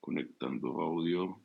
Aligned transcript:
Conectando 0.00 0.68
audio. 0.80 1.40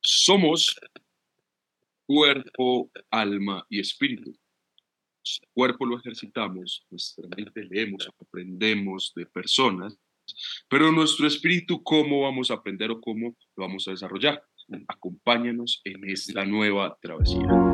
Somos 0.00 0.76
cuerpo, 2.06 2.90
alma 3.10 3.66
y 3.68 3.80
espíritu. 3.80 4.32
El 5.42 5.48
cuerpo 5.52 5.86
lo 5.86 5.98
ejercitamos, 5.98 6.84
nuestra 6.90 7.26
mente 7.36 7.64
leemos, 7.64 8.08
aprendemos 8.20 9.12
de 9.14 9.26
personas, 9.26 9.98
pero 10.68 10.92
nuestro 10.92 11.26
espíritu, 11.26 11.82
¿cómo 11.82 12.22
vamos 12.22 12.50
a 12.50 12.54
aprender 12.54 12.90
o 12.90 13.00
cómo 13.00 13.36
lo 13.56 13.66
vamos 13.66 13.86
a 13.88 13.92
desarrollar? 13.92 14.42
Acompáñanos 14.88 15.80
en 15.84 16.08
esta 16.08 16.44
nueva 16.44 16.96
travesía. 17.00 17.65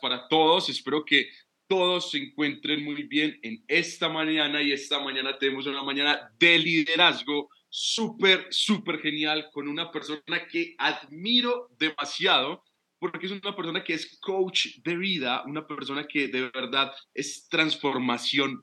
Para 0.00 0.28
todos. 0.28 0.68
Espero 0.68 1.04
que 1.04 1.28
todos 1.66 2.10
se 2.10 2.18
encuentren 2.18 2.84
muy 2.84 3.04
bien 3.04 3.38
en 3.42 3.62
esta 3.68 4.08
mañana 4.08 4.60
y 4.60 4.72
esta 4.72 4.98
mañana 4.98 5.38
tenemos 5.38 5.66
una 5.66 5.82
mañana 5.82 6.32
de 6.38 6.58
liderazgo 6.58 7.48
súper, 7.68 8.48
súper 8.50 9.00
genial 9.00 9.48
con 9.52 9.68
una 9.68 9.90
persona 9.90 10.46
que 10.50 10.74
admiro 10.78 11.68
demasiado 11.78 12.64
porque 12.98 13.26
es 13.26 13.32
una 13.32 13.56
persona 13.56 13.82
que 13.82 13.94
es 13.94 14.18
coach 14.20 14.78
de 14.82 14.96
vida, 14.96 15.42
una 15.46 15.66
persona 15.66 16.06
que 16.06 16.28
de 16.28 16.50
verdad 16.50 16.92
es 17.14 17.48
transformación 17.48 18.62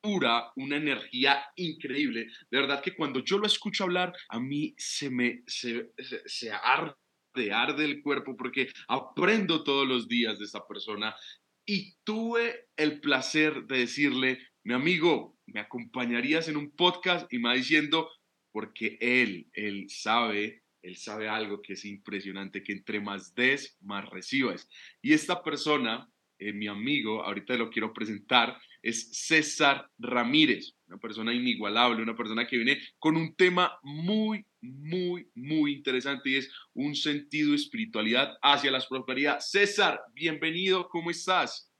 pura, 0.00 0.50
una 0.56 0.76
energía 0.76 1.44
increíble. 1.56 2.28
De 2.50 2.60
verdad 2.60 2.80
que 2.80 2.94
cuando 2.94 3.20
yo 3.20 3.36
lo 3.36 3.46
escucho 3.46 3.84
hablar, 3.84 4.14
a 4.28 4.40
mí 4.40 4.74
se 4.78 5.10
me 5.10 5.42
se, 5.46 5.90
se, 5.98 6.22
se 6.24 6.50
arde 6.50 6.94
de 7.38 7.52
arde 7.52 7.84
el 7.84 8.02
cuerpo 8.02 8.36
porque 8.36 8.68
aprendo 8.88 9.64
todos 9.64 9.88
los 9.88 10.08
días 10.08 10.38
de 10.38 10.44
esta 10.44 10.66
persona 10.66 11.14
y 11.64 11.94
tuve 12.02 12.68
el 12.76 13.00
placer 13.00 13.64
de 13.66 13.80
decirle, 13.80 14.38
mi 14.64 14.74
amigo, 14.74 15.36
¿me 15.46 15.60
acompañarías 15.60 16.48
en 16.48 16.56
un 16.56 16.70
podcast? 16.70 17.30
Y 17.32 17.38
me 17.38 17.50
va 17.50 17.54
diciendo, 17.54 18.10
porque 18.52 18.96
él, 19.00 19.48
él 19.52 19.86
sabe, 19.88 20.62
él 20.82 20.96
sabe 20.96 21.28
algo 21.28 21.60
que 21.60 21.74
es 21.74 21.84
impresionante, 21.84 22.62
que 22.62 22.72
entre 22.72 23.00
más 23.00 23.34
des, 23.34 23.76
más 23.82 24.08
recibes. 24.08 24.68
Y 25.02 25.12
esta 25.12 25.42
persona, 25.42 26.10
eh, 26.38 26.52
mi 26.52 26.68
amigo, 26.68 27.22
ahorita 27.22 27.54
lo 27.54 27.70
quiero 27.70 27.92
presentar, 27.92 28.58
es 28.82 29.10
César 29.26 29.90
Ramírez, 29.98 30.74
una 30.88 30.98
persona 30.98 31.34
inigualable, 31.34 32.02
una 32.02 32.16
persona 32.16 32.46
que 32.46 32.56
viene 32.56 32.80
con 32.98 33.16
un 33.16 33.34
tema 33.34 33.78
muy, 33.82 34.44
muy, 34.60 35.30
muy 35.34 35.74
interesante 35.74 36.30
y 36.30 36.36
es 36.36 36.50
un 36.72 36.94
sentido 36.94 37.50
de 37.50 37.56
espiritualidad 37.56 38.38
hacia 38.42 38.70
la 38.70 38.82
prosperidad. 38.88 39.38
César, 39.40 40.00
bienvenido, 40.14 40.88
¿cómo 40.88 41.10
estás? 41.10 41.70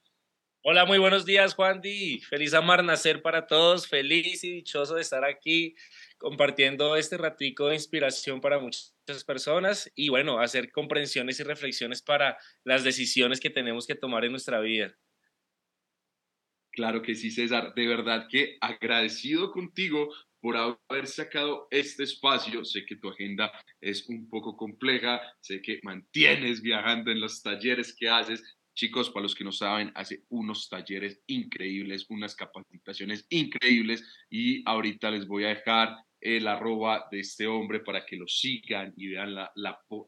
Hola, 0.63 0.85
muy 0.85 0.99
buenos 0.99 1.25
días, 1.25 1.55
Juan 1.55 1.81
Di. 1.81 2.21
Feliz 2.21 2.53
amar 2.53 2.85
nacer 2.85 3.23
para 3.23 3.47
todos, 3.47 3.89
feliz 3.89 4.45
y 4.45 4.53
dichoso 4.53 4.97
de 4.97 5.01
estar 5.01 5.25
aquí 5.25 5.75
compartiendo 6.19 6.97
este 6.97 7.17
ratico 7.17 7.69
de 7.69 7.77
inspiración 7.77 8.41
para 8.41 8.59
muchas 8.59 8.93
personas 9.27 9.91
y 9.95 10.11
bueno, 10.11 10.41
hacer 10.41 10.71
comprensiones 10.71 11.41
y 11.41 11.45
reflexiones 11.45 12.03
para 12.03 12.37
las 12.65 12.85
decisiones 12.85 13.41
que 13.41 13.51
tenemos 13.51 13.87
que 13.87 13.95
tomar 13.95 14.25
en 14.25 14.33
nuestra 14.33 14.61
vida. 14.61 14.95
Claro 16.79 17.03
que 17.03 17.17
sí, 17.17 17.33
César. 17.33 17.75
De 17.75 17.89
verdad 17.89 18.29
que 18.31 18.57
agradecido 18.61 19.51
contigo 19.51 20.15
por 20.41 20.57
haber 20.57 21.09
sacado 21.09 21.67
este 21.73 22.05
espacio. 22.05 22.65
Sé 22.65 22.87
que 22.87 22.95
tu 22.95 23.09
agenda 23.09 23.51
es 23.81 24.09
un 24.09 24.29
poco 24.31 24.57
compleja, 24.57 25.21
sé 25.41 25.61
que 25.61 25.81
mantienes 25.83 26.63
viajando 26.63 27.11
en 27.11 27.21
los 27.21 27.43
talleres 27.43 27.97
que 27.99 28.09
haces. 28.09 28.45
Chicos, 28.77 29.11
para 29.11 29.25
los 29.25 29.35
que 29.35 29.43
no 29.43 29.51
saben, 29.51 29.91
hace 29.97 30.23
unos 30.29 30.69
talleres 30.69 31.21
increíbles, 31.27 32.07
unas 32.11 32.37
capacitaciones 32.37 33.27
increíbles 33.29 34.05
y 34.31 34.63
ahorita 34.65 35.11
les 35.11 35.27
voy 35.27 35.47
a 35.47 35.49
dejar 35.49 35.97
el 36.21 36.47
arroba 36.49 37.07
de 37.11 37.21
este 37.21 37.47
hombre 37.47 37.81
para 37.81 38.05
que 38.05 38.17
lo 38.17 38.27
sigan 38.27 38.93
y 38.97 39.09
vean 39.09 39.35
la, 39.35 39.53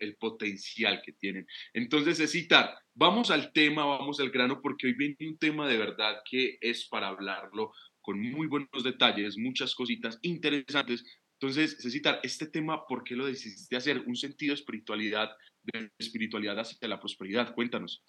el 0.00 0.16
potencial 0.16 1.02
que 1.04 1.12
tienen. 1.12 1.46
Entonces, 1.72 2.18
Cecitar, 2.18 2.74
vamos 2.94 3.30
al 3.30 3.52
tema, 3.52 3.84
vamos 3.84 4.20
al 4.20 4.30
grano, 4.30 4.60
porque 4.60 4.86
hoy 4.86 4.94
viene 4.94 5.16
un 5.20 5.38
tema 5.38 5.68
de 5.68 5.78
verdad 5.78 6.20
que 6.28 6.58
es 6.60 6.88
para 6.88 7.08
hablarlo 7.08 7.72
con 8.00 8.20
muy 8.20 8.46
buenos 8.46 8.82
detalles, 8.82 9.36
muchas 9.36 9.74
cositas 9.74 10.18
interesantes. 10.22 11.04
Entonces, 11.40 11.78
Cecitar, 11.80 12.20
este 12.22 12.46
tema, 12.46 12.86
¿por 12.86 13.04
qué 13.04 13.14
lo 13.14 13.26
decidiste 13.26 13.76
hacer? 13.76 14.02
Un 14.06 14.16
sentido 14.16 14.54
de 14.54 14.60
espiritualidad, 14.60 15.30
de 15.62 15.90
espiritualidad 15.98 16.58
hacia 16.58 16.88
la 16.88 17.00
prosperidad. 17.00 17.54
Cuéntanos. 17.54 18.02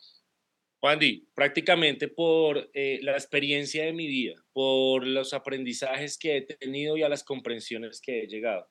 Wandy, 0.81 1.27
prácticamente 1.35 2.07
por 2.07 2.71
eh, 2.73 2.99
la 3.03 3.11
experiencia 3.11 3.85
de 3.85 3.93
mi 3.93 4.07
vida, 4.07 4.43
por 4.51 5.05
los 5.05 5.33
aprendizajes 5.33 6.17
que 6.17 6.37
he 6.37 6.41
tenido 6.41 6.97
y 6.97 7.03
a 7.03 7.09
las 7.09 7.23
comprensiones 7.23 8.01
que 8.01 8.23
he 8.23 8.27
llegado. 8.27 8.67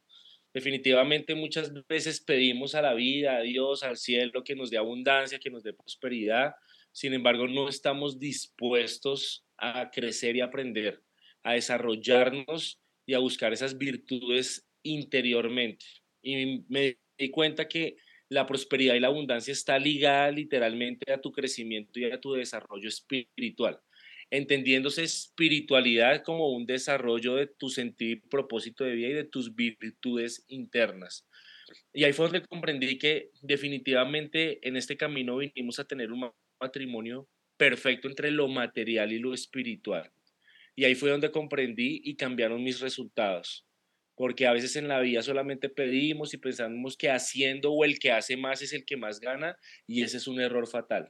Definitivamente 0.53 1.37
muchas 1.37 1.73
veces 1.87 2.21
pedimos 2.21 2.75
a 2.75 2.83
la 2.83 2.95
vida, 2.95 3.37
a 3.37 3.43
Dios, 3.43 3.85
al 3.85 3.97
cielo, 3.97 4.43
que 4.43 4.57
nos 4.57 4.71
dé 4.71 4.79
abundancia, 4.79 5.39
que 5.39 5.51
nos 5.51 5.63
dé 5.63 5.73
prosperidad. 5.73 6.55
Sin 6.91 7.15
embargo, 7.15 7.47
no 7.47 7.69
estamos 7.69 8.19
dispuestos 8.19 9.45
a 9.57 9.91
crecer 9.93 10.35
y 10.35 10.41
aprender, 10.41 11.01
a 11.45 11.53
desarrollarnos 11.53 12.81
y 13.07 13.15
a 13.15 13.21
buscar 13.21 13.53
esas 13.53 13.79
virtudes 13.79 14.67
interiormente. 14.83 15.87
Y 16.23 16.65
me 16.69 16.99
di 17.17 17.31
cuenta 17.31 17.69
que 17.69 17.97
la 18.31 18.47
prosperidad 18.47 18.95
y 18.95 19.01
la 19.01 19.09
abundancia 19.09 19.53
está 19.53 19.79
ligada 19.79 20.31
literalmente 20.31 21.13
a 21.13 21.21
tu 21.21 21.33
crecimiento 21.33 21.99
y 21.99 22.05
a 22.05 22.21
tu 22.21 22.33
desarrollo 22.33 22.89
espiritual, 22.89 23.81
entendiéndose 24.31 25.03
espiritualidad 25.03 26.23
como 26.23 26.49
un 26.51 26.65
desarrollo 26.65 27.35
de 27.35 27.49
tu 27.49 27.69
sentido 27.69 28.13
y 28.13 28.17
propósito 28.17 28.85
de 28.85 28.95
vida 28.95 29.09
y 29.09 29.15
de 29.15 29.25
tus 29.25 29.55
virtudes 29.55 30.45
internas. 30.47 31.27
Y 31.93 32.05
ahí 32.05 32.13
fue 32.13 32.27
donde 32.27 32.47
comprendí 32.47 32.99
que 32.99 33.31
definitivamente 33.43 34.67
en 34.67 34.77
este 34.77 34.97
camino 34.97 35.37
vinimos 35.37 35.81
a 35.81 35.85
tener 35.85 36.13
un 36.13 36.31
matrimonio 36.61 37.29
perfecto 37.57 38.07
entre 38.07 38.31
lo 38.31 38.47
material 38.47 39.13
y 39.13 39.19
lo 39.19 39.35
espiritual. 39.35 40.09
Y 40.77 40.85
ahí 40.85 40.95
fue 40.95 41.11
donde 41.11 41.33
comprendí 41.33 42.01
y 42.05 42.15
cambiaron 42.15 42.63
mis 42.63 42.81
resultados 42.81 43.67
porque 44.21 44.47
a 44.47 44.53
veces 44.53 44.77
en 44.77 44.87
la 44.87 45.01
vida 45.01 45.23
solamente 45.23 45.71
pedimos 45.71 46.35
y 46.35 46.37
pensamos 46.37 46.95
que 46.95 47.09
haciendo 47.09 47.73
o 47.73 47.87
el 47.87 47.99
que 47.99 48.13
hace 48.13 48.37
más 48.37 48.61
es 48.61 48.75
el 48.75 48.85
que 48.85 48.99
más 48.99 49.19
gana 49.19 49.57
y 49.87 50.03
ese 50.03 50.19
es 50.19 50.29
un 50.29 50.39
error 50.39 50.67
fatal. 50.67 51.09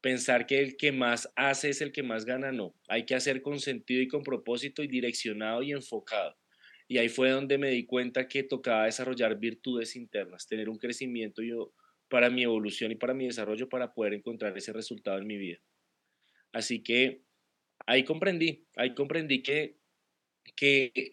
Pensar 0.00 0.46
que 0.46 0.60
el 0.60 0.76
que 0.76 0.92
más 0.92 1.32
hace 1.34 1.70
es 1.70 1.80
el 1.80 1.90
que 1.90 2.04
más 2.04 2.24
gana, 2.24 2.52
no. 2.52 2.76
Hay 2.86 3.06
que 3.06 3.16
hacer 3.16 3.42
con 3.42 3.58
sentido 3.58 4.02
y 4.02 4.06
con 4.06 4.22
propósito 4.22 4.84
y 4.84 4.86
direccionado 4.86 5.64
y 5.64 5.72
enfocado. 5.72 6.38
Y 6.86 6.98
ahí 6.98 7.08
fue 7.08 7.30
donde 7.30 7.58
me 7.58 7.70
di 7.70 7.84
cuenta 7.84 8.28
que 8.28 8.44
tocaba 8.44 8.84
desarrollar 8.84 9.36
virtudes 9.40 9.96
internas, 9.96 10.46
tener 10.46 10.68
un 10.68 10.78
crecimiento 10.78 11.42
yo, 11.42 11.72
para 12.08 12.30
mi 12.30 12.44
evolución 12.44 12.92
y 12.92 12.94
para 12.94 13.14
mi 13.14 13.26
desarrollo 13.26 13.68
para 13.68 13.92
poder 13.92 14.14
encontrar 14.14 14.56
ese 14.56 14.72
resultado 14.72 15.18
en 15.18 15.26
mi 15.26 15.38
vida. 15.38 15.58
Así 16.52 16.84
que 16.84 17.24
ahí 17.84 18.04
comprendí, 18.04 18.64
ahí 18.76 18.94
comprendí 18.94 19.42
que, 19.42 19.74
que 20.54 21.10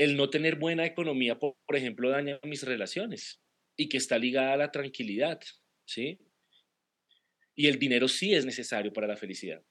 el 0.00 0.16
no 0.16 0.30
tener 0.30 0.56
buena 0.56 0.86
economía, 0.86 1.38
por, 1.38 1.54
ejemplo, 1.74 2.08
daña 2.08 2.40
mis 2.42 2.62
relaciones 2.62 3.42
y 3.76 3.86
que 3.90 3.98
está 3.98 4.18
ligada 4.18 4.54
a 4.54 4.56
la 4.56 4.72
tranquilidad, 4.72 5.38
¿sí? 5.84 6.18
Y 7.54 7.66
el 7.66 7.78
dinero 7.78 8.08
sí 8.08 8.32
es 8.32 8.46
necesario 8.46 8.94
para 8.94 9.06
la 9.06 9.18
felicidad. 9.18 9.62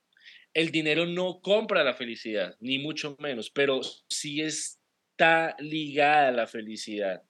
El 0.53 0.69
dinero 0.69 1.07
no 1.07 1.41
compra 1.41 1.83
la 1.83 1.95
felicidad, 1.95 2.55
ni 2.59 2.77
mucho 2.77 3.17
menos, 3.19 3.49
pero 3.49 3.81
sí 4.07 4.41
está 4.41 5.55
ligada 5.57 6.27
a 6.27 6.31
la 6.31 6.45
felicidad. 6.45 7.23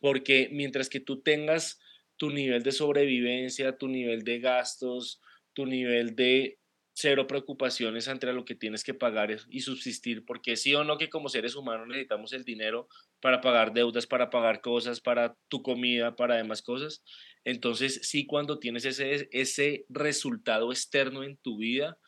Porque 0.00 0.48
mientras 0.50 0.88
que 0.88 0.98
tú 0.98 1.22
tengas 1.22 1.78
tu 2.16 2.30
nivel 2.30 2.64
de 2.64 2.72
sobrevivencia, 2.72 3.78
tu 3.78 3.86
nivel 3.86 4.24
de 4.24 4.40
gastos, 4.40 5.20
tu 5.52 5.64
nivel 5.64 6.16
de 6.16 6.58
cero 6.94 7.26
preocupaciones 7.26 8.08
ante 8.08 8.32
lo 8.32 8.44
que 8.44 8.54
tienes 8.54 8.84
que 8.84 8.94
pagar 8.94 9.36
y 9.48 9.60
subsistir, 9.60 10.24
porque 10.24 10.56
sí 10.56 10.74
o 10.74 10.84
no 10.84 10.98
que 10.98 11.08
como 11.08 11.28
seres 11.28 11.56
humanos 11.56 11.88
necesitamos 11.88 12.32
el 12.32 12.44
dinero 12.44 12.88
para 13.20 13.40
pagar 13.40 13.72
deudas, 13.72 14.06
para 14.06 14.30
pagar 14.30 14.60
cosas, 14.60 15.00
para 15.00 15.36
tu 15.48 15.62
comida, 15.62 16.14
para 16.16 16.36
demás 16.36 16.62
cosas. 16.62 17.02
Entonces, 17.44 18.00
sí, 18.02 18.26
cuando 18.26 18.58
tienes 18.58 18.84
ese, 18.84 19.28
ese 19.32 19.86
resultado 19.88 20.70
externo 20.70 21.24
en 21.24 21.36
tu 21.38 21.58
vida, 21.58 21.98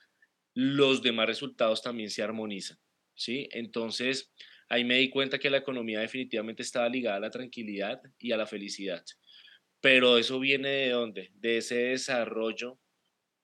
los 0.55 1.03
demás 1.03 1.27
resultados 1.27 1.83
también 1.83 2.11
se 2.11 2.23
armonizan, 2.23 2.79
¿sí? 3.15 3.49
Entonces, 3.53 4.33
ahí 4.69 4.85
me 4.85 4.99
di 4.99 5.11
cuenta 5.11 5.39
que 5.39 5.51
la 5.51 5.59
economía 5.59 6.01
definitivamente 6.01 6.63
estaba 6.63 6.89
ligada 6.89 7.17
a 7.17 7.21
la 7.21 7.31
tranquilidad 7.31 8.01
y 8.19 8.33
a 8.33 8.37
la 8.37 8.47
felicidad. 8.47 9.05
Pero 9.81 10.19
eso 10.19 10.39
viene 10.39 10.69
de 10.69 10.91
dónde? 10.91 11.33
De 11.35 11.59
ese 11.59 11.77
desarrollo 11.77 12.79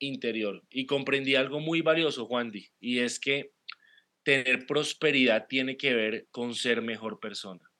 interior. 0.00 0.64
Y 0.70 0.86
comprendí 0.86 1.36
algo 1.36 1.60
muy 1.60 1.80
valioso, 1.80 2.26
Juan 2.26 2.50
Di, 2.50 2.68
y 2.80 2.98
es 2.98 3.20
que 3.20 3.52
tener 4.24 4.66
prosperidad 4.66 5.46
tiene 5.46 5.76
que 5.76 5.94
ver 5.94 6.26
con 6.30 6.54
ser 6.54 6.82
mejor 6.82 7.20
persona. 7.20 7.70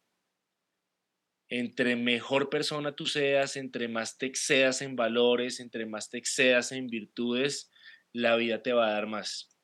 Entre 1.49 1.96
mejor 1.96 2.49
persona 2.49 2.94
tú 2.94 3.06
seas, 3.06 3.56
entre 3.56 3.88
más 3.88 4.17
te 4.17 4.26
excedas 4.26 4.82
en 4.82 4.94
valores, 4.94 5.58
entre 5.58 5.84
más 5.84 6.08
te 6.08 6.19
excedas 6.19 6.70
en 6.70 6.87
virtudes, 6.87 7.72
la 8.12 8.37
vida 8.37 8.62
te 8.62 8.72
va 8.72 8.87
a 8.87 8.93
dar 8.93 9.08
más. 9.08 9.56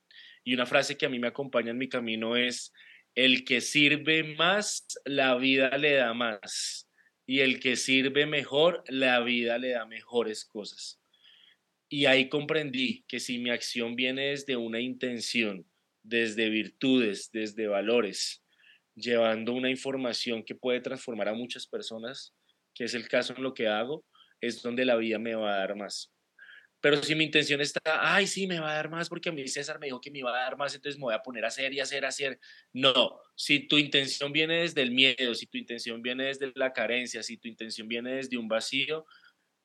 Y 0.42 0.54
una 0.54 0.66
frase 0.66 0.96
que 0.96 1.06
a 1.06 1.08
mí 1.08 1.20
me 1.20 1.28
acompaña 1.28 1.70
en 1.70 1.78
mi 1.78 1.88
camino 1.88 2.36
es, 2.36 2.72
el 3.14 3.44
que 3.44 3.60
sirve 3.60 4.34
más, 4.36 4.86
la 5.04 5.36
vida 5.36 5.76
le 5.78 5.94
da 5.94 6.12
más 6.12 6.90
y 7.26 7.40
el 7.40 7.58
que 7.60 7.76
sirve 7.76 8.26
mejor, 8.26 8.84
la 8.88 9.20
vida 9.20 9.58
le 9.58 9.70
da 9.70 9.86
mejores 9.86 10.44
cosas. 10.44 11.00
Y 11.88 12.06
ahí 12.06 12.28
comprendí 12.28 13.04
que 13.06 13.20
si 13.20 13.38
mi 13.38 13.50
acción 13.50 13.94
viene 13.94 14.30
desde 14.30 14.56
una 14.56 14.80
intención, 14.80 15.64
desde 16.02 16.48
virtudes, 16.48 17.30
desde 17.32 17.68
valores, 17.68 18.44
llevando 18.94 19.52
una 19.52 19.70
información 19.70 20.42
que 20.42 20.54
puede 20.54 20.80
transformar 20.80 21.28
a 21.28 21.34
muchas 21.34 21.66
personas, 21.66 22.34
que 22.74 22.84
es 22.84 22.94
el 22.94 23.08
caso 23.08 23.34
en 23.36 23.42
lo 23.42 23.54
que 23.54 23.68
hago, 23.68 24.04
es 24.40 24.62
donde 24.62 24.84
la 24.84 24.96
vida 24.96 25.18
me 25.18 25.34
va 25.34 25.54
a 25.54 25.58
dar 25.58 25.76
más. 25.76 26.12
Pero 26.80 27.02
si 27.02 27.14
mi 27.14 27.24
intención 27.24 27.60
está, 27.60 27.80
ay, 27.84 28.26
sí, 28.26 28.46
me 28.46 28.60
va 28.60 28.70
a 28.70 28.74
dar 28.74 28.90
más 28.90 29.08
porque 29.08 29.28
a 29.28 29.32
mí 29.32 29.46
César 29.48 29.78
me 29.80 29.86
dijo 29.86 30.00
que 30.00 30.10
me 30.10 30.18
iba 30.18 30.30
a 30.30 30.42
dar 30.44 30.56
más, 30.56 30.74
entonces 30.74 30.98
me 30.98 31.04
voy 31.04 31.14
a 31.14 31.22
poner 31.22 31.44
a 31.44 31.48
hacer 31.48 31.72
y 31.72 31.80
hacer, 31.80 32.04
hacer. 32.04 32.38
No, 32.72 33.18
si 33.34 33.66
tu 33.66 33.78
intención 33.78 34.32
viene 34.32 34.60
desde 34.60 34.82
el 34.82 34.90
miedo, 34.90 35.34
si 35.34 35.46
tu 35.46 35.58
intención 35.58 36.02
viene 36.02 36.24
desde 36.24 36.52
la 36.54 36.72
carencia, 36.72 37.22
si 37.22 37.38
tu 37.38 37.48
intención 37.48 37.88
viene 37.88 38.16
desde 38.16 38.36
un 38.36 38.46
vacío, 38.46 39.06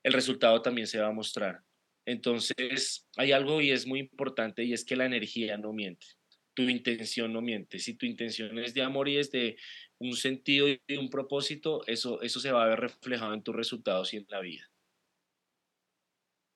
el 0.03 0.13
resultado 0.13 0.61
también 0.61 0.87
se 0.87 0.99
va 0.99 1.07
a 1.07 1.11
mostrar. 1.11 1.61
Entonces, 2.05 3.07
hay 3.17 3.31
algo 3.31 3.61
y 3.61 3.71
es 3.71 3.85
muy 3.85 3.99
importante 3.99 4.63
y 4.63 4.73
es 4.73 4.83
que 4.83 4.95
la 4.95 5.05
energía 5.05 5.57
no 5.57 5.73
miente. 5.73 6.07
Tu 6.53 6.63
intención 6.63 7.31
no 7.31 7.41
miente. 7.41 7.79
Si 7.79 7.95
tu 7.95 8.05
intención 8.05 8.57
es 8.59 8.73
de 8.73 8.81
amor 8.81 9.07
y 9.07 9.17
es 9.17 9.31
de 9.31 9.57
un 9.99 10.15
sentido 10.15 10.67
y 10.67 10.81
un 10.97 11.09
propósito, 11.09 11.81
eso, 11.87 12.21
eso 12.21 12.39
se 12.39 12.51
va 12.51 12.63
a 12.63 12.67
ver 12.67 12.79
reflejado 12.79 13.33
en 13.33 13.43
tus 13.43 13.55
resultados 13.55 14.13
y 14.13 14.17
en 14.17 14.25
la 14.29 14.41
vida. 14.41 14.69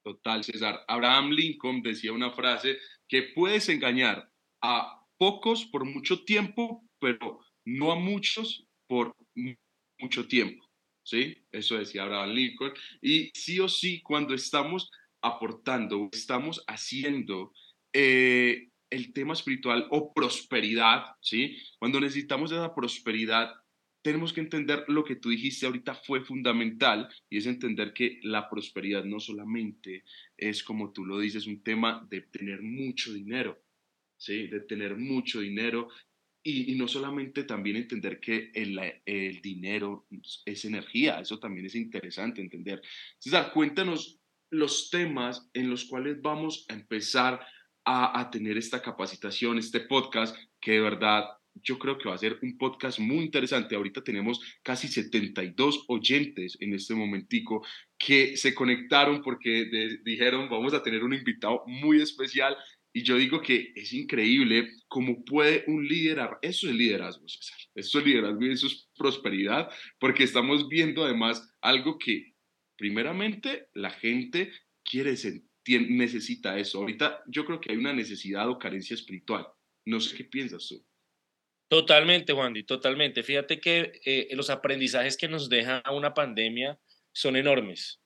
Total, 0.03 0.43
César. 0.43 0.83
Abraham 0.87 1.31
Lincoln 1.31 1.81
decía 1.81 2.11
una 2.11 2.31
frase 2.31 2.77
que 3.07 3.23
puedes 3.33 3.69
engañar 3.69 4.29
a 4.61 5.03
pocos 5.17 5.65
por 5.65 5.85
mucho 5.85 6.23
tiempo, 6.23 6.87
pero 6.99 7.39
no 7.65 7.91
a 7.91 7.95
muchos 7.95 8.67
por 8.87 9.15
mucho 9.99 10.27
tiempo. 10.27 10.63
¿Sí? 11.03 11.37
Eso 11.51 11.77
decía 11.77 12.03
Abraham 12.03 12.31
Lincoln. 12.31 12.73
Y 13.01 13.31
sí 13.33 13.59
o 13.59 13.69
sí, 13.69 14.01
cuando 14.01 14.33
estamos 14.33 14.89
aportando, 15.25 16.09
estamos 16.11 16.63
haciendo 16.67 17.51
eh, 17.93 18.69
el 18.89 19.13
tema 19.13 19.33
espiritual 19.33 19.87
o 19.89 20.13
prosperidad, 20.13 21.05
¿sí? 21.19 21.57
Cuando 21.79 21.99
necesitamos 21.99 22.51
esa 22.51 22.73
prosperidad, 22.75 23.51
tenemos 24.03 24.31
que 24.31 24.41
entender 24.41 24.85
lo 24.87 25.03
que 25.03 25.15
tú 25.15 25.29
dijiste 25.29 25.65
ahorita 25.65 25.95
fue 25.95 26.23
fundamental 26.23 27.09
y 27.27 27.37
es 27.37 27.47
entender 27.47 27.91
que 27.91 28.19
la 28.21 28.47
prosperidad 28.49 29.03
no 29.03 29.19
solamente 29.19 30.03
es, 30.37 30.63
como 30.63 30.91
tú 30.93 31.05
lo 31.05 31.17
dices, 31.17 31.47
un 31.47 31.63
tema 31.63 32.05
de 32.09 32.21
tener 32.21 32.61
mucho 32.61 33.11
dinero, 33.11 33.59
¿sí? 34.17 34.47
De 34.47 34.59
tener 34.61 34.95
mucho 34.95 35.39
dinero 35.39 35.89
y, 36.43 36.75
no 36.75 36.87
solamente 36.87 37.45
también 37.45 37.77
entender 37.77 38.19
que 38.19 38.51
el, 38.53 38.79
el, 39.03 39.41
dinero 39.41 40.05
es 40.45 40.63
energía, 40.65 41.19
eso 41.19 41.39
también 41.39 41.65
es 41.65 41.73
interesante 41.73 42.39
entender. 42.39 42.83
César, 43.17 43.51
cuéntanos 43.51 44.19
los 44.49 44.89
temas 44.89 45.49
en 45.53 45.69
los 45.69 45.85
cuales 45.85 46.21
vamos 46.21 46.65
a 46.69 46.73
empezar 46.73 47.45
a, 47.85 48.19
a 48.19 48.29
tener 48.29 48.57
esta 48.57 48.81
capacitación, 48.81 49.57
este 49.57 49.81
podcast, 49.81 50.35
que 50.59 50.73
de 50.73 50.81
verdad 50.81 51.25
yo 51.63 51.79
creo 51.79 51.97
que 51.97 52.09
va 52.09 52.15
a 52.15 52.19
ser 52.19 52.37
un 52.41 52.57
podcast 52.57 52.99
muy 52.99 53.23
interesante. 53.23 53.75
Ahorita 53.75 54.03
tenemos 54.03 54.39
casi 54.61 54.87
72 54.87 55.85
oyentes 55.87 56.57
en 56.59 56.73
este 56.73 56.93
momentico 56.93 57.65
que 57.97 58.35
se 58.37 58.53
conectaron 58.53 59.21
porque 59.21 59.99
dijeron, 60.03 60.49
vamos 60.49 60.73
a 60.73 60.83
tener 60.83 61.03
un 61.03 61.13
invitado 61.13 61.63
muy 61.65 62.01
especial. 62.01 62.55
Y 62.93 63.03
yo 63.03 63.17
digo 63.17 63.41
que 63.41 63.73
es 63.75 63.93
increíble 63.93 64.69
cómo 64.87 65.23
puede 65.25 65.65
un 65.67 65.85
liderar, 65.85 66.37
eso 66.41 66.69
es 66.69 66.75
liderazgo, 66.75 67.27
César, 67.27 67.57
eso 67.75 67.99
es 67.99 68.05
liderazgo 68.05 68.45
y 68.45 68.51
eso 68.51 68.67
es 68.67 68.89
prosperidad, 68.97 69.69
porque 69.99 70.23
estamos 70.23 70.69
viendo 70.69 71.03
además 71.03 71.53
algo 71.59 71.97
que 71.97 72.34
primeramente 72.77 73.69
la 73.73 73.91
gente 73.91 74.51
quiere 74.83 75.17
sentir, 75.17 75.89
necesita 75.89 76.57
eso. 76.57 76.79
Ahorita 76.79 77.23
yo 77.27 77.45
creo 77.45 77.59
que 77.59 77.71
hay 77.71 77.77
una 77.77 77.93
necesidad 77.93 78.49
o 78.49 78.59
carencia 78.59 78.93
espiritual. 78.93 79.47
No 79.85 79.99
sé 79.99 80.15
qué 80.15 80.23
piensas 80.23 80.67
tú. 80.67 80.85
Totalmente, 81.67 82.31
Wandy, 82.33 82.63
totalmente. 82.63 83.23
Fíjate 83.23 83.59
que 83.59 83.99
eh, 84.05 84.29
los 84.35 84.49
aprendizajes 84.49 85.17
que 85.17 85.27
nos 85.27 85.49
deja 85.49 85.83
una 85.91 86.13
pandemia 86.13 86.79
son 87.11 87.35
enormes. 87.35 88.01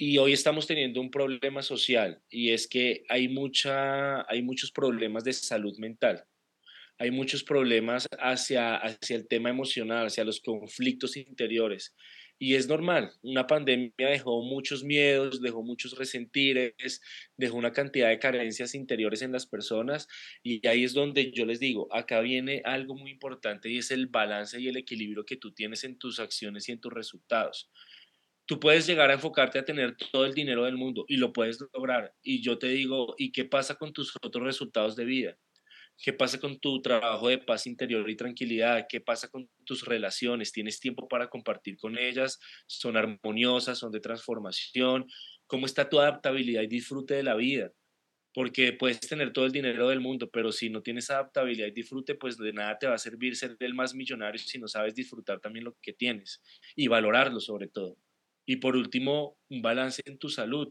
Y 0.00 0.16
hoy 0.18 0.32
estamos 0.32 0.66
teniendo 0.66 1.00
un 1.00 1.10
problema 1.10 1.60
social 1.60 2.22
y 2.30 2.50
es 2.50 2.68
que 2.68 3.04
hay, 3.08 3.28
mucha, 3.28 4.22
hay 4.30 4.42
muchos 4.42 4.70
problemas 4.70 5.24
de 5.24 5.32
salud 5.32 5.76
mental. 5.78 6.24
Hay 6.98 7.10
muchos 7.10 7.44
problemas 7.44 8.06
hacia, 8.18 8.76
hacia 8.76 9.16
el 9.16 9.26
tema 9.26 9.50
emocional, 9.50 10.06
hacia 10.06 10.24
los 10.24 10.40
conflictos 10.40 11.16
interiores. 11.16 11.94
Y 12.40 12.54
es 12.54 12.68
normal, 12.68 13.12
una 13.22 13.48
pandemia 13.48 13.92
dejó 14.08 14.42
muchos 14.42 14.84
miedos, 14.84 15.42
dejó 15.42 15.64
muchos 15.64 15.98
resentires, 15.98 17.00
dejó 17.36 17.56
una 17.56 17.72
cantidad 17.72 18.08
de 18.08 18.20
carencias 18.20 18.76
interiores 18.76 19.22
en 19.22 19.32
las 19.32 19.44
personas 19.46 20.06
y 20.44 20.64
ahí 20.68 20.84
es 20.84 20.94
donde 20.94 21.32
yo 21.32 21.44
les 21.46 21.58
digo, 21.58 21.92
acá 21.92 22.20
viene 22.20 22.62
algo 22.64 22.94
muy 22.94 23.10
importante 23.10 23.68
y 23.68 23.78
es 23.78 23.90
el 23.90 24.06
balance 24.06 24.60
y 24.60 24.68
el 24.68 24.76
equilibrio 24.76 25.24
que 25.24 25.36
tú 25.36 25.52
tienes 25.52 25.82
en 25.82 25.98
tus 25.98 26.20
acciones 26.20 26.68
y 26.68 26.72
en 26.72 26.80
tus 26.80 26.92
resultados. 26.92 27.70
Tú 28.46 28.60
puedes 28.60 28.86
llegar 28.86 29.10
a 29.10 29.14
enfocarte 29.14 29.58
a 29.58 29.64
tener 29.64 29.96
todo 30.12 30.24
el 30.24 30.32
dinero 30.32 30.64
del 30.64 30.76
mundo 30.76 31.04
y 31.08 31.16
lo 31.16 31.32
puedes 31.32 31.58
lograr. 31.74 32.14
Y 32.22 32.40
yo 32.40 32.56
te 32.58 32.68
digo, 32.68 33.14
¿y 33.18 33.32
qué 33.32 33.44
pasa 33.44 33.74
con 33.74 33.92
tus 33.92 34.14
otros 34.22 34.44
resultados 34.44 34.96
de 34.96 35.04
vida? 35.04 35.38
¿Qué 36.00 36.12
pasa 36.12 36.38
con 36.38 36.60
tu 36.60 36.80
trabajo 36.80 37.28
de 37.28 37.38
paz 37.38 37.66
interior 37.66 38.08
y 38.08 38.16
tranquilidad? 38.16 38.86
¿Qué 38.88 39.00
pasa 39.00 39.28
con 39.28 39.50
tus 39.64 39.84
relaciones? 39.84 40.52
¿Tienes 40.52 40.78
tiempo 40.78 41.08
para 41.08 41.28
compartir 41.28 41.76
con 41.76 41.98
ellas? 41.98 42.38
¿Son 42.66 42.96
armoniosas? 42.96 43.78
¿Son 43.78 43.90
de 43.90 43.98
transformación? 44.00 45.06
¿Cómo 45.46 45.66
está 45.66 45.88
tu 45.88 45.98
adaptabilidad 45.98 46.62
y 46.62 46.68
disfrute 46.68 47.14
de 47.14 47.24
la 47.24 47.34
vida? 47.34 47.72
Porque 48.32 48.72
puedes 48.72 49.00
tener 49.00 49.32
todo 49.32 49.46
el 49.46 49.52
dinero 49.52 49.88
del 49.88 50.00
mundo, 50.00 50.30
pero 50.30 50.52
si 50.52 50.70
no 50.70 50.82
tienes 50.82 51.10
adaptabilidad 51.10 51.66
y 51.66 51.72
disfrute, 51.72 52.14
pues 52.14 52.38
de 52.38 52.52
nada 52.52 52.78
te 52.78 52.86
va 52.86 52.94
a 52.94 52.98
servir 52.98 53.34
ser 53.34 53.56
el 53.58 53.74
más 53.74 53.94
millonario 53.94 54.38
si 54.38 54.58
no 54.58 54.68
sabes 54.68 54.94
disfrutar 54.94 55.40
también 55.40 55.64
lo 55.64 55.76
que 55.82 55.92
tienes 55.92 56.40
y 56.76 56.86
valorarlo 56.86 57.40
sobre 57.40 57.68
todo. 57.68 57.96
Y 58.46 58.56
por 58.56 58.76
último, 58.76 59.36
un 59.50 59.62
balance 59.62 60.02
en 60.06 60.18
tu 60.18 60.28
salud. 60.28 60.68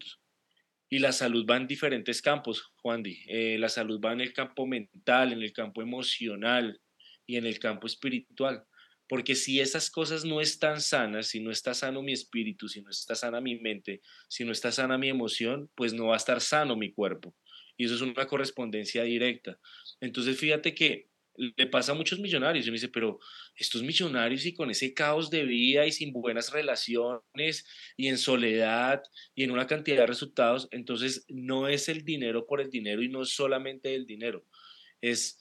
Y 0.89 0.99
la 0.99 1.11
salud 1.11 1.45
va 1.49 1.57
en 1.57 1.67
diferentes 1.67 2.21
campos, 2.21 2.71
Juan 2.77 3.03
Di. 3.03 3.19
Eh, 3.27 3.57
la 3.59 3.69
salud 3.69 3.99
va 3.99 4.13
en 4.13 4.21
el 4.21 4.33
campo 4.33 4.65
mental, 4.65 5.33
en 5.33 5.41
el 5.41 5.51
campo 5.51 5.81
emocional 5.81 6.79
y 7.25 7.35
en 7.35 7.45
el 7.45 7.59
campo 7.59 7.87
espiritual. 7.87 8.63
Porque 9.09 9.35
si 9.35 9.59
esas 9.59 9.89
cosas 9.89 10.25
no 10.25 10.41
están 10.41 10.81
sanas, 10.81 11.27
si 11.27 11.39
no 11.39 11.51
está 11.51 11.73
sano 11.73 12.01
mi 12.01 12.13
espíritu, 12.13 12.67
si 12.67 12.81
no 12.81 12.89
está 12.89 13.15
sana 13.15 13.39
mi 13.41 13.59
mente, 13.59 14.01
si 14.27 14.43
no 14.43 14.51
está 14.51 14.71
sana 14.71 14.97
mi 14.97 15.09
emoción, 15.09 15.69
pues 15.75 15.93
no 15.93 16.07
va 16.07 16.15
a 16.15 16.17
estar 16.17 16.41
sano 16.41 16.75
mi 16.75 16.91
cuerpo. 16.91 17.33
Y 17.77 17.85
eso 17.85 17.95
es 17.95 18.01
una 18.01 18.27
correspondencia 18.27 19.03
directa. 19.03 19.59
Entonces, 20.01 20.37
fíjate 20.37 20.73
que 20.73 21.07
le 21.37 21.67
pasa 21.67 21.91
a 21.91 21.95
muchos 21.95 22.19
millonarios. 22.19 22.65
Y 22.65 22.71
me 22.71 22.75
dice, 22.75 22.89
pero 22.89 23.19
estos 23.55 23.83
millonarios 23.83 24.45
y 24.45 24.53
con 24.53 24.69
ese 24.69 24.93
caos 24.93 25.29
de 25.29 25.43
vida 25.43 25.85
y 25.85 25.91
sin 25.91 26.11
buenas 26.11 26.51
relaciones 26.51 27.65
y 27.95 28.07
en 28.07 28.17
soledad 28.17 29.01
y 29.35 29.43
en 29.43 29.51
una 29.51 29.67
cantidad 29.67 29.97
de 29.97 30.07
resultados, 30.07 30.67
entonces 30.71 31.25
no 31.29 31.67
es 31.67 31.87
el 31.89 32.03
dinero 32.03 32.45
por 32.45 32.59
el 32.59 32.69
dinero 32.69 33.01
y 33.01 33.09
no 33.09 33.21
es 33.21 33.29
solamente 33.29 33.95
el 33.95 34.05
dinero. 34.05 34.43
Es 34.99 35.39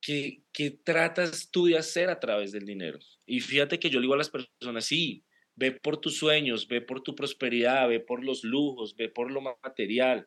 que, 0.00 0.42
que 0.52 0.70
tratas 0.70 1.50
tú 1.50 1.66
de 1.66 1.76
hacer 1.76 2.08
a 2.08 2.18
través 2.18 2.52
del 2.52 2.64
dinero. 2.64 2.98
Y 3.26 3.40
fíjate 3.40 3.78
que 3.78 3.90
yo 3.90 4.00
le 4.00 4.04
digo 4.04 4.14
a 4.14 4.18
las 4.18 4.30
personas, 4.30 4.86
sí, 4.86 5.24
ve 5.54 5.72
por 5.72 6.00
tus 6.00 6.16
sueños, 6.16 6.66
ve 6.66 6.80
por 6.80 7.02
tu 7.02 7.14
prosperidad, 7.14 7.88
ve 7.88 8.00
por 8.00 8.24
los 8.24 8.44
lujos, 8.44 8.94
ve 8.96 9.08
por 9.08 9.30
lo 9.30 9.40
material, 9.40 10.26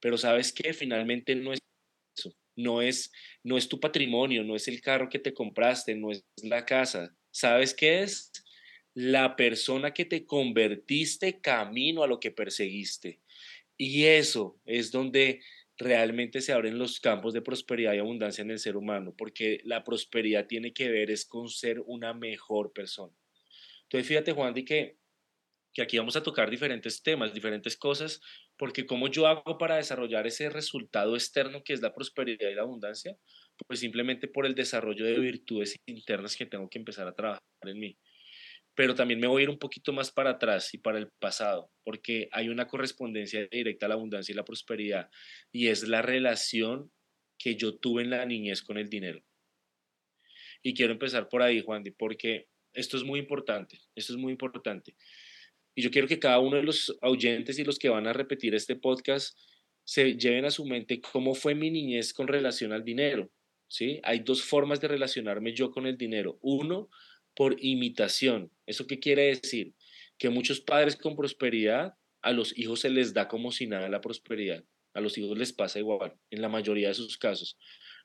pero 0.00 0.18
sabes 0.18 0.52
que 0.52 0.74
finalmente 0.74 1.34
no 1.36 1.52
es 1.52 1.60
no 2.56 2.82
es, 2.82 3.12
no 3.42 3.56
es 3.56 3.68
tu 3.68 3.80
patrimonio, 3.80 4.44
no 4.44 4.56
es 4.56 4.68
el 4.68 4.80
carro 4.80 5.08
que 5.08 5.18
te 5.18 5.34
compraste, 5.34 5.94
no 5.94 6.10
es 6.10 6.24
la 6.42 6.64
casa. 6.64 7.14
¿Sabes 7.30 7.74
qué 7.74 8.02
es? 8.02 8.32
La 8.94 9.36
persona 9.36 9.92
que 9.92 10.04
te 10.04 10.26
convertiste 10.26 11.40
camino 11.40 12.02
a 12.02 12.06
lo 12.06 12.20
que 12.20 12.30
perseguiste. 12.30 13.20
Y 13.76 14.04
eso 14.04 14.60
es 14.64 14.92
donde 14.92 15.40
realmente 15.76 16.40
se 16.40 16.52
abren 16.52 16.78
los 16.78 17.00
campos 17.00 17.32
de 17.32 17.42
prosperidad 17.42 17.94
y 17.94 17.98
abundancia 17.98 18.42
en 18.42 18.50
el 18.50 18.58
ser 18.58 18.76
humano, 18.76 19.14
porque 19.16 19.60
la 19.64 19.82
prosperidad 19.82 20.46
tiene 20.46 20.72
que 20.72 20.88
ver 20.88 21.10
es 21.10 21.24
con 21.24 21.48
ser 21.48 21.80
una 21.80 22.14
mejor 22.14 22.72
persona. 22.72 23.14
Entonces, 23.84 24.06
fíjate, 24.06 24.32
Juan, 24.32 24.54
de 24.54 24.64
que, 24.64 24.96
que 25.72 25.82
aquí 25.82 25.98
vamos 25.98 26.16
a 26.16 26.22
tocar 26.22 26.50
diferentes 26.50 27.02
temas, 27.02 27.34
diferentes 27.34 27.76
cosas, 27.76 28.20
porque 28.62 28.86
¿cómo 28.86 29.08
yo 29.08 29.26
hago 29.26 29.58
para 29.58 29.74
desarrollar 29.74 30.24
ese 30.28 30.48
resultado 30.48 31.16
externo 31.16 31.64
que 31.64 31.72
es 31.72 31.82
la 31.82 31.92
prosperidad 31.92 32.48
y 32.48 32.54
la 32.54 32.62
abundancia? 32.62 33.18
Pues 33.66 33.80
simplemente 33.80 34.28
por 34.28 34.46
el 34.46 34.54
desarrollo 34.54 35.04
de 35.04 35.18
virtudes 35.18 35.74
internas 35.84 36.36
que 36.36 36.46
tengo 36.46 36.70
que 36.70 36.78
empezar 36.78 37.08
a 37.08 37.12
trabajar 37.12 37.42
en 37.62 37.80
mí. 37.80 37.98
Pero 38.76 38.94
también 38.94 39.18
me 39.18 39.26
voy 39.26 39.40
a 39.40 39.42
ir 39.42 39.50
un 39.50 39.58
poquito 39.58 39.92
más 39.92 40.12
para 40.12 40.30
atrás 40.30 40.72
y 40.74 40.78
para 40.78 40.98
el 40.98 41.10
pasado, 41.18 41.72
porque 41.82 42.28
hay 42.30 42.50
una 42.50 42.68
correspondencia 42.68 43.48
directa 43.50 43.86
a 43.86 43.88
la 43.88 43.96
abundancia 43.96 44.32
y 44.32 44.36
la 44.36 44.44
prosperidad, 44.44 45.10
y 45.50 45.66
es 45.66 45.88
la 45.88 46.00
relación 46.00 46.92
que 47.38 47.56
yo 47.56 47.80
tuve 47.80 48.04
en 48.04 48.10
la 48.10 48.24
niñez 48.26 48.62
con 48.62 48.78
el 48.78 48.88
dinero. 48.88 49.24
Y 50.62 50.72
quiero 50.72 50.92
empezar 50.92 51.28
por 51.28 51.42
ahí, 51.42 51.64
Juan, 51.64 51.82
porque 51.98 52.46
esto 52.74 52.96
es 52.96 53.02
muy 53.02 53.18
importante, 53.18 53.80
esto 53.96 54.12
es 54.12 54.20
muy 54.20 54.30
importante. 54.30 54.94
Y 55.74 55.82
yo 55.82 55.90
quiero 55.90 56.08
que 56.08 56.18
cada 56.18 56.38
uno 56.38 56.56
de 56.56 56.62
los 56.62 56.96
oyentes 57.02 57.58
y 57.58 57.64
los 57.64 57.78
que 57.78 57.88
van 57.88 58.06
a 58.06 58.12
repetir 58.12 58.54
este 58.54 58.76
podcast 58.76 59.38
se 59.84 60.16
lleven 60.16 60.44
a 60.44 60.50
su 60.50 60.64
mente 60.64 61.00
cómo 61.00 61.34
fue 61.34 61.54
mi 61.54 61.70
niñez 61.70 62.12
con 62.12 62.28
relación 62.28 62.72
al 62.72 62.84
dinero. 62.84 63.30
¿sí? 63.68 64.00
Hay 64.02 64.20
dos 64.20 64.42
formas 64.42 64.80
de 64.80 64.88
relacionarme 64.88 65.54
yo 65.54 65.70
con 65.70 65.86
el 65.86 65.96
dinero. 65.96 66.38
Uno, 66.42 66.90
por 67.34 67.56
imitación. 67.58 68.50
¿Eso 68.66 68.86
qué 68.86 68.98
quiere 68.98 69.34
decir? 69.34 69.74
Que 70.18 70.28
muchos 70.28 70.60
padres 70.60 70.96
con 70.96 71.16
prosperidad, 71.16 71.94
a 72.20 72.32
los 72.32 72.56
hijos 72.56 72.80
se 72.80 72.90
les 72.90 73.14
da 73.14 73.28
como 73.28 73.50
si 73.50 73.66
nada 73.66 73.88
la 73.88 74.00
prosperidad. 74.00 74.64
A 74.94 75.00
los 75.00 75.16
hijos 75.16 75.36
les 75.38 75.52
pasa 75.52 75.78
igual, 75.78 76.14
en 76.30 76.42
la 76.42 76.48
mayoría 76.48 76.88
de 76.88 76.94
sus 76.94 77.16
casos. 77.16 77.56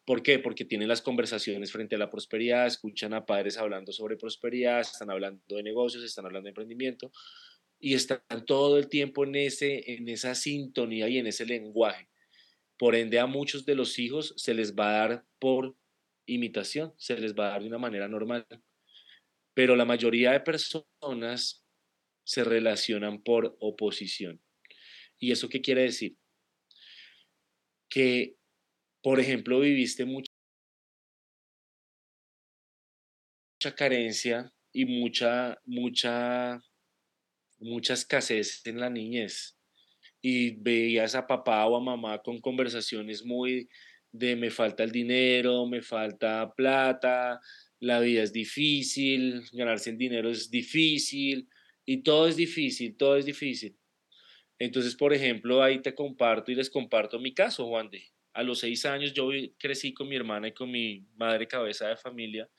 ¿Por 0.05 0.23
qué? 0.23 0.39
Porque 0.39 0.63
tienen 0.63 0.87
las 0.87 1.01
conversaciones 1.01 1.73
frente 1.73 1.95
a 1.95 1.99
la 1.99 2.09
prosperidad, 2.09 2.65
escuchan 2.65 3.13
a 3.13 3.25
padres 3.25 3.57
hablando 3.57 3.91
sobre 3.91 4.15
prosperidad, 4.15 4.79
están 4.79 5.11
hablando 5.11 5.43
de 5.53 5.63
negocios, 5.63 6.01
están 6.01 6.25
hablando 6.25 6.45
de 6.45 6.51
emprendimiento, 6.51 7.11
y 7.79 7.93
están 7.93 8.21
todo 8.45 8.77
el 8.77 8.89
tiempo 8.89 9.23
en, 9.23 9.35
ese, 9.35 9.93
en 9.93 10.07
esa 10.09 10.35
sintonía 10.35 11.07
y 11.09 11.17
en 11.17 11.27
ese 11.27 11.45
lenguaje. 11.45 12.09
Por 12.77 12.95
ende, 12.95 13.19
a 13.19 13.25
muchos 13.25 13.65
de 13.65 13.75
los 13.75 13.97
hijos 13.99 14.33
se 14.37 14.53
les 14.53 14.75
va 14.75 14.89
a 14.89 15.07
dar 15.07 15.25
por 15.39 15.75
imitación, 16.25 16.93
se 16.97 17.17
les 17.17 17.33
va 17.33 17.47
a 17.47 17.49
dar 17.51 17.61
de 17.61 17.67
una 17.67 17.77
manera 17.77 18.07
normal. 18.07 18.45
Pero 19.53 19.75
la 19.75 19.85
mayoría 19.85 20.31
de 20.31 20.41
personas 20.41 21.63
se 22.23 22.43
relacionan 22.43 23.23
por 23.23 23.55
oposición. 23.59 24.41
¿Y 25.19 25.31
eso 25.31 25.49
qué 25.49 25.61
quiere 25.61 25.83
decir? 25.83 26.17
Que, 27.89 28.35
por 29.01 29.19
ejemplo, 29.19 29.59
viviste 29.59 30.05
mucha, 30.05 30.31
mucha 33.55 33.75
carencia 33.75 34.53
y 34.71 34.85
mucha, 34.85 35.59
mucha 35.65 36.61
mucha 37.59 37.93
escasez 37.93 38.65
en 38.65 38.79
la 38.79 38.89
niñez 38.89 39.57
y 40.21 40.51
veías 40.51 41.15
a 41.15 41.27
papá 41.27 41.65
o 41.65 41.77
a 41.77 41.81
mamá 41.81 42.21
con 42.21 42.39
conversaciones 42.39 43.23
muy 43.25 43.69
de 44.11 44.35
me 44.35 44.49
falta 44.49 44.83
el 44.83 44.91
dinero, 44.91 45.65
me 45.65 45.81
falta 45.81 46.51
plata, 46.55 47.39
la 47.79 47.99
vida 47.99 48.23
es 48.23 48.33
difícil, 48.33 49.43
ganarse 49.51 49.91
el 49.91 49.97
dinero 49.97 50.29
es 50.29 50.49
difícil 50.49 51.47
y 51.85 52.01
todo 52.03 52.27
es 52.27 52.35
difícil, 52.35 52.95
todo 52.97 53.17
es 53.17 53.25
difícil. 53.25 53.77
Entonces, 54.59 54.95
por 54.95 55.13
ejemplo, 55.13 55.61
ahí 55.61 55.81
te 55.81 55.93
comparto 55.93 56.51
y 56.51 56.55
les 56.55 56.69
comparto 56.69 57.19
mi 57.19 57.33
caso, 57.33 57.67
Juan 57.67 57.89
de. 57.89 58.03
A 58.33 58.43
los 58.43 58.59
seis 58.59 58.85
años 58.85 59.13
yo 59.13 59.29
crecí 59.57 59.93
con 59.93 60.07
mi 60.07 60.15
hermana 60.15 60.47
y 60.47 60.53
con 60.53 60.71
mi 60.71 61.05
madre 61.15 61.47
cabeza 61.47 61.87
de 61.87 61.97
familia, 61.97 62.49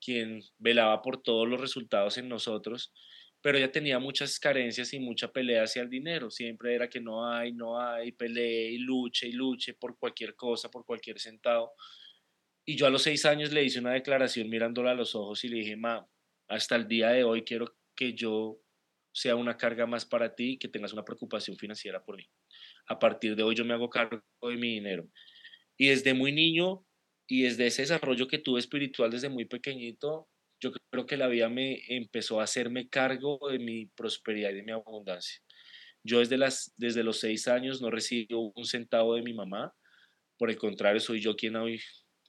quien 0.00 0.42
velaba 0.58 1.00
por 1.02 1.22
todos 1.22 1.48
los 1.48 1.60
resultados 1.60 2.18
en 2.18 2.28
nosotros 2.28 2.92
pero 3.40 3.58
ella 3.58 3.70
tenía 3.70 3.98
muchas 3.98 4.38
carencias 4.40 4.92
y 4.92 4.98
mucha 4.98 5.30
pelea 5.30 5.62
hacia 5.62 5.82
el 5.82 5.90
dinero. 5.90 6.30
Siempre 6.30 6.74
era 6.74 6.88
que 6.88 7.00
no 7.00 7.30
hay, 7.30 7.52
no 7.52 7.80
hay, 7.80 8.12
pelee 8.12 8.72
y 8.72 8.78
luche 8.78 9.28
y 9.28 9.32
luche 9.32 9.74
por 9.74 9.96
cualquier 9.98 10.34
cosa, 10.34 10.70
por 10.70 10.84
cualquier 10.84 11.20
centavo. 11.20 11.72
Y 12.66 12.76
yo 12.76 12.86
a 12.86 12.90
los 12.90 13.02
seis 13.02 13.24
años 13.24 13.52
le 13.52 13.64
hice 13.64 13.78
una 13.78 13.92
declaración 13.92 14.48
mirándola 14.50 14.90
a 14.90 14.94
los 14.94 15.14
ojos 15.14 15.44
y 15.44 15.48
le 15.48 15.58
dije, 15.58 15.76
ma, 15.76 16.06
hasta 16.48 16.76
el 16.76 16.88
día 16.88 17.10
de 17.10 17.24
hoy 17.24 17.44
quiero 17.44 17.76
que 17.94 18.14
yo 18.14 18.60
sea 19.12 19.36
una 19.36 19.56
carga 19.56 19.86
más 19.86 20.04
para 20.04 20.34
ti 20.34 20.52
y 20.52 20.58
que 20.58 20.68
tengas 20.68 20.92
una 20.92 21.04
preocupación 21.04 21.56
financiera 21.56 22.04
por 22.04 22.16
mí. 22.16 22.28
A 22.88 22.98
partir 22.98 23.36
de 23.36 23.42
hoy 23.42 23.54
yo 23.54 23.64
me 23.64 23.74
hago 23.74 23.88
cargo 23.88 24.22
de 24.42 24.56
mi 24.56 24.74
dinero. 24.74 25.08
Y 25.76 25.88
desde 25.88 26.12
muy 26.12 26.32
niño 26.32 26.84
y 27.26 27.42
desde 27.42 27.66
ese 27.66 27.82
desarrollo 27.82 28.26
que 28.26 28.38
tuve 28.38 28.58
espiritual 28.58 29.10
desde 29.10 29.28
muy 29.28 29.44
pequeñito, 29.44 30.28
creo 30.90 31.06
que 31.06 31.16
la 31.16 31.28
vida 31.28 31.48
me 31.48 31.80
empezó 31.88 32.40
a 32.40 32.44
hacerme 32.44 32.88
cargo 32.88 33.38
de 33.50 33.58
mi 33.58 33.86
prosperidad 33.86 34.50
y 34.50 34.56
de 34.56 34.62
mi 34.62 34.72
abundancia. 34.72 35.40
Yo 36.04 36.20
desde, 36.20 36.38
las, 36.38 36.72
desde 36.76 37.02
los 37.02 37.20
seis 37.20 37.48
años 37.48 37.82
no 37.82 37.90
recibo 37.90 38.52
un 38.54 38.64
centavo 38.64 39.14
de 39.14 39.22
mi 39.22 39.34
mamá, 39.34 39.74
por 40.38 40.50
el 40.50 40.56
contrario, 40.56 41.00
soy 41.00 41.20
yo 41.20 41.34
quien 41.36 41.56
hoy 41.56 41.80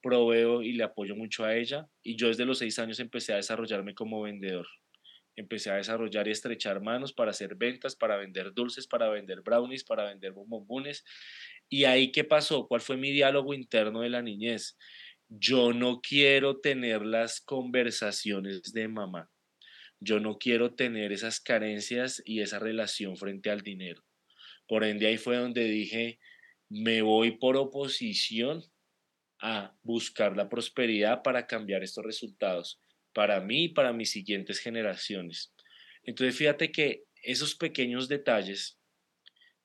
proveo 0.01 0.63
y 0.63 0.73
le 0.73 0.83
apoyo 0.83 1.15
mucho 1.15 1.45
a 1.45 1.55
ella. 1.55 1.87
Y 2.03 2.15
yo 2.17 2.27
desde 2.27 2.45
los 2.45 2.57
seis 2.57 2.79
años 2.79 2.99
empecé 2.99 3.33
a 3.33 3.37
desarrollarme 3.37 3.93
como 3.93 4.21
vendedor. 4.21 4.67
Empecé 5.35 5.69
a 5.69 5.75
desarrollar 5.75 6.27
y 6.27 6.31
estrechar 6.31 6.81
manos 6.81 7.13
para 7.13 7.31
hacer 7.31 7.55
ventas, 7.55 7.95
para 7.95 8.17
vender 8.17 8.51
dulces, 8.53 8.87
para 8.87 9.09
vender 9.09 9.41
brownies, 9.41 9.83
para 9.83 10.05
vender 10.05 10.33
bombones. 10.33 11.05
¿Y 11.69 11.85
ahí 11.85 12.11
qué 12.11 12.23
pasó? 12.23 12.67
¿Cuál 12.67 12.81
fue 12.81 12.97
mi 12.97 13.11
diálogo 13.11 13.53
interno 13.53 14.01
de 14.01 14.09
la 14.09 14.21
niñez? 14.21 14.77
Yo 15.29 15.73
no 15.73 16.01
quiero 16.01 16.59
tener 16.59 17.05
las 17.05 17.39
conversaciones 17.39 18.73
de 18.73 18.87
mamá. 18.87 19.29
Yo 19.99 20.19
no 20.19 20.37
quiero 20.37 20.73
tener 20.73 21.11
esas 21.11 21.39
carencias 21.39 22.21
y 22.25 22.41
esa 22.41 22.57
relación 22.57 23.15
frente 23.15 23.51
al 23.51 23.61
dinero. 23.61 24.03
Por 24.67 24.83
ende, 24.83 25.07
ahí 25.07 25.17
fue 25.17 25.37
donde 25.37 25.65
dije, 25.65 26.19
me 26.67 27.01
voy 27.01 27.37
por 27.37 27.57
oposición 27.57 28.63
a 29.41 29.75
buscar 29.83 30.35
la 30.35 30.49
prosperidad 30.49 31.21
para 31.21 31.45
cambiar 31.45 31.83
estos 31.83 32.03
resultados, 32.03 32.81
para 33.13 33.39
mí 33.39 33.65
y 33.65 33.69
para 33.69 33.93
mis 33.93 34.11
siguientes 34.11 34.59
generaciones. 34.59 35.53
Entonces, 36.03 36.35
fíjate 36.35 36.71
que 36.71 37.03
esos 37.21 37.55
pequeños 37.55 38.07
detalles 38.07 38.78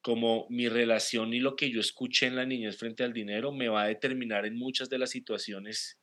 como 0.04 0.46
mi 0.50 0.68
relación 0.68 1.32
y 1.32 1.40
lo 1.40 1.56
que 1.56 1.70
yo 1.70 1.80
escuché 1.80 2.26
en 2.26 2.36
la 2.36 2.44
niñez 2.44 2.76
frente 2.76 3.04
al 3.04 3.14
dinero 3.14 3.52
me 3.52 3.68
va 3.68 3.84
a 3.84 3.88
determinar 3.88 4.44
en 4.44 4.54
muchas 4.54 4.90
de 4.90 4.98
las 4.98 5.08
situaciones 5.08 5.98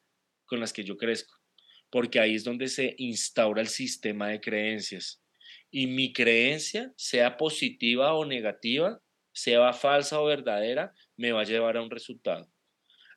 con 0.48 0.60
las 0.60 0.74
que 0.74 0.84
yo 0.84 0.98
crezco, 0.98 1.36
porque 1.92 2.20
ahí 2.20 2.34
es 2.34 2.44
donde 2.44 2.68
se 2.68 2.96
instaura 2.98 3.62
el 3.62 3.68
sistema 3.68 4.30
de 4.30 4.42
creencias. 4.42 5.22
Y 5.70 5.86
mi 5.86 6.14
creencia, 6.14 6.92
sea 6.98 7.38
positiva 7.38 8.16
o 8.16 8.26
negativa, 8.26 9.00
sea 9.34 9.72
falsa 9.72 10.20
o 10.20 10.26
verdadera, 10.26 10.96
me 11.16 11.32
va 11.32 11.42
a 11.42 11.46
llevar 11.46 11.78
a 11.78 11.84
un 11.84 11.92
resultado. 11.92 12.52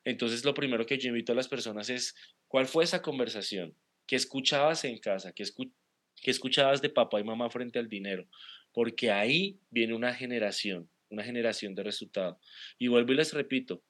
Entonces, 0.03 0.45
lo 0.45 0.53
primero 0.53 0.85
que 0.85 0.99
yo 0.99 1.09
invito 1.09 1.31
a 1.31 1.35
las 1.35 1.47
personas 1.47 1.89
es, 1.89 2.13
¿cuál 2.47 2.67
fue 2.67 2.83
esa 2.83 3.01
conversación? 3.01 3.75
¿Qué 4.05 4.17
escuchabas 4.17 4.85
en 4.85 4.99
casa? 4.99 5.33
¿Qué, 5.33 5.45
¿Qué 6.21 6.29
escuchabas 6.29 6.83
de 6.83 6.91
papá 6.91 7.19
y 7.19 7.23
mamá 7.23 7.49
frente 7.49 7.79
al 7.79 7.89
dinero? 7.89 8.27
Porque 8.75 9.09
ahí 9.09 9.59
viene 9.71 9.95
una 9.95 10.13
generación 10.13 10.87
una 11.09 11.23
generación 11.23 11.75
de 11.75 11.83
resultado. 11.83 12.39
Y 12.77 12.87
vuelvo 12.87 13.13
y 13.13 13.15
les 13.15 13.33
repito, 13.33 13.83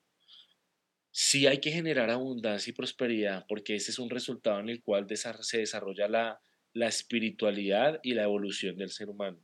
sí 1.12 1.48
hay 1.48 1.60
que 1.60 1.72
generar 1.72 2.10
abundancia 2.10 2.72
y 2.72 2.74
prosperidad, 2.74 3.46
porque 3.48 3.75
ese 3.75 3.92
es 3.92 4.00
un 4.00 4.10
resultado 4.10 4.60
en 4.60 4.70
el 4.70 4.82
cual 4.82 5.08
se 5.42 5.58
desarrolla 5.58 6.08
la, 6.08 6.42
espiritualidad 6.74 8.00
y 8.04 8.13
la 8.13 8.24
evolución 8.24 8.77
del 8.77 8.89
ser 8.89 9.10
humano. 9.10 9.39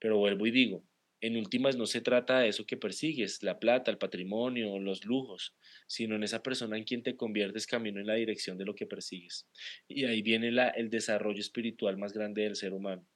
Pero 0.00 0.18
vuelvo 0.18 0.46
y 0.46 0.50
digo, 0.50 0.84
en 1.20 1.36
últimas 1.36 1.76
no 1.76 1.86
se 1.86 2.00
trata 2.00 2.40
de 2.40 2.48
eso 2.48 2.66
que 2.66 2.76
persigues, 2.76 3.40
la 3.44 3.60
plata, 3.60 3.92
el 3.92 3.98
patrimonio, 3.98 4.80
los 4.80 5.04
lujos, 5.04 5.54
sino 5.86 6.16
en 6.16 6.24
esa 6.24 6.42
persona 6.42 6.76
en 6.76 6.82
quien 6.82 7.04
te 7.04 7.16
conviertes 7.16 7.68
camino 7.68 8.00
en 8.00 8.08
la 8.08 8.14
dirección 8.14 8.58
de 8.58 8.64
lo 8.64 8.74
que 8.74 8.86
persigues. 8.86 9.46
Y 9.86 10.06
ahí 10.06 10.22
viene 10.22 10.48
el 10.48 10.90
desarrollo 10.90 11.40
espiritual 11.40 11.96
más 11.98 12.12
grande 12.12 12.42
del 12.42 12.56
ser 12.56 12.72
humano. 12.72 13.06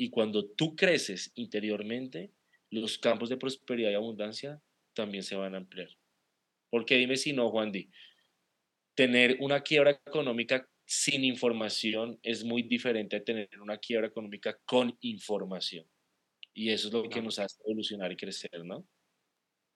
Y 0.00 0.08
cuando 0.08 0.46
tú 0.46 0.74
creces 0.74 1.30
interiormente, 1.34 2.32
los 2.70 2.96
campos 2.96 3.28
de 3.28 3.36
prosperidad 3.36 3.90
y 3.90 3.94
abundancia 3.94 4.58
también 4.94 5.22
se 5.22 5.36
van 5.36 5.54
a 5.54 5.58
ampliar. 5.58 5.90
Porque 6.70 6.96
dime 6.96 7.18
si 7.18 7.34
no, 7.34 7.50
Juan 7.50 7.70
Di, 7.70 7.90
tener 8.94 9.36
una 9.40 9.60
quiebra 9.60 9.90
económica 9.90 10.66
sin 10.86 11.22
información 11.22 12.18
es 12.22 12.44
muy 12.44 12.62
diferente 12.62 13.16
a 13.16 13.22
tener 13.22 13.50
una 13.60 13.76
quiebra 13.76 14.06
económica 14.06 14.58
con 14.64 14.96
información. 15.02 15.86
Y 16.54 16.70
eso 16.70 16.88
es 16.88 16.94
lo 16.94 17.06
que 17.10 17.20
nos 17.20 17.38
hace 17.38 17.60
evolucionar 17.62 18.10
y 18.10 18.16
crecer, 18.16 18.64
¿no? 18.64 18.88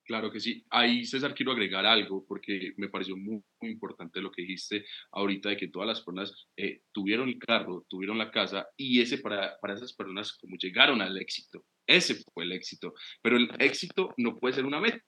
Claro 0.04 0.30
que 0.30 0.38
sí. 0.38 0.64
Ahí, 0.68 1.06
César, 1.06 1.34
quiero 1.34 1.52
agregar 1.52 1.86
algo 1.86 2.26
porque 2.26 2.74
me 2.76 2.90
pareció 2.90 3.16
muy, 3.16 3.42
importante 3.62 4.20
lo 4.20 4.30
que 4.30 4.42
dijiste 4.42 4.84
ahorita 5.12 5.48
de 5.48 5.56
que 5.56 5.68
todas 5.68 5.88
las 5.88 6.02
personas 6.02 6.46
eh, 6.56 6.82
tuvieron 6.92 7.28
el 7.30 7.38
carro, 7.38 7.86
tuvieron 7.88 8.18
la 8.18 8.30
casa 8.30 8.66
y 8.76 9.00
ese 9.00 9.18
para, 9.18 9.58
para 9.60 9.72
esas 9.74 9.94
personas 9.94 10.36
como 10.36 10.56
llegaron 10.56 11.00
al 11.00 11.16
éxito. 11.16 11.64
Ese 11.86 12.16
fue 12.34 12.44
el 12.44 12.52
éxito. 12.52 12.92
Pero 13.22 13.38
el 13.38 13.50
éxito 13.58 14.12
no 14.18 14.38
puede 14.38 14.54
ser 14.54 14.66
una 14.66 14.80
meta. 14.80 15.02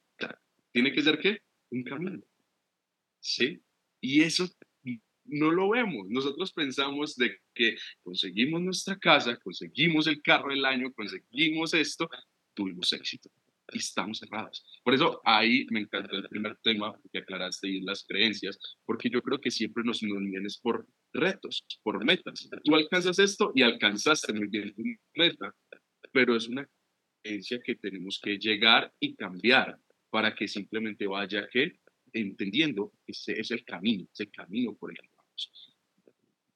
Tiene 0.73 0.93
que 0.93 1.03
ser 1.03 1.19
qué? 1.19 1.41
Un 1.71 1.85
camino. 1.85 2.23
¿Sí? 3.21 3.61
Y 4.01 4.23
eso 4.23 4.49
no 5.27 5.51
lo 5.51 5.69
vemos. 5.71 6.09
Nosotros 6.09 6.53
pensamos 6.53 7.17
de 7.17 7.37
que 7.55 7.77
conseguimos 8.03 8.63
nuestra 8.63 8.97
casa, 8.99 9.37
conseguimos 9.37 10.07
el 10.07 10.23
carro 10.23 10.51
del 10.51 10.65
año, 10.65 10.91
conseguimos 10.95 11.75
esto, 11.75 12.09
tuvimos 12.55 12.91
éxito 12.95 13.29
estamos 13.69 14.19
cerrados. 14.19 14.65
Por 14.83 14.95
eso 14.95 15.21
ahí 15.25 15.67
me 15.71 15.81
encantó 15.81 16.17
el 16.17 16.29
primer 16.29 16.57
tema 16.59 16.95
que 17.13 17.19
aclaraste 17.19 17.69
y 17.69 17.81
las 17.81 18.05
creencias, 18.05 18.59
porque 18.85 19.11
yo 19.11 19.23
creo 19.23 19.41
que 19.41 19.51
siempre 19.51 19.85
nos 19.85 20.03
unimos 20.03 20.59
por 20.59 20.87
retos, 21.13 21.65
por 21.83 22.05
metas. 22.05 22.49
Tú 22.65 22.75
alcanzas 22.75 23.19
esto 23.19 23.53
y 23.55 23.63
alcanzaste 23.63 24.33
muy 24.33 24.49
bien 24.49 24.75
tu 24.75 24.83
meta, 25.15 25.55
pero 26.13 26.37
es 26.37 26.49
una 26.49 26.69
creencia 27.23 27.61
que 27.65 27.75
tenemos 27.77 28.21
que 28.23 28.39
llegar 28.39 28.93
y 29.01 29.15
cambiar 29.15 29.79
para 30.11 30.35
que 30.35 30.49
simplemente 30.49 31.07
vaya 31.07 31.49
que 31.49 31.81
entendiendo 32.13 32.93
que 33.05 33.13
ese 33.13 33.39
es 33.41 33.51
el 33.51 33.65
camino, 33.65 34.07
ese 34.13 34.31
camino 34.31 34.75
por 34.75 34.91
el 34.91 34.97
que 34.99 35.09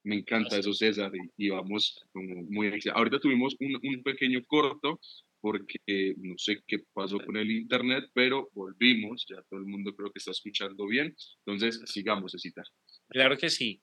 me 0.02 0.16
encanta 0.16 0.56
eso, 0.56 0.72
César, 0.72 1.12
y, 1.36 1.50
vamos 1.50 2.02
como 2.12 2.42
muy... 2.44 2.72
Ahorita 2.94 3.20
tuvimos 3.20 3.54
un, 3.60 3.78
un, 3.82 4.02
pequeño 4.02 4.42
corto 4.46 4.98
porque 5.40 6.14
no 6.18 6.35
sé 6.37 6.62
qué 6.66 6.78
pasó 6.92 7.18
con 7.18 7.37
el 7.37 7.50
internet, 7.50 8.04
pero 8.12 8.50
volvimos, 8.52 9.26
ya 9.28 9.42
todo 9.49 9.61
el 9.61 9.66
mundo 9.66 9.94
creo 9.94 10.11
que 10.11 10.18
está 10.18 10.30
escuchando 10.30 10.87
bien, 10.87 11.14
entonces 11.44 11.82
sigamos, 11.87 12.35
citar. 12.38 12.64
Claro 13.09 13.37
que 13.37 13.50
sí. 13.50 13.80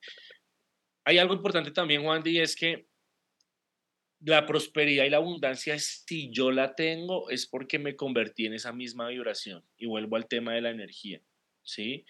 Hay 1.06 1.18
algo 1.18 1.34
importante 1.34 1.72
también, 1.72 2.04
Juan, 2.04 2.22
y 2.26 2.38
es 2.40 2.56
que 2.56 2.88
la 4.20 4.46
prosperidad 4.46 5.06
y 5.06 5.10
la 5.10 5.18
abundancia, 5.18 5.78
si 5.80 6.32
yo 6.32 6.52
la 6.52 6.76
tengo, 6.76 7.30
es 7.30 7.48
porque 7.48 7.80
me 7.80 7.96
convertí 7.96 8.46
en 8.46 8.54
esa 8.54 8.74
misma 8.74 9.10
vibración. 9.10 9.64
Y 9.78 9.86
vuelvo 9.86 10.16
al 10.16 10.28
tema 10.28 10.54
de 10.54 10.62
la 10.62 10.72
energía, 10.72 11.22
¿sí? 11.64 12.06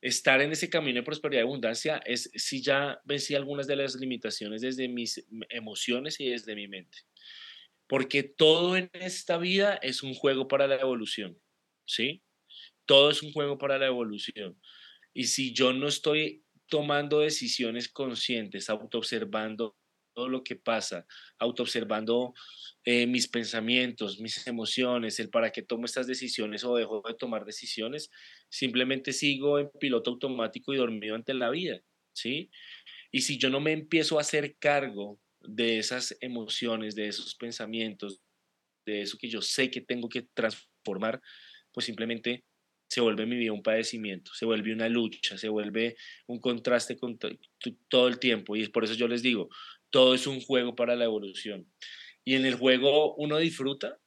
estar 0.00 0.40
en 0.40 0.52
ese 0.52 0.70
camino 0.70 1.00
de 1.00 1.04
prosperidad 1.04 1.42
y 1.42 1.44
abundancia 1.44 2.00
es 2.04 2.30
si 2.34 2.62
ya 2.62 3.00
vencí 3.04 3.34
algunas 3.34 3.66
de 3.66 3.76
las 3.76 3.96
limitaciones 3.96 4.62
desde 4.62 4.88
mis 4.88 5.24
emociones 5.48 6.20
y 6.20 6.30
desde 6.30 6.54
mi 6.54 6.68
mente. 6.68 6.98
Porque 7.88 8.22
todo 8.22 8.76
en 8.76 8.90
esta 8.92 9.38
vida 9.38 9.74
es 9.76 10.02
un 10.02 10.14
juego 10.14 10.48
para 10.48 10.66
la 10.66 10.76
evolución, 10.76 11.38
¿sí? 11.86 12.22
Todo 12.86 13.10
es 13.10 13.22
un 13.22 13.32
juego 13.32 13.58
para 13.58 13.78
la 13.78 13.86
evolución. 13.86 14.60
Y 15.14 15.24
si 15.24 15.52
yo 15.54 15.72
no 15.72 15.88
estoy 15.88 16.44
tomando 16.68 17.20
decisiones 17.20 17.88
conscientes, 17.88 18.70
autoobservando 18.70 19.76
todo 20.14 20.28
lo 20.28 20.42
que 20.42 20.56
pasa, 20.56 21.06
autoobservando 21.38 22.34
eh, 22.84 23.06
mis 23.06 23.28
pensamientos, 23.28 24.18
mis 24.18 24.46
emociones, 24.46 25.20
el 25.20 25.30
para 25.30 25.50
qué 25.52 25.62
tomo 25.62 25.84
estas 25.84 26.06
decisiones 26.06 26.64
o 26.64 26.76
dejo 26.76 27.02
de 27.06 27.14
tomar 27.14 27.44
decisiones, 27.44 28.10
simplemente 28.48 29.12
sigo 29.12 29.58
en 29.58 29.70
piloto 29.78 30.10
automático 30.10 30.74
y 30.74 30.76
dormido 30.76 31.14
ante 31.14 31.34
la 31.34 31.50
vida, 31.50 31.80
¿sí? 32.12 32.50
Y 33.12 33.22
si 33.22 33.38
yo 33.38 33.48
no 33.50 33.60
me 33.60 33.72
empiezo 33.72 34.18
a 34.18 34.22
hacer 34.22 34.56
cargo 34.58 35.20
de 35.40 35.78
esas 35.78 36.16
emociones, 36.20 36.94
de 36.94 37.08
esos 37.08 37.34
pensamientos, 37.34 38.20
de 38.86 39.02
eso 39.02 39.18
que 39.18 39.28
yo 39.28 39.42
sé 39.42 39.70
que 39.70 39.80
tengo 39.80 40.08
que 40.08 40.22
transformar, 40.34 41.20
pues 41.72 41.86
simplemente 41.86 42.44
se 42.88 43.00
vuelve 43.00 43.26
mi 43.26 43.36
vida 43.36 43.52
un 43.52 43.62
padecimiento, 43.62 44.32
se 44.34 44.46
vuelve 44.46 44.72
una 44.72 44.88
lucha, 44.88 45.36
se 45.36 45.48
vuelve 45.48 45.96
un 46.26 46.40
contraste 46.40 46.96
con 46.96 47.18
todo 47.88 48.08
el 48.08 48.18
tiempo. 48.18 48.56
Y 48.56 48.66
por 48.68 48.84
eso 48.84 48.94
yo 48.94 49.08
les 49.08 49.22
digo, 49.22 49.48
todo 49.90 50.14
es 50.14 50.26
un 50.26 50.40
juego 50.40 50.74
para 50.74 50.96
la 50.96 51.04
evolución 51.04 51.66
y 52.28 52.34
en 52.34 52.44
el 52.44 52.56
juego 52.56 53.14
uno 53.14 53.38
disfruta, 53.38 53.98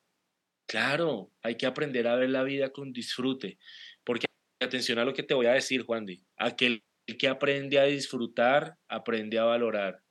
claro, 0.67 1.31
hay 1.41 1.57
que 1.57 1.65
aprender 1.65 2.07
a 2.07 2.15
ver 2.15 2.29
la 2.29 2.43
vida 2.43 2.71
con 2.71 2.93
disfrute, 2.93 3.57
porque 4.03 4.27
atención 4.61 4.99
a 4.99 5.05
lo 5.05 5.15
que 5.15 5.23
te 5.23 5.33
voy 5.33 5.47
a 5.47 5.53
decir, 5.53 5.83
Juan 5.83 6.05
Di, 6.05 6.23
aquel 6.37 6.83
que 7.17 7.27
aprende 7.27 7.79
a 7.79 7.85
disfrutar, 7.85 8.77
aprende 8.87 9.39
a 9.39 9.45
valorar, 9.45 10.03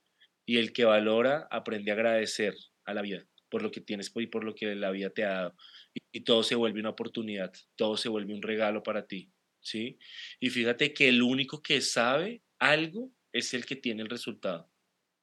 y 0.51 0.57
el 0.57 0.73
que 0.73 0.83
valora, 0.83 1.47
aprende 1.49 1.91
a 1.91 1.93
agradecer 1.93 2.53
a 2.83 2.93
la 2.93 3.01
vida 3.01 3.25
por 3.47 3.63
lo 3.63 3.71
que 3.71 3.79
tienes 3.79 4.11
y 4.13 4.27
por 4.27 4.43
lo 4.43 4.53
que 4.53 4.75
la 4.75 4.91
vida 4.91 5.09
te 5.09 5.23
ha 5.23 5.29
dado. 5.29 5.55
Y, 5.93 6.01
y 6.11 6.21
todo 6.25 6.43
se 6.43 6.55
vuelve 6.55 6.81
una 6.81 6.89
oportunidad, 6.89 7.53
todo 7.77 7.95
se 7.95 8.09
vuelve 8.09 8.33
un 8.33 8.41
regalo 8.41 8.83
para 8.83 9.07
ti, 9.07 9.31
¿sí? 9.61 9.97
Y 10.41 10.49
fíjate 10.49 10.93
que 10.93 11.07
el 11.07 11.21
único 11.21 11.61
que 11.61 11.79
sabe 11.79 12.43
algo 12.59 13.13
es 13.31 13.53
el 13.53 13.65
que 13.65 13.77
tiene 13.77 14.01
el 14.01 14.09
resultado, 14.09 14.69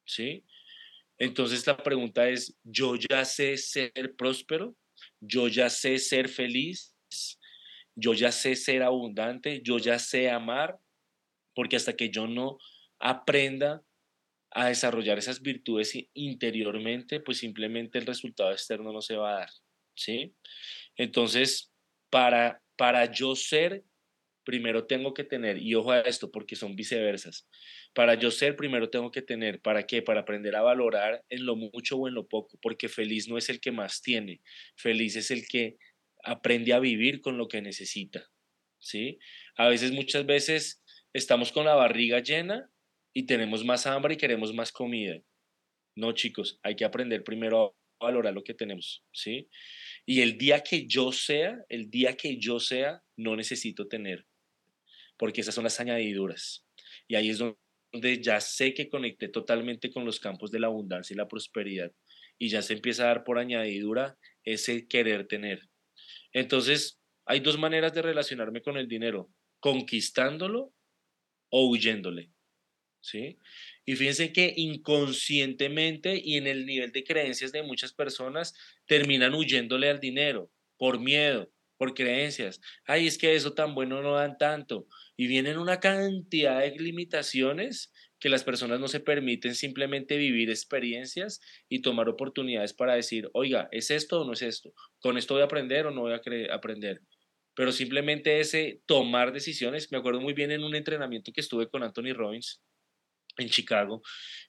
¿sí? 0.03 0.43
Entonces 1.19 1.67
la 1.67 1.77
pregunta 1.77 2.27
es, 2.27 2.57
¿yo 2.63 2.95
ya 2.95 3.23
sé 3.23 3.55
ser 3.57 4.15
próspero? 4.17 4.75
¿Yo 5.19 5.47
ya 5.47 5.69
sé 5.69 5.99
ser 5.99 6.27
feliz? 6.27 6.95
¿Yo 7.93 8.15
ya 8.15 8.31
sé 8.31 8.55
ser 8.55 8.81
abundante? 8.81 9.61
¿Yo 9.63 9.77
ya 9.77 9.99
sé 9.99 10.27
amar? 10.31 10.79
Porque 11.53 11.75
hasta 11.75 11.95
que 11.95 12.09
yo 12.09 12.25
no 12.25 12.57
aprenda 12.97 13.83
a 14.51 14.67
desarrollar 14.67 15.17
esas 15.17 15.41
virtudes 15.41 15.93
interiormente, 16.13 17.19
pues 17.19 17.39
simplemente 17.39 17.99
el 17.99 18.05
resultado 18.05 18.51
externo 18.51 18.91
no 18.91 19.01
se 19.01 19.15
va 19.15 19.31
a 19.31 19.39
dar, 19.39 19.49
¿sí? 19.95 20.33
Entonces, 20.95 21.71
para, 22.09 22.61
para 22.75 23.11
yo 23.11 23.35
ser, 23.35 23.83
primero 24.43 24.87
tengo 24.87 25.13
que 25.13 25.23
tener, 25.23 25.61
y 25.61 25.75
ojo 25.75 25.91
a 25.91 26.01
esto 26.01 26.31
porque 26.31 26.55
son 26.55 26.75
viceversas, 26.75 27.47
para 27.93 28.15
yo 28.15 28.31
ser, 28.31 28.55
primero 28.55 28.89
tengo 28.89 29.11
que 29.11 29.21
tener, 29.21 29.61
¿para 29.61 29.85
qué? 29.85 30.01
Para 30.01 30.21
aprender 30.21 30.55
a 30.55 30.63
valorar 30.63 31.23
en 31.29 31.45
lo 31.45 31.55
mucho 31.55 31.97
o 31.97 32.07
en 32.07 32.15
lo 32.15 32.27
poco, 32.27 32.57
porque 32.61 32.89
feliz 32.89 33.27
no 33.27 33.37
es 33.37 33.49
el 33.49 33.59
que 33.59 33.71
más 33.71 34.01
tiene, 34.01 34.41
feliz 34.75 35.15
es 35.15 35.29
el 35.29 35.47
que 35.47 35.77
aprende 36.23 36.73
a 36.73 36.79
vivir 36.79 37.21
con 37.21 37.37
lo 37.37 37.47
que 37.47 37.61
necesita, 37.61 38.27
¿sí? 38.79 39.19
A 39.55 39.67
veces, 39.67 39.91
muchas 39.91 40.25
veces, 40.25 40.81
estamos 41.13 41.51
con 41.51 41.65
la 41.65 41.75
barriga 41.75 42.19
llena 42.19 42.69
y 43.13 43.25
tenemos 43.25 43.63
más 43.65 43.85
hambre 43.87 44.13
y 44.13 44.17
queremos 44.17 44.53
más 44.53 44.71
comida. 44.71 45.21
No, 45.95 46.11
chicos, 46.13 46.59
hay 46.63 46.75
que 46.75 46.85
aprender 46.85 47.23
primero 47.23 47.75
a 47.99 48.05
valorar 48.05 48.33
lo 48.33 48.43
que 48.43 48.53
tenemos, 48.53 49.03
¿sí? 49.11 49.49
Y 50.05 50.21
el 50.21 50.37
día 50.37 50.61
que 50.61 50.87
yo 50.87 51.11
sea, 51.11 51.57
el 51.69 51.89
día 51.89 52.15
que 52.15 52.37
yo 52.37 52.59
sea, 52.59 53.03
no 53.17 53.35
necesito 53.35 53.87
tener, 53.87 54.25
porque 55.17 55.41
esas 55.41 55.55
son 55.55 55.65
las 55.65 55.79
añadiduras. 55.79 56.65
Y 57.07 57.15
ahí 57.15 57.29
es 57.29 57.39
donde 57.39 58.21
ya 58.21 58.39
sé 58.39 58.73
que 58.73 58.89
conecté 58.89 59.27
totalmente 59.27 59.91
con 59.91 60.05
los 60.05 60.19
campos 60.19 60.51
de 60.51 60.59
la 60.59 60.67
abundancia 60.67 61.13
y 61.13 61.17
la 61.17 61.27
prosperidad 61.27 61.91
y 62.39 62.47
ya 62.49 62.61
se 62.61 62.73
empieza 62.73 63.03
a 63.03 63.07
dar 63.07 63.23
por 63.23 63.37
añadidura 63.37 64.17
ese 64.43 64.87
querer 64.87 65.27
tener. 65.27 65.69
Entonces, 66.31 66.99
hay 67.25 67.41
dos 67.41 67.59
maneras 67.59 67.93
de 67.93 68.01
relacionarme 68.01 68.61
con 68.61 68.77
el 68.77 68.87
dinero, 68.87 69.29
conquistándolo 69.59 70.73
o 71.49 71.69
huyéndole. 71.69 72.31
¿Sí? 73.01 73.37
Y 73.85 73.95
fíjense 73.95 74.33
que 74.33 74.53
inconscientemente 74.55 76.21
y 76.21 76.35
en 76.35 76.47
el 76.47 76.65
nivel 76.65 76.91
de 76.91 77.03
creencias 77.03 77.51
de 77.51 77.63
muchas 77.63 77.93
personas 77.93 78.53
terminan 78.85 79.33
huyéndole 79.33 79.89
al 79.89 79.99
dinero 79.99 80.51
por 80.77 80.99
miedo, 80.99 81.51
por 81.77 81.93
creencias. 81.93 82.59
Ay, 82.85 83.07
es 83.07 83.17
que 83.17 83.35
eso 83.35 83.53
tan 83.53 83.73
bueno 83.73 84.01
no 84.01 84.13
dan 84.15 84.37
tanto 84.37 84.85
y 85.15 85.27
vienen 85.27 85.57
una 85.57 85.79
cantidad 85.79 86.59
de 86.59 86.71
limitaciones 86.77 87.91
que 88.19 88.29
las 88.29 88.43
personas 88.43 88.81
no 88.81 88.89
se 88.89 88.99
permiten 88.99 89.55
simplemente 89.55 90.17
vivir 90.17 90.49
experiencias 90.49 91.39
y 91.69 91.81
tomar 91.81 92.09
oportunidades 92.09 92.73
para 92.73 92.95
decir, 92.95 93.29
oiga, 93.33 93.69
¿es 93.71 93.91
esto 93.91 94.21
o 94.21 94.25
no 94.25 94.33
es 94.33 94.41
esto? 94.41 94.73
¿Con 94.99 95.17
esto 95.17 95.35
voy 95.35 95.41
a 95.41 95.45
aprender 95.45 95.87
o 95.87 95.91
no 95.91 96.01
voy 96.01 96.13
a 96.13 96.21
aprender? 96.53 97.01
Pero 97.55 97.71
simplemente 97.71 98.39
ese 98.41 98.81
tomar 98.85 99.31
decisiones, 99.31 99.91
me 99.91 99.97
acuerdo 99.97 100.19
muy 100.21 100.33
bien 100.33 100.51
en 100.51 100.63
un 100.63 100.75
entrenamiento 100.75 101.31
que 101.31 101.41
estuve 101.41 101.69
con 101.69 101.83
Anthony 101.83 102.13
Robbins 102.13 102.61
en 103.39 103.49
Chicago 103.49 104.01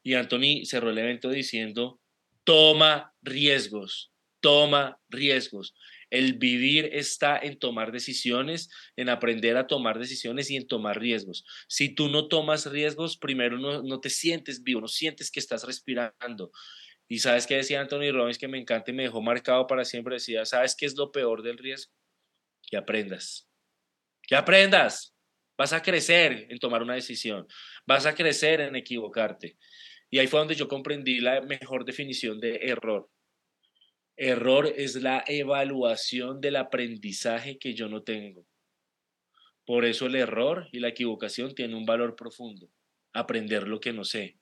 y 0.03 0.15
Anthony 0.15 0.65
cerró 0.65 0.91
el 0.91 0.99
evento 0.99 1.31
diciendo, 1.31 2.01
toma 2.45 3.15
riesgos, 3.23 4.13
toma 4.41 5.01
riesgos. 5.09 5.75
El 6.11 6.35
vivir 6.35 6.91
está 6.93 7.39
en 7.39 7.59
tomar 7.59 7.93
decisiones, 7.93 8.69
en 8.97 9.09
aprender 9.09 9.57
a 9.57 9.69
tomar 9.69 9.99
decisiones 9.99 10.51
y 10.51 10.57
en 10.57 10.67
tomar 10.67 10.99
riesgos. 10.99 11.45
Si 11.69 11.95
tú 11.95 12.09
no 12.09 12.27
tomas 12.27 12.67
riesgos, 12.67 13.17
primero 13.17 13.59
no, 13.59 14.01
te 14.01 14.11
sientes 14.11 14.63
vivo, 14.65 14.81
no 14.81 14.89
sientes 14.89 15.31
que 15.31 15.39
estás 15.39 15.63
respirando. 15.65 16.51
Y 17.07 17.21
sabes 17.21 17.47
qué 17.47 17.57
decía 17.57 17.81
Anthony 17.81 18.13
Robbins 18.13 18.39
que 18.39 18.49
me 18.49 18.59
encanta 18.59 18.91
y 18.91 18.95
me 18.95 19.05
dejó 19.05 19.23
marcado 19.23 19.67
para 19.67 19.85
siempre. 19.85 20.15
Decía, 20.15 20.45
¿sabes 20.45 20.75
qué 20.77 20.87
es 20.87 20.97
lo 20.97 21.13
peor 21.13 21.43
del 21.43 21.59
riesgo? 21.59 21.93
Que 22.63 22.77
aprendas. 22.77 23.49
Que 24.23 24.37
aprendas. 24.37 25.15
Vas 25.61 25.75
a 25.75 25.83
crecer 25.83 26.47
en 26.49 26.59
tomar 26.59 26.83
una 26.83 26.95
decisión. 26.95 27.47
Vas 27.85 28.07
a 28.07 28.15
crecer 28.15 28.63
en 28.63 28.77
equivocarte. 28.77 29.59
Y 30.09 30.19
ahí 30.19 30.27
fue 30.27 30.41
donde 30.41 30.55
yo 30.55 30.69
comprendí 30.69 31.21
la 31.21 31.43
mejor 31.43 31.85
definición 31.85 32.41
de 32.41 32.61
error. 32.63 33.11
Error 34.17 34.73
es 34.75 34.97
la 34.97 35.23
evaluación 35.27 36.41
del 36.41 36.57
aprendizaje 36.57 37.59
que 37.59 37.75
yo 37.75 37.91
no 37.91 38.03
tengo. 38.03 38.47
Por 39.67 39.85
eso 39.85 40.07
el 40.07 40.15
error 40.15 40.67
y 40.73 40.79
la 40.79 40.89
equivocación 40.89 41.55
tienen 41.55 41.77
un 41.77 41.85
valor 41.85 42.17
profundo, 42.17 42.71
aprender 43.13 43.69
lo 43.69 43.81
que 43.81 43.93
no 43.93 44.05
sé. 44.05 44.39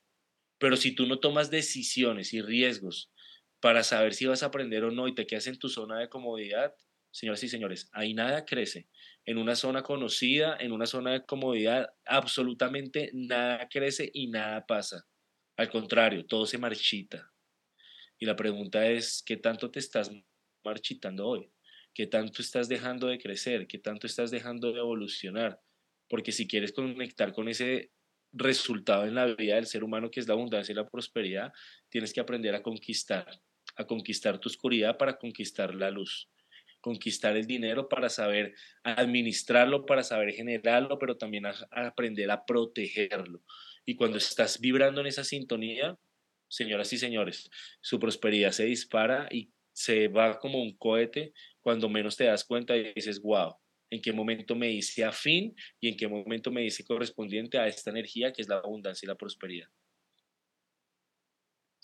Pero 0.58 0.76
si 0.76 0.92
tú 0.92 1.08
no 1.08 1.18
tomas 1.18 1.50
decisiones 1.50 2.32
y 2.32 2.42
riesgos 2.42 3.10
para 3.58 3.82
saber 3.82 4.14
si 4.14 4.26
vas 4.26 4.44
a 4.44 4.46
aprender 4.46 4.84
o 4.84 4.92
no 4.92 5.08
y 5.08 5.16
te 5.16 5.26
quedas 5.26 5.48
en 5.48 5.58
tu 5.58 5.68
zona 5.68 5.98
de 5.98 6.08
comodidad, 6.08 6.76
señoras 7.10 7.42
y 7.42 7.48
señores, 7.48 7.88
ahí 7.92 8.14
nada 8.14 8.44
crece. 8.44 8.88
En 9.24 9.38
una 9.38 9.54
zona 9.54 9.82
conocida, 9.82 10.56
en 10.58 10.72
una 10.72 10.86
zona 10.86 11.12
de 11.12 11.24
comodidad, 11.24 11.90
absolutamente 12.04 13.10
nada 13.12 13.68
crece 13.68 14.10
y 14.12 14.28
nada 14.28 14.66
pasa. 14.66 15.06
Al 15.56 15.70
contrario, 15.70 16.24
todo 16.24 16.46
se 16.46 16.58
marchita. 16.58 17.32
Y 18.18 18.26
la 18.26 18.36
pregunta 18.36 18.88
es, 18.88 19.22
¿qué 19.24 19.36
tanto 19.36 19.70
te 19.70 19.78
estás 19.78 20.10
marchitando 20.64 21.26
hoy? 21.26 21.50
¿Qué 21.94 22.06
tanto 22.06 22.42
estás 22.42 22.68
dejando 22.68 23.08
de 23.08 23.18
crecer? 23.18 23.66
¿Qué 23.66 23.78
tanto 23.78 24.06
estás 24.06 24.30
dejando 24.30 24.72
de 24.72 24.78
evolucionar? 24.78 25.60
Porque 26.08 26.32
si 26.32 26.46
quieres 26.46 26.72
conectar 26.72 27.32
con 27.32 27.48
ese 27.48 27.90
resultado 28.32 29.04
en 29.04 29.14
la 29.14 29.26
vida 29.26 29.56
del 29.56 29.66
ser 29.66 29.84
humano 29.84 30.10
que 30.10 30.20
es 30.20 30.28
la 30.28 30.34
abundancia 30.34 30.72
y 30.72 30.76
la 30.76 30.88
prosperidad, 30.88 31.52
tienes 31.88 32.12
que 32.12 32.20
aprender 32.20 32.54
a 32.54 32.62
conquistar, 32.62 33.40
a 33.76 33.86
conquistar 33.86 34.38
tu 34.38 34.48
oscuridad 34.48 34.96
para 34.96 35.18
conquistar 35.18 35.74
la 35.74 35.90
luz, 35.90 36.28
conquistar 36.80 37.36
el 37.36 37.46
dinero 37.46 37.88
para 37.88 38.08
saber 38.08 38.54
administrarlo, 38.82 39.86
para 39.86 40.02
saber 40.02 40.32
generarlo, 40.32 40.98
pero 40.98 41.16
también 41.16 41.44
aprender 41.70 42.30
a 42.30 42.44
protegerlo. 42.44 43.42
Y 43.84 43.94
cuando 43.94 44.18
estás 44.18 44.60
vibrando 44.60 45.00
en 45.00 45.06
esa 45.06 45.24
sintonía, 45.24 45.98
señoras 46.48 46.92
y 46.92 46.98
señores, 46.98 47.50
su 47.80 47.98
prosperidad 47.98 48.52
se 48.52 48.64
dispara 48.64 49.28
y 49.30 49.50
se 49.72 50.08
va 50.08 50.38
como 50.38 50.60
un 50.60 50.76
cohete 50.76 51.32
cuando 51.60 51.88
menos 51.88 52.16
te 52.16 52.24
das 52.24 52.44
cuenta 52.44 52.76
y 52.76 52.92
dices, 52.94 53.20
wow, 53.20 53.54
en 53.90 54.02
qué 54.02 54.12
momento 54.12 54.54
me 54.54 54.70
hice 54.70 55.04
afín 55.04 55.54
y 55.80 55.88
en 55.88 55.96
qué 55.96 56.08
momento 56.08 56.50
me 56.50 56.64
hice 56.64 56.84
correspondiente 56.84 57.58
a 57.58 57.66
esta 57.66 57.90
energía 57.90 58.32
que 58.32 58.42
es 58.42 58.48
la 58.48 58.56
abundancia 58.56 59.06
y 59.06 59.08
la 59.08 59.14
prosperidad. 59.14 59.68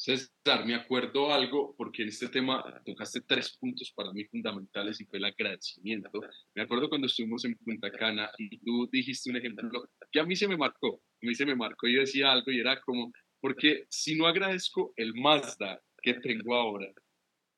César, 0.05 0.67
me 0.67 0.75
acuerdo 0.75 1.33
algo, 1.33 1.75
porque 1.79 2.03
en 2.03 2.11
este 2.11 2.29
tema 2.29 2.63
tocaste 2.85 3.23
tres 3.23 3.57
puntos 3.57 3.91
para 3.97 4.13
mí 4.13 4.27
fundamentales 4.27 5.01
y 5.01 5.07
fue 5.07 5.17
el 5.17 5.25
agradecimiento. 5.25 6.11
Me 6.55 6.65
acuerdo 6.65 6.91
cuando 6.91 7.07
estuvimos 7.07 7.43
en 7.47 7.55
Punta 7.57 7.91
Cana 7.91 8.31
y 8.37 8.59
tú 8.59 8.87
dijiste 8.93 9.31
un 9.31 9.39
ejemplo 9.39 9.89
que 10.13 10.21
a 10.21 10.25
mí 10.25 10.37
se 10.37 10.47
me 10.47 10.59
marcó, 10.59 11.01
a 11.01 11.27
mí 11.27 11.35
se 11.35 11.47
me 11.47 11.57
marcó 11.57 11.89
yo 11.89 12.01
decía 12.01 12.31
algo 12.31 12.53
y 12.53 12.61
era 12.61 12.79
como, 12.83 13.15
porque 13.41 13.87
si 13.89 14.15
no 14.15 14.27
agradezco 14.27 14.93
el 14.97 15.15
Mazda 15.15 15.81
que 16.03 16.13
tengo 16.13 16.55
ahora, 16.55 16.93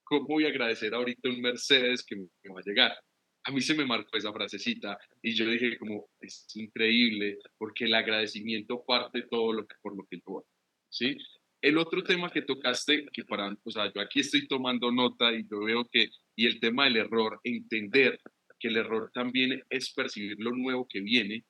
¿cómo 0.04 0.28
voy 0.28 0.44
a 0.44 0.50
agradecer 0.50 0.94
ahorita 0.94 1.28
un 1.28 1.40
Mercedes 1.40 2.04
que 2.06 2.14
me 2.14 2.28
va 2.54 2.60
a 2.60 2.64
llegar? 2.64 2.96
A 3.42 3.50
mí 3.50 3.60
se 3.60 3.74
me 3.74 3.84
marcó 3.84 4.16
esa 4.16 4.32
frasecita 4.32 4.96
y 5.20 5.34
yo 5.34 5.46
dije 5.46 5.76
como, 5.78 6.08
es 6.20 6.46
increíble 6.54 7.38
porque 7.58 7.86
el 7.86 7.94
agradecimiento 7.94 8.84
parte 8.86 9.22
todo 9.22 9.52
lo 9.52 9.66
que, 9.66 9.74
por 9.82 9.96
lo 9.96 10.06
que 10.08 10.18
yo 10.24 10.44
¿sí? 10.88 11.18
El 11.60 11.78
otro 11.78 12.02
tema 12.02 12.30
que 12.30 12.42
tocaste, 12.42 13.06
que 13.12 13.24
para, 13.24 13.56
o 13.62 13.70
sea, 13.70 13.92
yo 13.92 14.00
aquí 14.00 14.20
estoy 14.20 14.46
tomando 14.46 14.92
nota 14.92 15.32
y 15.32 15.46
yo 15.48 15.60
veo 15.60 15.88
que, 15.90 16.10
y 16.34 16.46
el 16.46 16.60
tema 16.60 16.84
del 16.84 16.96
error, 16.96 17.40
entender 17.44 18.20
que 18.58 18.68
el 18.68 18.76
error 18.76 19.10
también 19.12 19.62
es 19.68 19.92
percibir 19.92 20.36
lo 20.38 20.50
nuevo 20.52 20.86
que 20.88 21.00
viene 21.00 21.44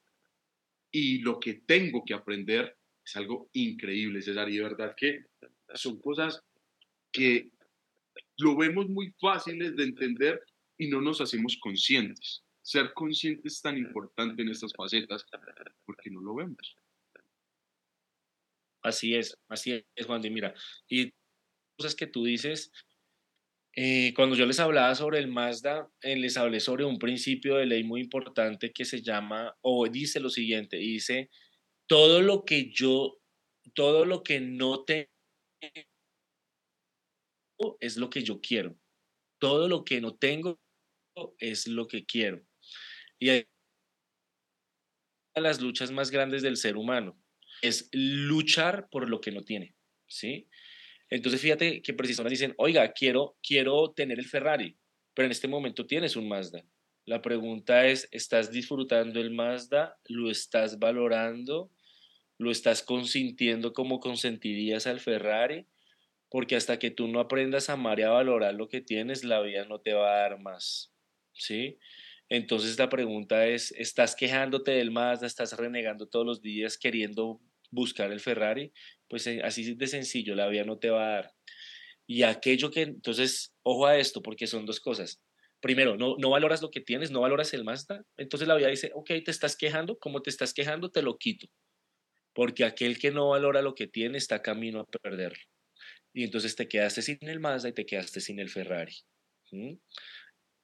y 0.91 1.19
lo 1.19 1.39
que 1.39 1.55
tengo 1.67 2.05
que 2.05 2.15
aprender 2.15 2.77
es 3.05 3.17
algo 3.17 3.49
increíble, 3.53 4.23
César, 4.23 4.49
y 4.49 4.57
de 4.57 4.63
verdad 4.63 4.95
que 4.97 5.27
son 5.75 6.01
cosas 6.01 6.43
que 7.13 7.51
lo 8.39 8.57
vemos 8.57 8.89
muy 8.89 9.13
fáciles 9.21 9.77
de 9.77 9.85
entender 9.85 10.43
y 10.77 10.89
no 10.89 11.01
nos 11.01 11.21
hacemos 11.21 11.57
conscientes. 11.61 12.43
Ser 12.63 12.93
consciente 12.95 13.49
es 13.49 13.61
tan 13.61 13.79
importante 13.79 14.43
en 14.43 14.49
estas 14.49 14.73
facetas 14.75 15.25
porque 15.85 16.11
no 16.11 16.21
lo 16.21 16.35
vemos. 16.35 16.77
Así 18.87 19.17
es, 19.17 19.37
así 19.49 19.85
es, 19.97 20.07
Juan. 20.07 20.25
Y 20.25 20.31
mira, 20.31 20.55
y 20.89 21.13
cosas 21.77 21.97
que 21.97 22.07
tú 22.07 22.23
dices, 22.23 22.71
eh, 23.75 24.15
cuando 24.15 24.37
yo 24.37 24.47
les 24.47 24.61
hablaba 24.61 24.95
sobre 24.95 25.19
el 25.19 25.27
Mazda, 25.27 25.91
eh, 26.03 26.15
les 26.15 26.37
hablé 26.37 26.61
sobre 26.61 26.85
un 26.85 26.97
principio 26.97 27.57
de 27.57 27.67
ley 27.67 27.83
muy 27.83 28.01
importante 28.01 28.73
que 28.73 28.85
se 28.85 29.03
llama, 29.03 29.53
o 29.61 29.89
dice 29.89 30.21
lo 30.21 30.31
siguiente, 30.31 30.77
dice, 30.77 31.31
todo 31.89 32.23
lo 32.23 32.45
que 32.45 32.71
yo, 32.71 33.19
todo 33.75 34.05
lo 34.05 34.23
que 34.23 34.41
no 34.41 34.85
tengo 34.85 35.11
es 37.81 37.97
lo 37.97 38.09
que 38.09 38.23
yo 38.23 38.41
quiero. 38.41 38.79
Todo 39.41 39.67
lo 39.67 39.85
que 39.85 40.01
no 40.01 40.15
tengo 40.15 40.61
es 41.41 41.67
lo 41.67 41.89
que 41.89 42.07
quiero. 42.07 42.41
Y 43.19 43.31
hay 43.31 43.49
las 45.35 45.61
luchas 45.61 45.91
más 45.91 46.13
grandes 46.13 46.43
del 46.43 46.57
ser 46.57 46.77
humano 46.77 47.21
es 47.63 47.89
luchar 47.93 48.89
por 48.91 49.09
lo 49.09 49.21
que 49.21 49.33
no 49.33 49.43
tiene, 49.43 49.75
¿sí? 50.07 50.49
Entonces 51.11 51.41
fíjate 51.41 51.83
que 51.83 51.95
precisamente 51.95 52.35
dicen, 52.35 52.55
oiga, 52.59 52.93
quiero, 52.93 53.37
quiero 53.43 53.93
tener 53.93 54.19
el 54.19 54.27
Ferrari, 54.27 54.77
pero 55.15 55.27
en 55.27 55.33
este 55.33 55.49
momento 55.49 55.87
tienes 55.87 56.17
un 56.17 56.29
Mazda. 56.29 56.65
La 57.05 57.23
pregunta 57.23 57.87
es, 57.87 58.09
¿estás 58.11 58.51
disfrutando 58.51 59.21
el 59.21 59.31
Mazda? 59.31 59.97
¿Lo 60.09 60.31
estás 60.31 60.79
valorando? 60.79 61.71
lo 62.39 62.51
estás 62.51 62.83
consintiendo 62.83 63.73
como 63.73 64.01
consentirías 64.01 64.87
al 64.87 65.01
Ferrari, 65.01 65.67
porque 66.29 66.57
hasta 66.57 66.79
que 66.79 66.91
tú 66.91 67.09
no 67.09 67.21
aprendas 67.21 67.71
a 67.71 67.75
amar 67.75 67.99
y 67.99 68.03
a 68.03 68.11
valorar 68.11 68.55
lo 68.55 68.69
que 68.69 68.81
tienes, 68.81 69.25
la 69.25 69.41
vida 69.41 69.65
no 69.65 69.81
te 69.81 69.95
va 69.95 70.15
a 70.15 70.21
dar 70.21 70.41
más, 70.41 70.93
¿sí? 71.33 71.79
Entonces 72.29 72.79
la 72.79 72.89
pregunta 72.89 73.47
es, 73.47 73.73
¿estás 73.73 74.17
quejándote 74.17 74.73
del 74.73 74.91
Mazda, 74.91 75.27
estás 75.27 75.57
renegando 75.57 76.07
todos 76.07 76.27
los 76.27 76.43
días 76.43 76.77
queriendo 76.77 77.41
buscar 77.71 78.11
el 78.13 78.21
Ferrari? 78.21 78.73
Pues 79.09 79.27
eh, 79.27 79.41
así 79.45 79.75
de 79.75 79.87
sencillo, 79.87 80.35
la 80.35 80.49
vida 80.49 80.65
no 80.65 80.79
te 80.79 80.91
va 80.91 81.07
a 81.07 81.13
dar. 81.15 81.33
Y 82.07 82.23
aquello 82.23 82.71
que, 82.71 82.83
entonces, 82.83 83.55
ojo 83.63 83.87
a 83.87 83.97
esto, 83.97 84.23
porque 84.23 84.47
son 84.47 84.67
dos 84.67 84.81
cosas. 84.81 85.21
Primero, 85.61 85.97
no, 85.97 86.17
no 86.19 86.31
valoras 86.31 86.63
lo 86.63 86.71
que 86.71 86.81
tienes, 86.81 87.11
no 87.11 87.21
valoras 87.21 87.55
el 87.55 87.65
Mazda. 87.65 88.05
Entonces 88.17 88.47
la 88.47 88.55
vida 88.57 88.69
dice, 88.69 88.91
ok, 88.95 89.09
te 89.25 89.31
estás 89.31 89.57
quejando, 89.57 89.99
como 89.99 90.23
te 90.23 90.31
estás 90.31 90.53
quejando, 90.53 90.91
te 90.91 91.03
lo 91.03 91.17
quito 91.19 91.49
porque 92.37 92.65
aquel 92.65 92.99
que 92.99 93.11
no 93.11 93.31
valora 93.31 93.63
lo 93.63 93.75
que 93.75 93.87
tiene 93.87 94.19
está 94.19 94.43
camino 94.43 94.81
a 94.81 94.87
perderlo. 94.87 95.43
Y 96.13 96.23
entonces 96.23 96.55
te 96.55 96.69
quedaste 96.69 97.01
sin 97.01 97.17
el 97.23 97.41
Mazda 97.41 97.71
y 97.71 97.73
te 97.73 97.87
quedaste 97.87 98.21
sin 98.21 98.39
el 98.39 98.51
Ferrari. 98.51 98.95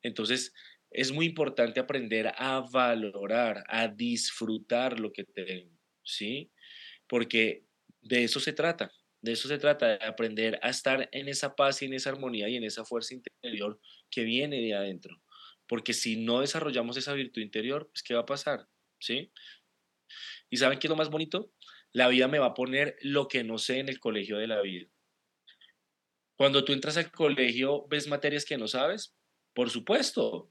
Entonces, 0.02 0.52
es 0.94 1.12
muy 1.12 1.26
importante 1.26 1.80
aprender 1.80 2.32
a 2.36 2.60
valorar, 2.60 3.64
a 3.68 3.88
disfrutar 3.88 4.98
lo 4.98 5.12
que 5.12 5.24
tengo, 5.24 5.78
¿sí? 6.02 6.50
Porque 7.06 7.64
de 8.00 8.24
eso 8.24 8.40
se 8.40 8.52
trata, 8.52 8.92
de 9.20 9.32
eso 9.32 9.48
se 9.48 9.58
trata, 9.58 9.98
de 9.98 10.04
aprender 10.04 10.58
a 10.62 10.70
estar 10.70 11.08
en 11.12 11.28
esa 11.28 11.54
paz 11.54 11.82
y 11.82 11.86
en 11.86 11.94
esa 11.94 12.10
armonía 12.10 12.48
y 12.48 12.56
en 12.56 12.64
esa 12.64 12.84
fuerza 12.84 13.14
interior 13.14 13.80
que 14.10 14.24
viene 14.24 14.60
de 14.60 14.74
adentro. 14.74 15.22
Porque 15.66 15.92
si 15.92 16.16
no 16.16 16.40
desarrollamos 16.40 16.96
esa 16.96 17.12
virtud 17.14 17.40
interior, 17.40 17.88
pues 17.92 18.02
¿qué 18.02 18.14
va 18.14 18.20
a 18.20 18.26
pasar? 18.26 18.68
¿Sí? 18.98 19.32
¿Y 20.50 20.56
saben 20.56 20.78
qué 20.78 20.86
es 20.86 20.90
lo 20.90 20.96
más 20.96 21.10
bonito? 21.10 21.52
La 21.92 22.08
vida 22.08 22.28
me 22.28 22.38
va 22.38 22.46
a 22.46 22.54
poner 22.54 22.96
lo 23.02 23.28
que 23.28 23.44
no 23.44 23.58
sé 23.58 23.78
en 23.78 23.88
el 23.88 24.00
colegio 24.00 24.38
de 24.38 24.46
la 24.46 24.60
vida. 24.60 24.88
Cuando 26.36 26.64
tú 26.64 26.72
entras 26.72 26.96
al 26.96 27.10
colegio, 27.10 27.86
¿ves 27.88 28.08
materias 28.08 28.44
que 28.44 28.58
no 28.58 28.66
sabes? 28.66 29.14
Por 29.54 29.70
supuesto. 29.70 30.50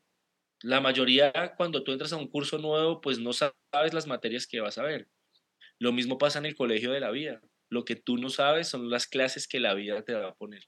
La 0.63 0.79
mayoría, 0.79 1.53
cuando 1.57 1.83
tú 1.83 1.91
entras 1.91 2.13
a 2.13 2.17
un 2.17 2.27
curso 2.27 2.57
nuevo, 2.57 3.01
pues 3.01 3.19
no 3.19 3.33
sabes 3.33 3.93
las 3.93 4.07
materias 4.07 4.47
que 4.47 4.59
vas 4.59 4.77
a 4.77 4.83
ver. 4.83 5.07
Lo 5.79 5.91
mismo 5.91 6.17
pasa 6.17 6.39
en 6.39 6.45
el 6.45 6.55
colegio 6.55 6.91
de 6.91 6.99
la 6.99 7.11
vida. 7.11 7.41
Lo 7.69 7.85
que 7.85 7.95
tú 7.95 8.17
no 8.17 8.29
sabes 8.29 8.67
son 8.67 8.89
las 8.89 9.07
clases 9.07 9.47
que 9.47 9.59
la 9.59 9.73
vida 9.73 10.03
te 10.03 10.13
va 10.13 10.29
a 10.29 10.35
poner. 10.35 10.63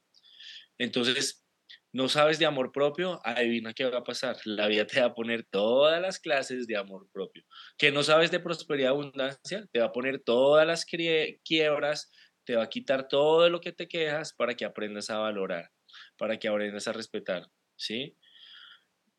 Entonces, 0.79 1.45
no 1.91 2.09
sabes 2.09 2.39
de 2.39 2.47
amor 2.47 2.71
propio, 2.71 3.19
adivina 3.23 3.73
qué 3.73 3.85
va 3.85 3.99
a 3.99 4.03
pasar. 4.03 4.37
La 4.45 4.67
vida 4.67 4.87
te 4.87 4.99
va 4.99 5.07
a 5.07 5.13
poner 5.13 5.43
todas 5.43 6.01
las 6.01 6.19
clases 6.19 6.65
de 6.65 6.75
amor 6.75 7.07
propio. 7.11 7.43
Que 7.77 7.91
no 7.91 8.01
sabes 8.01 8.31
de 8.31 8.39
prosperidad 8.39 8.89
y 8.89 8.93
abundancia, 8.93 9.67
te 9.71 9.79
va 9.79 9.85
a 9.87 9.91
poner 9.91 10.19
todas 10.19 10.65
las 10.65 10.85
quiebras, 10.85 12.11
te 12.45 12.55
va 12.55 12.63
a 12.63 12.69
quitar 12.69 13.07
todo 13.07 13.49
lo 13.49 13.61
que 13.61 13.73
te 13.73 13.87
quejas 13.87 14.33
para 14.33 14.55
que 14.55 14.65
aprendas 14.65 15.11
a 15.11 15.19
valorar, 15.19 15.69
para 16.17 16.39
que 16.39 16.47
aprendas 16.47 16.87
a 16.87 16.93
respetar, 16.93 17.47
¿sí? 17.75 18.17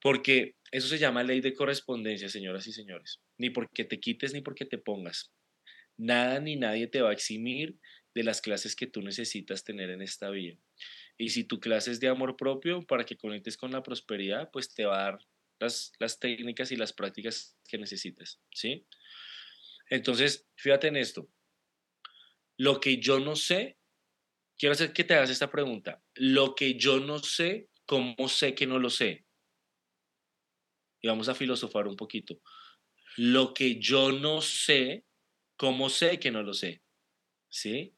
Porque 0.04 0.56
eso 0.70 0.86
se 0.86 0.98
llama 0.98 1.22
ley 1.22 1.40
de 1.40 1.54
correspondencia, 1.54 2.28
señoras 2.28 2.66
y 2.66 2.72
señores. 2.72 3.22
Ni 3.38 3.48
porque 3.48 3.86
te 3.86 4.00
quites 4.00 4.34
ni 4.34 4.42
porque 4.42 4.66
te 4.66 4.76
pongas. 4.76 5.32
Nada 5.96 6.40
ni 6.40 6.56
nadie 6.56 6.88
te 6.88 7.00
va 7.00 7.08
a 7.08 7.14
eximir 7.14 7.78
de 8.14 8.22
las 8.22 8.42
clases 8.42 8.76
que 8.76 8.86
tú 8.86 9.00
necesitas 9.00 9.64
tener 9.64 9.88
en 9.88 10.02
esta 10.02 10.28
vida. 10.28 10.58
Y 11.16 11.30
si 11.30 11.44
tu 11.44 11.58
clase 11.58 11.90
es 11.90 12.00
de 12.00 12.08
amor 12.08 12.36
propio, 12.36 12.82
para 12.82 13.04
que 13.04 13.16
conectes 13.16 13.56
con 13.56 13.72
la 13.72 13.82
prosperidad, 13.82 14.50
pues 14.52 14.74
te 14.74 14.84
va 14.84 15.00
a 15.00 15.04
dar 15.04 15.18
las, 15.58 15.92
las 15.98 16.18
técnicas 16.18 16.70
y 16.70 16.76
las 16.76 16.92
prácticas 16.92 17.56
que 17.66 17.78
necesites, 17.78 18.42
¿sí? 18.52 18.86
Entonces, 19.88 20.46
fíjate 20.56 20.88
en 20.88 20.96
esto. 20.96 21.30
Lo 22.58 22.78
que 22.78 22.98
yo 22.98 23.20
no 23.20 23.36
sé, 23.36 23.78
quiero 24.58 24.74
hacer 24.74 24.92
que 24.92 25.04
te 25.04 25.14
hagas 25.14 25.30
esta 25.30 25.50
pregunta. 25.50 26.02
Lo 26.14 26.54
que 26.54 26.74
yo 26.74 27.00
no 27.00 27.20
sé, 27.20 27.70
¿cómo 27.86 28.28
sé 28.28 28.54
que 28.54 28.66
no 28.66 28.78
lo 28.78 28.90
sé? 28.90 29.23
Y 31.04 31.06
vamos 31.06 31.28
a 31.28 31.34
filosofar 31.34 31.86
un 31.86 31.96
poquito. 31.96 32.40
Lo 33.18 33.52
que 33.52 33.78
yo 33.78 34.10
no 34.10 34.40
sé, 34.40 35.04
¿cómo 35.54 35.90
sé 35.90 36.18
que 36.18 36.30
no 36.30 36.42
lo 36.42 36.54
sé? 36.54 36.80
¿Sí? 37.50 37.94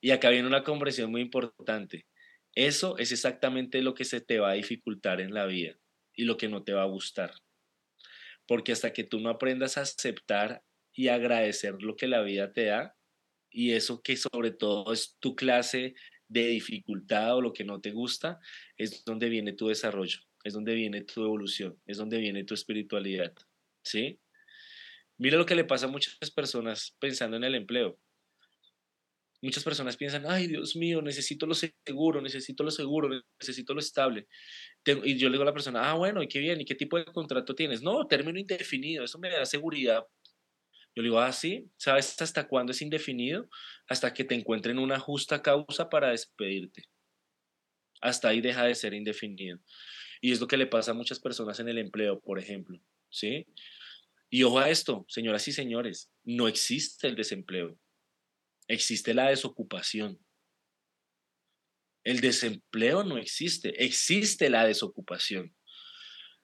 Y 0.00 0.10
acá 0.10 0.30
viene 0.30 0.48
una 0.48 0.64
conversión 0.64 1.12
muy 1.12 1.20
importante. 1.20 2.08
Eso 2.56 2.98
es 2.98 3.12
exactamente 3.12 3.82
lo 3.82 3.94
que 3.94 4.04
se 4.04 4.20
te 4.20 4.40
va 4.40 4.50
a 4.50 4.54
dificultar 4.54 5.20
en 5.20 5.32
la 5.32 5.46
vida 5.46 5.78
y 6.12 6.24
lo 6.24 6.36
que 6.36 6.48
no 6.48 6.64
te 6.64 6.72
va 6.72 6.82
a 6.82 6.86
gustar. 6.86 7.32
Porque 8.48 8.72
hasta 8.72 8.92
que 8.92 9.04
tú 9.04 9.20
no 9.20 9.30
aprendas 9.30 9.78
a 9.78 9.82
aceptar 9.82 10.64
y 10.92 11.06
agradecer 11.06 11.80
lo 11.80 11.94
que 11.94 12.08
la 12.08 12.20
vida 12.22 12.52
te 12.52 12.64
da, 12.64 12.96
y 13.48 13.74
eso 13.74 14.02
que 14.02 14.16
sobre 14.16 14.50
todo 14.50 14.92
es 14.92 15.16
tu 15.20 15.36
clase 15.36 15.94
de 16.26 16.48
dificultad 16.48 17.36
o 17.36 17.42
lo 17.42 17.52
que 17.52 17.62
no 17.62 17.80
te 17.80 17.92
gusta, 17.92 18.40
es 18.76 19.04
donde 19.04 19.28
viene 19.28 19.52
tu 19.52 19.68
desarrollo, 19.68 20.18
es 20.44 20.54
donde 20.54 20.74
viene 20.74 21.02
tu 21.02 21.22
evolución, 21.22 21.80
es 21.86 21.98
donde 21.98 22.18
viene 22.18 22.44
tu 22.44 22.54
espiritualidad. 22.54 23.34
¿Sí? 23.82 24.18
Mira 25.18 25.36
lo 25.36 25.46
que 25.46 25.54
le 25.54 25.64
pasa 25.64 25.86
a 25.86 25.90
muchas 25.90 26.30
personas 26.30 26.96
pensando 26.98 27.36
en 27.36 27.44
el 27.44 27.54
empleo. 27.54 27.98
Muchas 29.42 29.64
personas 29.64 29.96
piensan, 29.96 30.24
ay 30.26 30.46
Dios 30.48 30.76
mío, 30.76 31.00
necesito 31.00 31.46
lo 31.46 31.54
seguro, 31.54 32.20
necesito 32.20 32.62
lo 32.62 32.70
seguro, 32.70 33.22
necesito 33.38 33.72
lo 33.72 33.80
estable. 33.80 34.28
Y 34.84 35.16
yo 35.16 35.28
le 35.28 35.32
digo 35.32 35.42
a 35.42 35.46
la 35.46 35.52
persona, 35.52 35.90
ah, 35.90 35.94
bueno, 35.94 36.22
y 36.22 36.28
qué 36.28 36.38
bien, 36.40 36.60
¿y 36.60 36.64
qué 36.66 36.74
tipo 36.74 36.98
de 36.98 37.06
contrato 37.06 37.54
tienes? 37.54 37.82
No, 37.82 38.06
término 38.06 38.38
indefinido, 38.38 39.04
eso 39.04 39.18
me 39.18 39.30
da 39.30 39.46
seguridad. 39.46 40.04
Yo 40.94 41.02
le 41.02 41.08
digo, 41.08 41.20
ah, 41.20 41.32
sí, 41.32 41.70
¿sabes 41.76 42.20
hasta 42.20 42.48
cuándo 42.48 42.72
es 42.72 42.82
indefinido? 42.82 43.48
Hasta 43.88 44.12
que 44.12 44.24
te 44.24 44.34
encuentren 44.34 44.78
una 44.78 44.98
justa 44.98 45.40
causa 45.40 45.88
para 45.88 46.10
despedirte. 46.10 46.84
Hasta 48.02 48.28
ahí 48.28 48.40
deja 48.40 48.64
de 48.64 48.74
ser 48.74 48.92
indefinido. 48.92 49.58
Y 50.20 50.32
es 50.32 50.40
lo 50.40 50.46
que 50.46 50.56
le 50.56 50.66
pasa 50.66 50.90
a 50.90 50.94
muchas 50.94 51.18
personas 51.18 51.60
en 51.60 51.68
el 51.68 51.78
empleo, 51.78 52.20
por 52.20 52.38
ejemplo, 52.38 52.80
¿sí? 53.08 53.46
Y 54.28 54.42
ojo 54.42 54.58
a 54.58 54.70
esto, 54.70 55.04
señoras 55.08 55.46
y 55.48 55.52
señores, 55.52 56.10
no 56.24 56.46
existe 56.46 57.08
el 57.08 57.16
desempleo 57.16 57.78
existe 58.70 59.14
la 59.14 59.28
desocupación. 59.28 60.18
El 62.04 62.20
desempleo 62.20 63.04
no 63.04 63.18
existe, 63.18 63.84
existe 63.84 64.48
la 64.48 64.64
desocupación. 64.64 65.54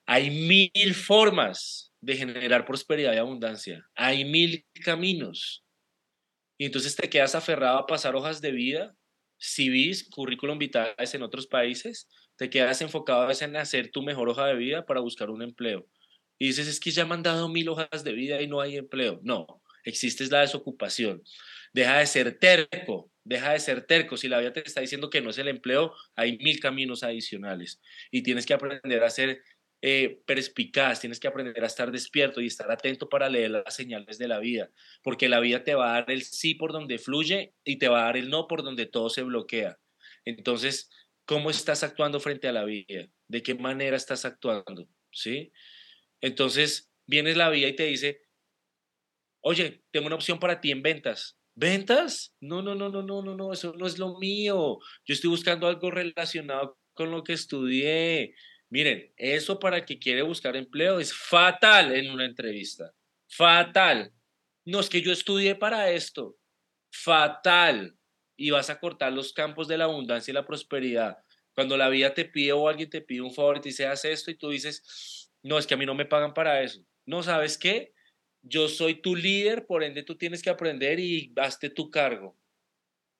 Hay 0.05 0.29
mil 0.29 0.93
formas 0.93 1.93
de 2.01 2.15
generar 2.15 2.65
prosperidad 2.65 3.13
y 3.13 3.17
abundancia. 3.17 3.89
Hay 3.95 4.25
mil 4.25 4.65
caminos. 4.83 5.65
Y 6.59 6.65
entonces 6.65 6.95
te 6.95 7.09
quedas 7.09 7.33
aferrado 7.33 7.79
a 7.79 7.87
pasar 7.87 8.15
hojas 8.15 8.41
de 8.41 8.51
vida, 8.51 8.95
CVs, 9.37 10.09
currículum 10.09 10.57
vitae 10.57 10.95
en 11.13 11.23
otros 11.23 11.47
países, 11.47 12.07
te 12.37 12.49
quedas 12.49 12.81
enfocado 12.81 13.27
en 13.41 13.55
hacer 13.55 13.89
tu 13.89 14.01
mejor 14.03 14.29
hoja 14.29 14.45
de 14.45 14.55
vida 14.55 14.85
para 14.85 14.99
buscar 14.99 15.29
un 15.29 15.41
empleo. 15.41 15.87
Y 16.39 16.47
dices, 16.47 16.67
es 16.67 16.79
que 16.79 16.91
ya 16.91 17.05
me 17.05 17.15
han 17.15 17.23
dado 17.23 17.49
mil 17.49 17.67
hojas 17.69 18.03
de 18.03 18.13
vida 18.13 18.41
y 18.41 18.47
no 18.47 18.61
hay 18.61 18.77
empleo. 18.77 19.19
No, 19.23 19.61
existe 19.83 20.25
la 20.27 20.41
desocupación. 20.41 21.23
Deja 21.73 21.97
de 21.97 22.05
ser 22.05 22.37
terco, 22.37 23.11
deja 23.23 23.53
de 23.53 23.59
ser 23.59 23.85
terco. 23.85 24.17
Si 24.17 24.27
la 24.27 24.39
vida 24.39 24.53
te 24.53 24.61
está 24.65 24.81
diciendo 24.81 25.09
que 25.09 25.21
no 25.21 25.31
es 25.31 25.37
el 25.37 25.47
empleo, 25.47 25.93
hay 26.15 26.37
mil 26.37 26.59
caminos 26.59 27.03
adicionales 27.03 27.81
y 28.11 28.21
tienes 28.21 28.45
que 28.45 28.53
aprender 28.53 29.03
a 29.03 29.09
ser 29.09 29.41
eh, 29.81 30.21
perspicaz, 30.25 31.01
tienes 31.01 31.19
que 31.19 31.27
aprender 31.27 31.63
a 31.63 31.67
estar 31.67 31.91
despierto 31.91 32.41
y 32.41 32.47
estar 32.47 32.71
atento 32.71 33.09
para 33.09 33.29
leer 33.29 33.51
las 33.51 33.75
señales 33.75 34.17
de 34.17 34.27
la 34.27 34.39
vida, 34.39 34.71
porque 35.03 35.29
la 35.29 35.39
vida 35.39 35.63
te 35.63 35.75
va 35.75 35.91
a 35.91 36.01
dar 36.01 36.11
el 36.11 36.23
sí 36.23 36.55
por 36.55 36.71
donde 36.71 36.97
fluye 36.97 37.53
y 37.63 37.77
te 37.77 37.87
va 37.87 38.01
a 38.01 38.05
dar 38.05 38.17
el 38.17 38.29
no 38.29 38.47
por 38.47 38.63
donde 38.63 38.87
todo 38.87 39.09
se 39.09 39.21
bloquea. 39.21 39.77
Entonces, 40.25 40.89
¿cómo 41.27 41.51
estás 41.51 41.83
actuando 41.83 42.19
frente 42.19 42.47
a 42.47 42.53
la 42.53 42.63
vida? 42.63 43.07
¿De 43.27 43.43
qué 43.43 43.53
manera 43.53 43.97
estás 43.97 44.25
actuando? 44.25 44.89
¿Sí? 45.11 45.51
Entonces, 46.21 46.89
viene 47.05 47.35
la 47.35 47.49
vida 47.49 47.67
y 47.67 47.75
te 47.75 47.83
dice, 47.83 48.21
oye, 49.41 49.83
tengo 49.91 50.07
una 50.07 50.15
opción 50.15 50.39
para 50.39 50.59
ti 50.59 50.71
en 50.71 50.81
ventas. 50.81 51.37
¿Ventas? 51.53 52.33
No, 52.39 52.61
no, 52.61 52.75
no, 52.75 52.89
no, 52.89 53.01
no, 53.01 53.21
no, 53.21 53.35
no, 53.35 53.51
eso 53.51 53.73
no 53.77 53.85
es 53.85 53.99
lo 53.99 54.17
mío. 54.17 54.77
Yo 55.05 55.13
estoy 55.13 55.29
buscando 55.29 55.67
algo 55.67 55.91
relacionado 55.91 56.79
con 56.93 57.11
lo 57.11 57.23
que 57.23 57.33
estudié. 57.33 58.33
Miren, 58.69 59.11
eso 59.17 59.59
para 59.59 59.77
el 59.77 59.85
que 59.85 59.99
quiere 59.99 60.21
buscar 60.21 60.55
empleo 60.55 60.99
es 60.99 61.13
fatal 61.13 61.95
en 61.95 62.11
una 62.11 62.25
entrevista. 62.25 62.91
Fatal. 63.27 64.13
No 64.65 64.79
es 64.79 64.89
que 64.89 65.01
yo 65.01 65.11
estudié 65.11 65.55
para 65.55 65.91
esto. 65.91 66.37
Fatal. 66.91 67.96
Y 68.37 68.51
vas 68.51 68.69
a 68.69 68.79
cortar 68.79 69.11
los 69.11 69.33
campos 69.33 69.67
de 69.67 69.77
la 69.77 69.85
abundancia 69.85 70.31
y 70.31 70.35
la 70.35 70.45
prosperidad. 70.45 71.17
Cuando 71.53 71.75
la 71.75 71.89
vida 71.89 72.13
te 72.13 72.23
pide 72.23 72.53
o 72.53 72.69
alguien 72.69 72.89
te 72.89 73.01
pide 73.01 73.21
un 73.21 73.33
favor 73.33 73.57
y 73.57 73.61
te 73.61 73.69
dice, 73.69 73.87
haz 73.87 74.05
esto 74.05 74.31
y 74.31 74.35
tú 74.35 74.49
dices, 74.49 75.29
no, 75.43 75.57
es 75.57 75.67
que 75.67 75.73
a 75.73 75.77
mí 75.77 75.85
no 75.85 75.95
me 75.95 76.05
pagan 76.05 76.33
para 76.33 76.61
eso. 76.61 76.85
No, 77.05 77.23
¿sabes 77.23 77.57
qué? 77.57 77.93
yo 78.49 78.67
soy 78.67 79.01
tu 79.01 79.15
líder, 79.15 79.65
por 79.65 79.83
ende 79.83 80.03
tú 80.03 80.15
tienes 80.15 80.41
que 80.41 80.49
aprender 80.49 80.99
y 80.99 81.33
hazte 81.35 81.69
tu 81.69 81.89
cargo. 81.89 82.37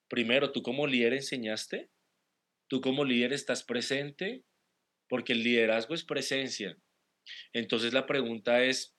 Primero, 0.07 0.51
tú 0.51 0.61
como 0.63 0.87
líder 0.87 1.13
enseñaste, 1.13 1.89
tú 2.67 2.81
como 2.81 3.03
líder 3.03 3.33
estás 3.33 3.63
presente, 3.63 4.43
porque 5.09 5.33
el 5.33 5.43
liderazgo 5.43 5.93
es 5.93 6.03
presencia. 6.03 6.77
Entonces 7.53 7.93
la 7.93 8.05
pregunta 8.05 8.63
es, 8.63 8.95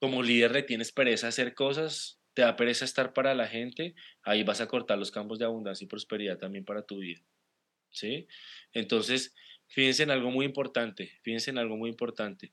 como 0.00 0.22
líder 0.22 0.50
le 0.50 0.62
tienes 0.64 0.90
pereza 0.90 1.28
hacer 1.28 1.54
cosas, 1.54 2.20
te 2.34 2.42
da 2.42 2.56
pereza 2.56 2.84
estar 2.84 3.12
para 3.12 3.34
la 3.34 3.46
gente, 3.46 3.94
ahí 4.22 4.42
vas 4.42 4.60
a 4.60 4.68
cortar 4.68 4.98
los 4.98 5.10
campos 5.10 5.38
de 5.38 5.44
abundancia 5.44 5.84
y 5.84 5.88
prosperidad 5.88 6.38
también 6.38 6.64
para 6.64 6.82
tu 6.82 6.98
vida. 6.98 7.22
¿Sí? 7.90 8.26
Entonces, 8.72 9.34
fíjense 9.68 10.02
en 10.02 10.10
algo 10.10 10.30
muy 10.30 10.46
importante, 10.46 11.18
fíjense 11.22 11.50
en 11.50 11.58
algo 11.58 11.76
muy 11.76 11.90
importante 11.90 12.52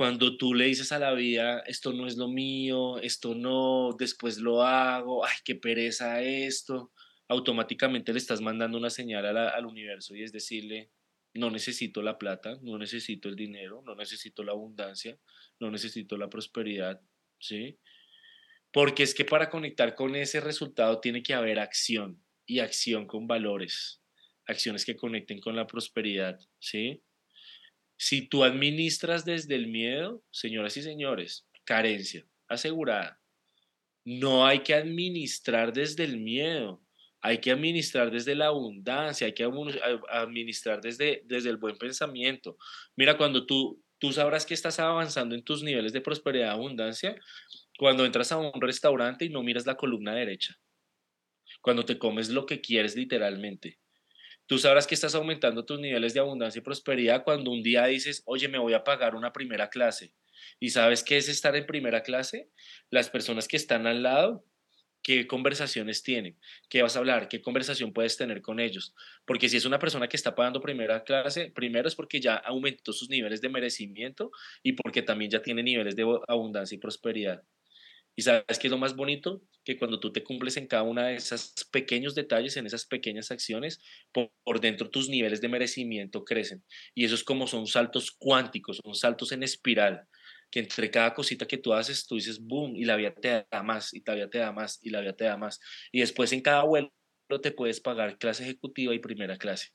cuando 0.00 0.38
tú 0.38 0.54
le 0.54 0.64
dices 0.64 0.92
a 0.92 0.98
la 0.98 1.12
vida, 1.12 1.60
esto 1.66 1.92
no 1.92 2.06
es 2.06 2.16
lo 2.16 2.26
mío, 2.26 2.98
esto 3.00 3.34
no, 3.34 3.94
después 3.98 4.38
lo 4.38 4.62
hago, 4.62 5.26
ay, 5.26 5.36
qué 5.44 5.56
pereza 5.56 6.22
esto, 6.22 6.90
automáticamente 7.28 8.10
le 8.12 8.18
estás 8.18 8.40
mandando 8.40 8.78
una 8.78 8.88
señal 8.88 9.36
al 9.36 9.66
universo 9.66 10.16
y 10.16 10.22
es 10.22 10.32
decirle, 10.32 10.90
no 11.34 11.50
necesito 11.50 12.00
la 12.00 12.16
plata, 12.16 12.58
no 12.62 12.78
necesito 12.78 13.28
el 13.28 13.36
dinero, 13.36 13.82
no 13.84 13.94
necesito 13.94 14.42
la 14.42 14.52
abundancia, 14.52 15.18
no 15.58 15.70
necesito 15.70 16.16
la 16.16 16.30
prosperidad, 16.30 17.02
¿sí? 17.38 17.78
Porque 18.72 19.02
es 19.02 19.14
que 19.14 19.24
para 19.24 19.50
conectar 19.50 19.94
con 19.94 20.14
ese 20.14 20.40
resultado 20.40 21.00
tiene 21.00 21.22
que 21.22 21.34
haber 21.34 21.58
acción 21.58 22.22
y 22.46 22.60
acción 22.60 23.06
con 23.06 23.26
valores, 23.26 24.02
acciones 24.46 24.84
que 24.84 24.96
conecten 24.96 25.40
con 25.40 25.56
la 25.56 25.66
prosperidad, 25.66 26.38
¿sí? 26.58 27.02
Si 27.96 28.28
tú 28.28 28.44
administras 28.44 29.24
desde 29.24 29.56
el 29.56 29.68
miedo, 29.68 30.24
señoras 30.30 30.76
y 30.76 30.82
señores, 30.82 31.46
carencia 31.64 32.26
asegurada. 32.48 33.20
No 34.04 34.46
hay 34.46 34.60
que 34.60 34.74
administrar 34.74 35.72
desde 35.72 36.04
el 36.04 36.18
miedo, 36.18 36.82
hay 37.20 37.38
que 37.38 37.50
administrar 37.50 38.10
desde 38.10 38.34
la 38.34 38.46
abundancia, 38.46 39.26
hay 39.26 39.34
que 39.34 39.48
administrar 40.08 40.80
desde, 40.80 41.22
desde 41.26 41.50
el 41.50 41.58
buen 41.58 41.76
pensamiento. 41.76 42.56
Mira, 42.96 43.18
cuando 43.18 43.46
tú, 43.46 43.82
tú 43.98 44.12
sabrás 44.12 44.46
que 44.46 44.54
estás 44.54 44.80
avanzando 44.80 45.34
en 45.34 45.44
tus 45.44 45.62
niveles 45.62 45.92
de 45.92 46.00
prosperidad 46.00 46.46
y 46.46 46.50
abundancia, 46.50 47.14
cuando 47.80 48.04
entras 48.04 48.30
a 48.30 48.36
un 48.36 48.60
restaurante 48.60 49.24
y 49.24 49.30
no 49.30 49.42
miras 49.42 49.64
la 49.64 49.74
columna 49.74 50.14
derecha, 50.14 50.54
cuando 51.62 51.86
te 51.86 51.98
comes 51.98 52.28
lo 52.28 52.44
que 52.44 52.60
quieres 52.60 52.94
literalmente, 52.94 53.78
Tú 54.46 54.58
sabrás 54.58 54.88
que 54.88 54.96
estás 54.96 55.14
aumentando 55.14 55.64
tus 55.64 55.78
niveles 55.78 56.12
de 56.12 56.18
abundancia 56.18 56.58
y 56.58 56.62
prosperidad 56.62 57.22
cuando 57.22 57.52
un 57.52 57.62
día 57.62 57.86
dices, 57.86 58.24
oye, 58.26 58.48
me 58.48 58.58
voy 58.58 58.72
a 58.72 58.82
pagar 58.82 59.14
una 59.14 59.32
primera 59.32 59.70
clase. 59.70 60.12
¿Y 60.58 60.70
sabes 60.70 61.04
qué 61.04 61.18
es 61.18 61.28
estar 61.28 61.54
en 61.54 61.66
primera 61.66 62.02
clase? 62.02 62.50
Las 62.90 63.10
personas 63.10 63.46
que 63.46 63.56
están 63.56 63.86
al 63.86 64.02
lado 64.02 64.44
qué 65.02 65.26
conversaciones 65.26 66.02
tienen, 66.02 66.38
qué 66.68 66.82
vas 66.82 66.96
a 66.96 66.98
hablar, 66.98 67.28
qué 67.28 67.40
conversación 67.40 67.92
puedes 67.92 68.16
tener 68.16 68.42
con 68.42 68.60
ellos. 68.60 68.94
Porque 69.24 69.48
si 69.48 69.56
es 69.56 69.64
una 69.64 69.78
persona 69.78 70.08
que 70.08 70.16
está 70.16 70.34
pagando 70.34 70.60
primera 70.60 71.04
clase, 71.04 71.50
primero 71.54 71.88
es 71.88 71.94
porque 71.94 72.20
ya 72.20 72.34
aumentó 72.34 72.92
sus 72.92 73.08
niveles 73.08 73.40
de 73.40 73.48
merecimiento 73.48 74.30
y 74.62 74.72
porque 74.72 75.02
también 75.02 75.30
ya 75.30 75.42
tiene 75.42 75.62
niveles 75.62 75.96
de 75.96 76.04
abundancia 76.28 76.74
y 76.74 76.78
prosperidad. 76.78 77.42
¿Y 78.16 78.22
sabes 78.22 78.58
qué 78.58 78.66
es 78.66 78.70
lo 78.70 78.78
más 78.78 78.96
bonito? 78.96 79.42
Que 79.64 79.78
cuando 79.78 80.00
tú 80.00 80.12
te 80.12 80.22
cumples 80.22 80.56
en 80.56 80.66
cada 80.66 80.82
una 80.82 81.08
de 81.08 81.14
esos 81.16 81.54
pequeños 81.70 82.14
detalles, 82.14 82.56
en 82.56 82.66
esas 82.66 82.86
pequeñas 82.86 83.30
acciones, 83.30 83.80
por, 84.12 84.30
por, 84.44 84.60
dentro 84.60 84.90
tus 84.90 85.08
niveles 85.08 85.40
de 85.40 85.48
merecimiento 85.48 86.24
crecen. 86.24 86.64
Y 86.94 87.04
eso 87.04 87.14
es 87.14 87.24
como 87.24 87.46
son 87.46 87.66
saltos 87.66 88.10
cuánticos, 88.10 88.80
son 88.82 88.94
saltos 88.94 89.32
en 89.32 89.42
espiral 89.42 90.06
que 90.50 90.60
entre 90.60 90.90
cada 90.90 91.14
cosita 91.14 91.46
que 91.46 91.58
tú 91.58 91.72
haces, 91.72 92.06
tú 92.06 92.16
dices, 92.16 92.40
boom, 92.40 92.74
y 92.76 92.84
la 92.84 92.96
vida 92.96 93.14
te 93.14 93.46
da 93.50 93.62
más, 93.62 93.94
y 93.94 94.02
la 94.04 94.14
vida 94.14 94.30
te 94.30 94.38
da 94.38 94.52
más, 94.52 94.78
y 94.82 94.90
la 94.90 95.00
vida 95.00 95.14
te 95.14 95.24
da 95.24 95.36
más. 95.36 95.60
Y 95.92 96.00
después 96.00 96.32
en 96.32 96.42
cada 96.42 96.64
vuelo 96.64 96.92
te 97.40 97.52
puedes 97.52 97.80
pagar 97.80 98.18
clase 98.18 98.42
ejecutiva 98.42 98.94
y 98.94 98.98
primera 98.98 99.38
clase, 99.38 99.68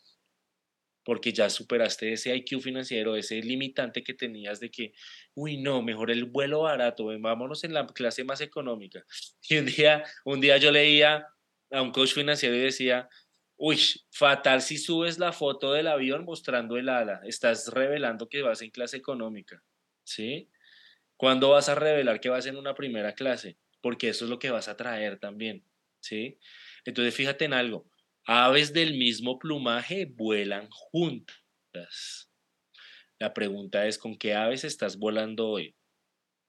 porque 1.06 1.32
ya 1.32 1.50
superaste 1.52 2.12
ese 2.12 2.36
IQ 2.36 2.60
financiero, 2.60 3.16
ese 3.16 3.40
limitante 3.42 4.04
que 4.04 4.16
tenías 4.16 4.60
de 4.60 4.72
que, 4.72 4.94
uy, 5.36 5.58
no, 5.58 5.84
mejor 5.84 6.10
el 6.10 6.26
vuelo 6.26 6.62
barato, 6.62 7.06
vámonos 7.20 7.64
en 7.64 7.76
la 7.76 7.86
clase 7.86 8.24
más 8.26 8.42
económica. 8.42 9.06
Y 9.48 9.58
un 9.58 9.68
día, 9.68 10.04
un 10.26 10.42
día 10.42 10.58
yo 10.58 10.72
leía 10.72 11.28
a 11.72 11.82
un 11.84 11.92
coach 11.92 12.14
financiero 12.14 12.56
y 12.56 12.60
decía, 12.60 13.08
uy, 13.56 13.80
fatal 14.10 14.64
si 14.64 14.80
subes 14.80 15.20
la 15.20 15.32
foto 15.32 15.72
del 15.74 15.88
avión 15.88 16.26
mostrando 16.26 16.76
el 16.76 16.90
ala, 16.90 17.22
estás 17.24 17.68
revelando 17.68 18.28
que 18.28 18.42
vas 18.42 18.64
en 18.64 18.72
clase 18.72 18.98
económica, 18.98 19.64
¿sí? 20.04 20.50
¿Cuándo 21.18 21.52
vas 21.52 21.70
a 21.70 21.76
revelar 21.76 22.20
que 22.20 22.30
vas 22.30 22.48
en 22.48 22.58
una 22.58 22.74
primera 22.74 23.14
clase? 23.14 23.58
Porque 23.80 24.10
eso 24.10 24.26
es 24.26 24.32
lo 24.32 24.40
que 24.40 24.50
vas 24.50 24.68
a 24.68 24.76
traer 24.76 25.20
también, 25.20 25.64
¿sí? 26.00 26.40
Entonces 26.84 27.14
fíjate 27.14 27.46
en 27.46 27.54
algo, 27.54 27.88
aves 28.26 28.74
del 28.74 28.98
mismo 28.98 29.38
plumaje 29.40 30.06
vuelan 30.06 30.68
juntas. 30.70 32.32
La 33.20 33.34
pregunta 33.34 33.86
es, 33.88 33.98
¿con 33.98 34.18
qué 34.18 34.34
aves 34.34 34.64
estás 34.64 34.98
volando 34.98 35.48
hoy? 35.48 35.76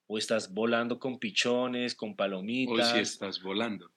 ¿O 0.09 0.19
estás 0.19 0.53
volando 0.53 0.99
con 0.99 1.19
pichones, 1.19 1.95
con 1.95 2.17
palomitas? 2.17 2.91
O 2.91 2.95
si 2.95 3.01
estás 3.01 3.43
volando. 3.43 3.93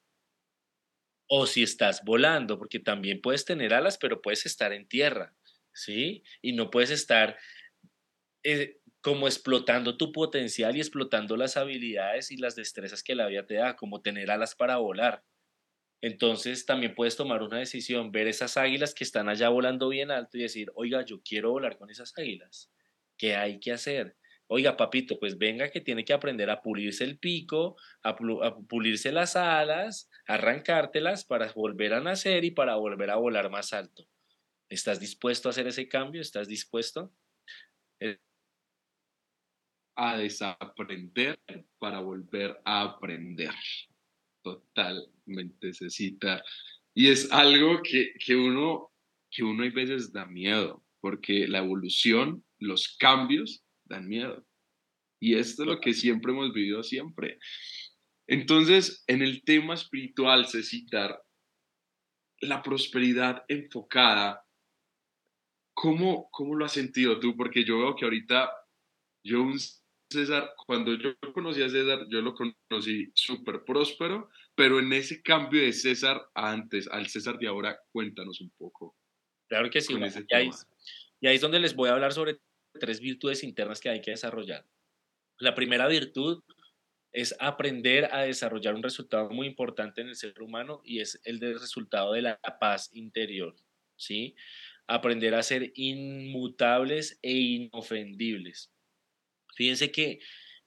O 1.28 1.46
si 1.46 1.64
estás 1.64 2.04
volando, 2.04 2.58
porque 2.58 2.80
también 2.80 3.22
puedes 3.22 3.46
tener 3.46 3.74
alas, 3.74 3.98
pero 3.98 4.22
puedes 4.22 4.46
estar 4.46 4.74
en 4.74 4.88
tierra, 4.88 5.36
¿sí? 5.74 6.24
Y 6.42 6.54
no 6.54 6.72
puedes 6.72 6.90
estar 6.90 7.38
eh, 8.44 8.80
como 9.02 9.28
explotando 9.28 9.98
tu 9.98 10.12
potencial 10.12 10.76
y 10.76 10.80
explotando 10.80 11.38
las 11.38 11.56
habilidades 11.56 12.32
y 12.32 12.38
las 12.38 12.56
destrezas 12.56 13.04
que 13.04 13.16
la 13.16 13.28
vida 13.28 13.46
te 13.46 13.56
da, 13.56 13.76
como 13.76 14.02
tener 14.02 14.32
alas 14.32 14.56
para 14.56 14.78
volar. 14.78 15.24
Entonces 16.02 16.66
también 16.66 16.96
puedes 16.96 17.16
tomar 17.16 17.44
una 17.44 17.60
decisión, 17.60 18.12
ver 18.12 18.28
esas 18.28 18.56
águilas 18.56 18.94
que 18.94 19.04
están 19.04 19.28
allá 19.28 19.50
volando 19.50 19.90
bien 19.90 20.12
alto 20.12 20.38
y 20.38 20.42
decir, 20.42 20.72
oiga, 20.76 21.04
yo 21.04 21.22
quiero 21.22 21.52
volar 21.52 21.78
con 21.78 21.90
esas 21.90 22.18
águilas. 22.18 22.72
¿Qué 23.18 23.36
hay 23.36 23.60
que 23.60 23.74
hacer? 23.74 24.16
Oiga, 24.48 24.78
papito, 24.78 25.20
pues 25.20 25.38
venga 25.38 25.70
que 25.70 25.82
tiene 25.82 26.06
que 26.06 26.14
aprender 26.14 26.50
a 26.50 26.62
pulirse 26.62 27.04
el 27.04 27.20
pico, 27.20 27.76
a, 28.02 28.16
pulirse 28.68 29.12
las 29.12 29.36
alas, 29.36 30.10
arrancártelas 30.26 31.26
para 31.26 31.52
volver 31.54 31.94
a 31.94 32.00
nacer 32.00 32.44
y 32.46 32.52
para 32.52 32.76
volver 32.76 33.12
a 33.12 33.18
volar 33.18 33.52
más 33.52 33.74
alto. 33.74 34.08
¿Estás 34.70 35.00
dispuesto 35.00 35.50
a 35.50 35.52
hacer 35.52 35.68
ese 35.68 35.88
cambio? 35.88 36.22
¿Estás 36.22 36.48
dispuesto? 36.48 37.14
Eh, 38.00 38.18
a 39.96 40.18
desaprender 40.18 41.40
para 41.78 42.00
volver 42.00 42.60
a 42.64 42.84
aprender. 42.84 43.54
Totalmente 44.42 45.19
necesita. 45.30 46.44
Y 46.94 47.10
es 47.10 47.32
algo 47.32 47.82
que, 47.82 48.14
que, 48.24 48.36
uno, 48.36 48.92
que 49.32 49.44
uno 49.44 49.64
hay 49.64 49.70
veces 49.70 50.12
da 50.12 50.26
miedo, 50.26 50.84
porque 51.00 51.48
la 51.48 51.60
evolución, 51.60 52.44
los 52.60 52.98
cambios 52.98 53.64
dan 53.86 54.08
miedo. 54.08 54.46
Y 55.22 55.36
esto 55.36 55.64
es 55.64 55.68
lo 55.68 55.80
que 55.80 55.94
siempre 55.94 56.32
hemos 56.32 56.54
vivido 56.54 56.84
siempre. 56.84 57.40
Entonces, 58.28 59.04
en 59.08 59.22
el 59.22 59.44
tema 59.44 59.74
espiritual, 59.74 60.48
Cecitar, 60.48 61.22
la 62.42 62.62
prosperidad 62.62 63.44
enfocada, 63.48 64.46
¿cómo, 65.74 66.30
¿cómo 66.32 66.56
lo 66.56 66.66
has 66.66 66.74
sentido 66.74 67.20
tú? 67.20 67.36
Porque 67.36 67.64
yo 67.64 67.80
veo 67.80 67.96
que 67.96 68.06
ahorita 68.06 68.52
yo 69.24 69.42
un 69.42 69.60
César, 70.12 70.54
cuando 70.66 70.96
yo 70.96 71.16
conocí 71.34 71.62
a 71.62 71.70
César, 71.70 72.08
yo 72.10 72.22
lo 72.22 72.34
conocí 72.34 73.12
súper 73.14 73.64
próspero, 73.64 74.30
pero 74.60 74.78
en 74.82 74.92
ese 74.92 75.22
cambio 75.22 75.62
de 75.62 75.72
César 75.72 76.22
antes 76.36 76.86
al 76.90 77.08
César 77.08 77.40
de 77.40 77.48
ahora, 77.48 77.80
cuéntanos 77.94 78.42
un 78.42 78.50
poco. 78.50 78.94
Claro 79.48 79.70
que 79.70 79.80
sí, 79.80 79.94
y 79.94 80.36
ahí, 80.36 80.50
y 81.22 81.28
ahí 81.28 81.36
es 81.36 81.42
donde 81.42 81.62
les 81.62 81.74
voy 81.74 81.88
a 81.88 81.94
hablar 81.94 82.12
sobre 82.12 82.42
tres 82.78 83.00
virtudes 83.00 83.42
internas 83.46 83.80
que 83.80 83.88
hay 83.88 84.02
que 84.02 84.12
desarrollar. 84.12 84.66
La 85.38 85.56
primera 85.56 85.88
virtud 85.88 86.44
es 87.14 87.34
aprender 87.40 88.14
a 88.14 88.24
desarrollar 88.24 88.76
un 88.76 88.84
resultado 88.84 89.30
muy 89.30 89.48
importante 89.48 90.02
en 90.02 90.10
el 90.10 90.18
ser 90.18 90.34
humano 90.42 90.82
y 90.84 91.00
es 91.00 91.22
el 91.24 91.40
del 91.40 91.58
resultado 91.58 92.12
de 92.12 92.24
la 92.24 92.38
paz 92.60 92.90
interior, 92.92 93.56
¿sí? 93.96 94.36
Aprender 94.88 95.36
a 95.36 95.44
ser 95.44 95.72
inmutables 95.76 97.18
e 97.22 97.32
inofendibles. 97.32 98.74
Fíjense 99.56 99.90
que 99.90 100.20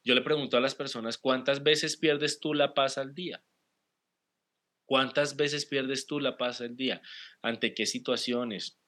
yo 0.02 0.14
le 0.14 0.22
pregunto 0.22 0.56
a 0.56 0.60
las 0.60 0.74
personas, 0.74 1.18
¿cuántas 1.18 1.62
veces 1.62 1.98
pierdes 1.98 2.40
tú 2.40 2.54
la 2.54 2.72
paz 2.72 2.96
al 2.96 3.14
día? 3.14 3.44
¿Cuántas 4.92 5.36
veces 5.36 5.64
pierdes 5.64 6.06
tú 6.06 6.20
la 6.20 6.36
paz 6.36 6.60
al 6.60 6.76
día? 6.76 7.00
¿Ante 7.40 7.72
qué 7.72 7.86
situaciones? 7.86 8.78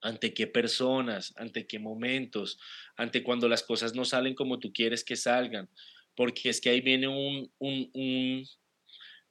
¿Ante 0.00 0.34
qué 0.34 0.48
personas? 0.48 1.32
¿Ante 1.36 1.68
qué 1.68 1.78
momentos? 1.78 2.58
¿Ante 2.96 3.22
cuando 3.22 3.48
las 3.48 3.62
cosas 3.62 3.94
no 3.94 4.04
salen 4.04 4.34
como 4.34 4.58
tú 4.58 4.72
quieres 4.72 5.04
que 5.04 5.14
salgan? 5.14 5.70
Porque 6.16 6.48
es 6.48 6.60
que 6.60 6.70
ahí 6.70 6.80
viene 6.80 7.06
un, 7.06 7.52
un, 7.60 8.44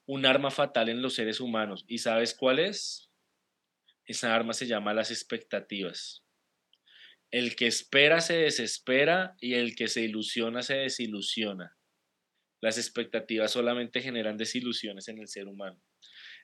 un 0.05 0.25
arma 0.25 0.49
fatal 0.49 0.88
en 0.88 1.01
los 1.01 1.13
seres 1.13 1.41
humanos. 1.41 1.83
¿Y 1.89 1.97
sabes 1.97 2.33
cuál 2.33 2.59
es? 2.59 3.12
Esa 4.05 4.33
arma 4.33 4.53
se 4.53 4.65
llama 4.65 4.93
las 4.93 5.12
expectativas. 5.12 6.23
El 7.31 7.57
que 7.57 7.67
espera 7.67 8.21
se 8.21 8.38
desespera 8.38 9.36
y 9.41 9.55
el 9.55 9.75
que 9.75 9.89
se 9.89 10.03
ilusiona 10.03 10.62
se 10.62 10.75
desilusiona. 10.75 11.75
Las 12.62 12.77
expectativas 12.77 13.51
solamente 13.51 14.01
generan 14.01 14.38
desilusiones 14.38 15.09
en 15.09 15.19
el 15.19 15.27
ser 15.27 15.49
humano. 15.49 15.83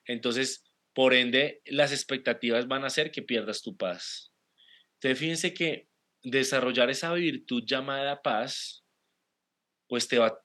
Entonces, 0.06 0.66
por 0.94 1.14
ende, 1.14 1.62
las 1.66 1.92
expectativas 1.92 2.68
van 2.68 2.84
a 2.84 2.88
hacer 2.88 3.12
que 3.12 3.22
pierdas 3.22 3.62
tu 3.62 3.78
paz. 3.78 4.34
Entonces, 4.96 5.20
fíjense 5.20 5.54
que 5.54 5.88
desarrollar 6.24 6.90
esa 6.90 7.14
virtud 7.14 7.64
llamada 7.66 8.22
paz, 8.22 8.84
pues 9.88 10.08
te 10.08 10.20
va 10.20 10.28
a 10.28 10.40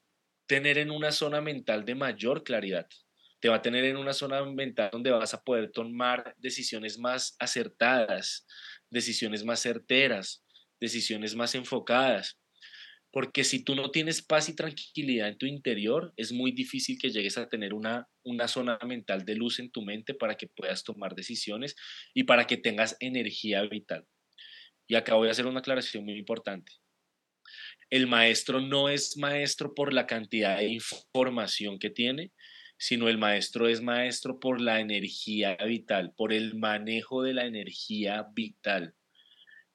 tener 0.47 0.77
en 0.77 0.91
una 0.91 1.11
zona 1.11 1.41
mental 1.41 1.85
de 1.85 1.95
mayor 1.95 2.43
claridad. 2.43 2.87
Te 3.39 3.49
va 3.49 3.57
a 3.57 3.61
tener 3.61 3.83
en 3.85 3.97
una 3.97 4.13
zona 4.13 4.43
mental 4.45 4.89
donde 4.91 5.11
vas 5.11 5.33
a 5.33 5.43
poder 5.43 5.71
tomar 5.71 6.35
decisiones 6.37 6.97
más 6.97 7.35
acertadas, 7.39 8.47
decisiones 8.89 9.43
más 9.43 9.59
certeras, 9.59 10.43
decisiones 10.79 11.35
más 11.35 11.53
enfocadas. 11.55 12.39
Porque 13.15 13.45
si 13.45 13.63
tú 13.63 13.75
no 13.75 13.91
tienes 13.91 14.21
paz 14.21 14.49
y 14.49 14.55
tranquilidad 14.57 15.29
en 15.29 15.37
tu 15.37 15.45
interior, 15.45 16.13
es 16.17 16.33
muy 16.33 16.51
difícil 16.51 16.97
que 16.99 17.11
llegues 17.11 17.37
a 17.37 17.47
tener 17.47 17.73
una, 17.73 18.09
una 18.25 18.49
zona 18.49 18.77
mental 18.85 19.23
de 19.23 19.35
luz 19.35 19.59
en 19.59 19.71
tu 19.71 19.83
mente 19.83 20.13
para 20.13 20.35
que 20.35 20.47
puedas 20.47 20.83
tomar 20.83 21.15
decisiones 21.15 21.77
y 22.13 22.25
para 22.25 22.45
que 22.45 22.57
tengas 22.57 22.97
energía 22.99 23.61
vital. 23.61 24.05
Y 24.85 24.95
acá 24.95 25.15
voy 25.15 25.29
a 25.29 25.31
hacer 25.31 25.45
una 25.45 25.59
aclaración 25.59 26.03
muy 26.03 26.17
importante. 26.17 26.73
El 27.89 28.07
maestro 28.07 28.59
no 28.59 28.89
es 28.89 29.15
maestro 29.15 29.73
por 29.73 29.93
la 29.93 30.07
cantidad 30.07 30.57
de 30.57 30.67
información 30.67 31.79
que 31.79 31.91
tiene, 31.91 32.33
sino 32.77 33.07
el 33.07 33.17
maestro 33.17 33.69
es 33.69 33.81
maestro 33.81 34.41
por 34.41 34.59
la 34.59 34.81
energía 34.81 35.55
vital, 35.65 36.11
por 36.17 36.33
el 36.33 36.55
manejo 36.55 37.23
de 37.23 37.33
la 37.33 37.45
energía 37.45 38.27
vital. 38.33 38.93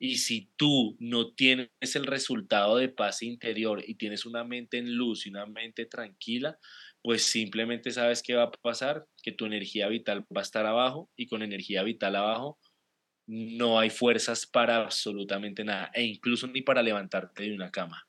Y 0.03 0.16
si 0.16 0.51
tú 0.57 0.96
no 0.98 1.34
tienes 1.34 1.68
el 1.94 2.07
resultado 2.07 2.78
de 2.78 2.88
paz 2.88 3.22
interior 3.22 3.84
y 3.86 3.96
tienes 3.96 4.24
una 4.24 4.44
mente 4.44 4.78
en 4.78 4.96
luz 4.96 5.26
y 5.26 5.28
una 5.28 5.44
mente 5.44 5.84
tranquila, 5.84 6.59
pues 7.03 7.22
simplemente 7.22 7.90
sabes 7.90 8.22
qué 8.22 8.34
va 8.34 8.44
a 8.44 8.51
pasar, 8.51 9.07
que 9.22 9.32
tu 9.32 9.44
energía 9.44 9.88
vital 9.88 10.24
va 10.34 10.40
a 10.40 10.42
estar 10.42 10.64
abajo 10.64 11.11
y 11.16 11.26
con 11.26 11.42
energía 11.42 11.82
vital 11.82 12.16
abajo 12.16 12.59
no 13.26 13.78
hay 13.78 13.90
fuerzas 13.90 14.46
para 14.46 14.76
absolutamente 14.76 15.64
nada 15.64 15.90
e 15.94 16.03
incluso 16.03 16.46
ni 16.46 16.62
para 16.62 16.82
levantarte 16.82 17.42
de 17.42 17.55
una 17.55 17.70
cama. 17.70 18.09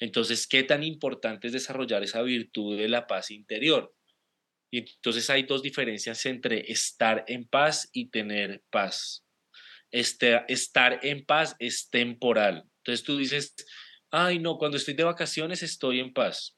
Entonces, 0.00 0.48
¿qué 0.48 0.64
tan 0.64 0.82
importante 0.82 1.46
es 1.46 1.52
desarrollar 1.52 2.02
esa 2.02 2.22
virtud 2.22 2.76
de 2.76 2.88
la 2.88 3.06
paz 3.06 3.30
interior? 3.30 3.94
Y 4.72 4.78
entonces 4.78 5.30
hay 5.30 5.44
dos 5.44 5.62
diferencias 5.62 6.26
entre 6.26 6.70
estar 6.70 7.24
en 7.28 7.46
paz 7.46 7.88
y 7.92 8.10
tener 8.10 8.64
paz. 8.68 9.25
Este, 9.96 10.44
estar 10.48 11.00
en 11.02 11.24
paz 11.24 11.56
es 11.58 11.88
temporal. 11.88 12.64
Entonces 12.78 13.04
tú 13.04 13.16
dices, 13.16 13.54
Ay, 14.10 14.38
no, 14.38 14.56
cuando 14.56 14.76
estoy 14.76 14.94
de 14.94 15.04
vacaciones 15.04 15.62
estoy 15.62 16.00
en 16.00 16.12
paz. 16.12 16.56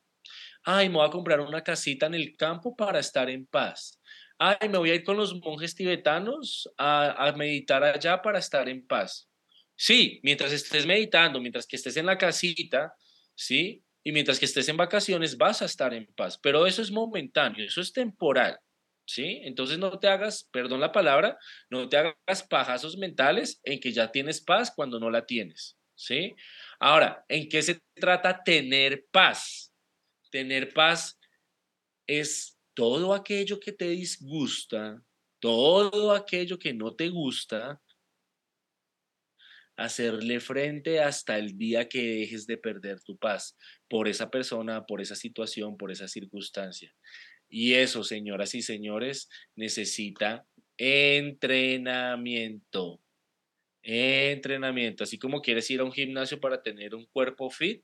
Ay, 0.62 0.88
me 0.88 0.96
voy 0.96 1.06
a 1.06 1.10
comprar 1.10 1.40
una 1.40 1.62
casita 1.62 2.06
en 2.06 2.14
el 2.14 2.36
campo 2.36 2.76
para 2.76 2.98
estar 3.00 3.30
en 3.30 3.46
paz. 3.46 4.00
Ay, 4.38 4.68
me 4.68 4.78
voy 4.78 4.90
a 4.90 4.94
ir 4.94 5.04
con 5.04 5.16
los 5.16 5.34
monjes 5.40 5.74
tibetanos 5.74 6.68
a, 6.76 7.26
a 7.26 7.32
meditar 7.32 7.82
allá 7.82 8.20
para 8.20 8.38
estar 8.38 8.68
en 8.68 8.86
paz. 8.86 9.28
Sí, 9.74 10.20
mientras 10.22 10.52
estés 10.52 10.86
meditando, 10.86 11.40
mientras 11.40 11.66
que 11.66 11.76
estés 11.76 11.96
en 11.96 12.06
la 12.06 12.18
casita, 12.18 12.94
¿sí? 13.34 13.82
Y 14.04 14.12
mientras 14.12 14.38
que 14.38 14.44
estés 14.44 14.68
en 14.68 14.76
vacaciones 14.76 15.36
vas 15.36 15.62
a 15.62 15.64
estar 15.64 15.94
en 15.94 16.06
paz, 16.14 16.38
pero 16.38 16.66
eso 16.66 16.82
es 16.82 16.90
momentáneo, 16.90 17.64
eso 17.64 17.80
es 17.80 17.92
temporal. 17.92 18.58
¿Sí? 19.08 19.40
Entonces 19.44 19.78
no 19.78 19.98
te 19.98 20.06
hagas, 20.06 20.48
perdón 20.52 20.80
la 20.80 20.92
palabra, 20.92 21.38
no 21.70 21.88
te 21.88 21.96
hagas 21.96 22.42
pajazos 22.48 22.98
mentales 22.98 23.58
en 23.64 23.80
que 23.80 23.90
ya 23.90 24.12
tienes 24.12 24.42
paz 24.42 24.70
cuando 24.74 25.00
no 25.00 25.10
la 25.10 25.24
tienes, 25.24 25.78
¿sí? 25.94 26.36
Ahora, 26.78 27.24
¿en 27.28 27.48
qué 27.48 27.62
se 27.62 27.80
trata 27.94 28.42
tener 28.44 29.06
paz? 29.10 29.72
Tener 30.30 30.74
paz 30.74 31.18
es 32.06 32.58
todo 32.74 33.14
aquello 33.14 33.58
que 33.58 33.72
te 33.72 33.88
disgusta, 33.88 35.02
todo 35.40 36.12
aquello 36.12 36.58
que 36.58 36.74
no 36.74 36.94
te 36.94 37.08
gusta, 37.08 37.80
hacerle 39.78 40.40
frente 40.40 41.00
hasta 41.00 41.38
el 41.38 41.56
día 41.56 41.88
que 41.88 42.02
dejes 42.02 42.46
de 42.46 42.58
perder 42.58 43.00
tu 43.00 43.16
paz 43.16 43.56
por 43.88 44.08
esa 44.08 44.28
persona, 44.28 44.84
por 44.84 45.00
esa 45.00 45.14
situación, 45.14 45.78
por 45.78 45.92
esa 45.92 46.08
circunstancia. 46.08 46.92
Y 47.48 47.74
eso, 47.74 48.04
señoras 48.04 48.54
y 48.54 48.62
señores, 48.62 49.28
necesita 49.56 50.46
entrenamiento. 50.76 53.00
Entrenamiento. 53.82 55.04
Así 55.04 55.18
como 55.18 55.40
quieres 55.40 55.70
ir 55.70 55.80
a 55.80 55.84
un 55.84 55.92
gimnasio 55.92 56.40
para 56.40 56.62
tener 56.62 56.94
un 56.94 57.06
cuerpo 57.06 57.50
fit, 57.50 57.82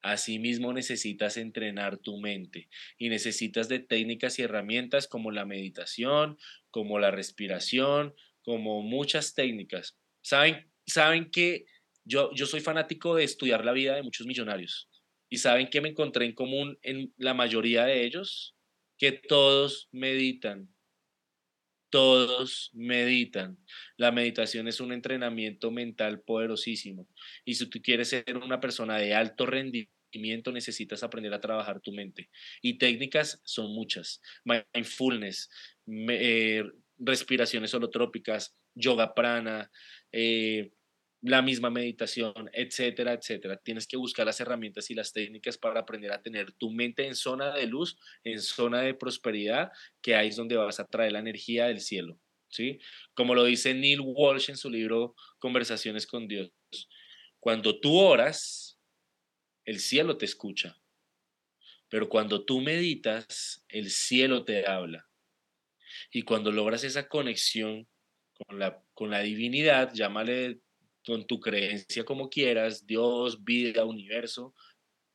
Asimismo 0.00 0.72
necesitas 0.72 1.36
entrenar 1.36 1.98
tu 1.98 2.18
mente 2.18 2.68
y 2.98 3.08
necesitas 3.08 3.68
de 3.68 3.80
técnicas 3.80 4.38
y 4.38 4.42
herramientas 4.42 5.08
como 5.08 5.32
la 5.32 5.44
meditación, 5.44 6.38
como 6.70 7.00
la 7.00 7.10
respiración, 7.10 8.14
como 8.42 8.82
muchas 8.82 9.34
técnicas. 9.34 9.98
Saben, 10.22 10.70
saben 10.86 11.30
que 11.30 11.64
yo, 12.04 12.30
yo 12.32 12.46
soy 12.46 12.60
fanático 12.60 13.16
de 13.16 13.24
estudiar 13.24 13.64
la 13.64 13.72
vida 13.72 13.96
de 13.96 14.04
muchos 14.04 14.26
millonarios 14.26 14.88
y 15.28 15.38
saben 15.38 15.68
que 15.68 15.80
me 15.80 15.88
encontré 15.88 16.26
en 16.26 16.34
común 16.34 16.78
en 16.82 17.12
la 17.16 17.34
mayoría 17.34 17.84
de 17.84 18.04
ellos 18.04 18.54
que 18.98 19.12
todos 19.12 19.88
meditan. 19.92 20.68
Todos 21.90 22.70
meditan. 22.74 23.58
La 23.96 24.12
meditación 24.12 24.68
es 24.68 24.80
un 24.80 24.92
entrenamiento 24.92 25.70
mental 25.70 26.20
poderosísimo. 26.20 27.08
Y 27.44 27.54
si 27.54 27.66
tú 27.70 27.80
quieres 27.80 28.08
ser 28.08 28.36
una 28.36 28.60
persona 28.60 28.98
de 28.98 29.14
alto 29.14 29.46
rendimiento, 29.46 30.52
necesitas 30.52 31.02
aprender 31.02 31.32
a 31.32 31.40
trabajar 31.40 31.80
tu 31.80 31.92
mente. 31.92 32.28
Y 32.60 32.76
técnicas 32.76 33.40
son 33.44 33.72
muchas. 33.72 34.20
Mindfulness, 34.44 35.48
eh, 35.86 36.64
respiraciones 36.98 37.72
holotrópicas, 37.72 38.54
yoga 38.74 39.14
prana, 39.14 39.70
eh, 40.12 40.72
la 41.20 41.42
misma 41.42 41.70
meditación, 41.70 42.32
etcétera, 42.52 43.12
etcétera. 43.12 43.56
Tienes 43.56 43.86
que 43.86 43.96
buscar 43.96 44.26
las 44.26 44.40
herramientas 44.40 44.90
y 44.90 44.94
las 44.94 45.12
técnicas 45.12 45.58
para 45.58 45.80
aprender 45.80 46.12
a 46.12 46.22
tener 46.22 46.52
tu 46.52 46.70
mente 46.70 47.06
en 47.06 47.16
zona 47.16 47.54
de 47.54 47.66
luz, 47.66 47.98
en 48.24 48.40
zona 48.40 48.82
de 48.82 48.94
prosperidad, 48.94 49.70
que 50.00 50.14
ahí 50.14 50.28
es 50.28 50.36
donde 50.36 50.56
vas 50.56 50.78
a 50.78 50.86
traer 50.86 51.12
la 51.12 51.18
energía 51.18 51.66
del 51.66 51.80
cielo, 51.80 52.20
¿sí? 52.48 52.78
Como 53.14 53.34
lo 53.34 53.44
dice 53.44 53.74
Neil 53.74 54.00
Walsh 54.00 54.50
en 54.50 54.56
su 54.56 54.70
libro 54.70 55.14
Conversaciones 55.38 56.06
con 56.06 56.28
Dios. 56.28 56.52
Cuando 57.40 57.80
tú 57.80 57.98
oras, 57.98 58.78
el 59.64 59.80
cielo 59.80 60.16
te 60.16 60.24
escucha. 60.24 60.80
Pero 61.88 62.08
cuando 62.08 62.44
tú 62.44 62.60
meditas, 62.60 63.64
el 63.68 63.90
cielo 63.90 64.44
te 64.44 64.66
habla. 64.66 65.08
Y 66.12 66.22
cuando 66.22 66.52
logras 66.52 66.84
esa 66.84 67.08
conexión 67.08 67.88
con 68.34 68.58
la, 68.58 68.82
con 68.94 69.10
la 69.10 69.20
divinidad, 69.20 69.92
llámale 69.92 70.60
con 71.04 71.26
tu 71.26 71.40
creencia 71.40 72.04
como 72.04 72.28
quieras, 72.28 72.86
Dios, 72.86 73.44
vida, 73.44 73.84
universo, 73.84 74.54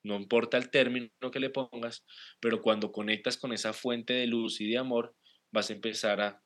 no 0.03 0.15
importa 0.15 0.57
el 0.57 0.69
término 0.69 1.09
que 1.31 1.39
le 1.39 1.49
pongas, 1.49 2.05
pero 2.41 2.61
cuando 2.61 2.91
conectas 2.91 3.38
con 3.38 3.53
esa 3.53 3.71
fuente 3.71 4.13
de 4.13 4.27
luz 4.27 4.59
y 4.59 4.69
de 4.69 4.77
amor, 4.77 5.15
vas 5.51 5.69
a 5.69 5.73
empezar 5.73 6.19
a 6.19 6.43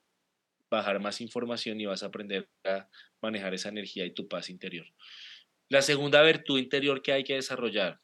bajar 0.70 1.00
más 1.00 1.22
información 1.22 1.80
y 1.82 1.86
vas 1.86 2.04
a 2.04 2.08
aprender 2.08 2.50
a 2.66 2.88
manejar 3.22 3.54
esa 3.54 3.70
energía 3.70 4.06
y 4.06 4.14
tu 4.14 4.28
paz 4.28 4.50
interior. 4.50 4.86
La 5.70 5.82
segunda 5.82 6.22
virtud 6.22 6.60
interior 6.60 7.02
que 7.02 7.14
hay 7.14 7.24
que 7.24 7.36
desarrollar 7.36 8.00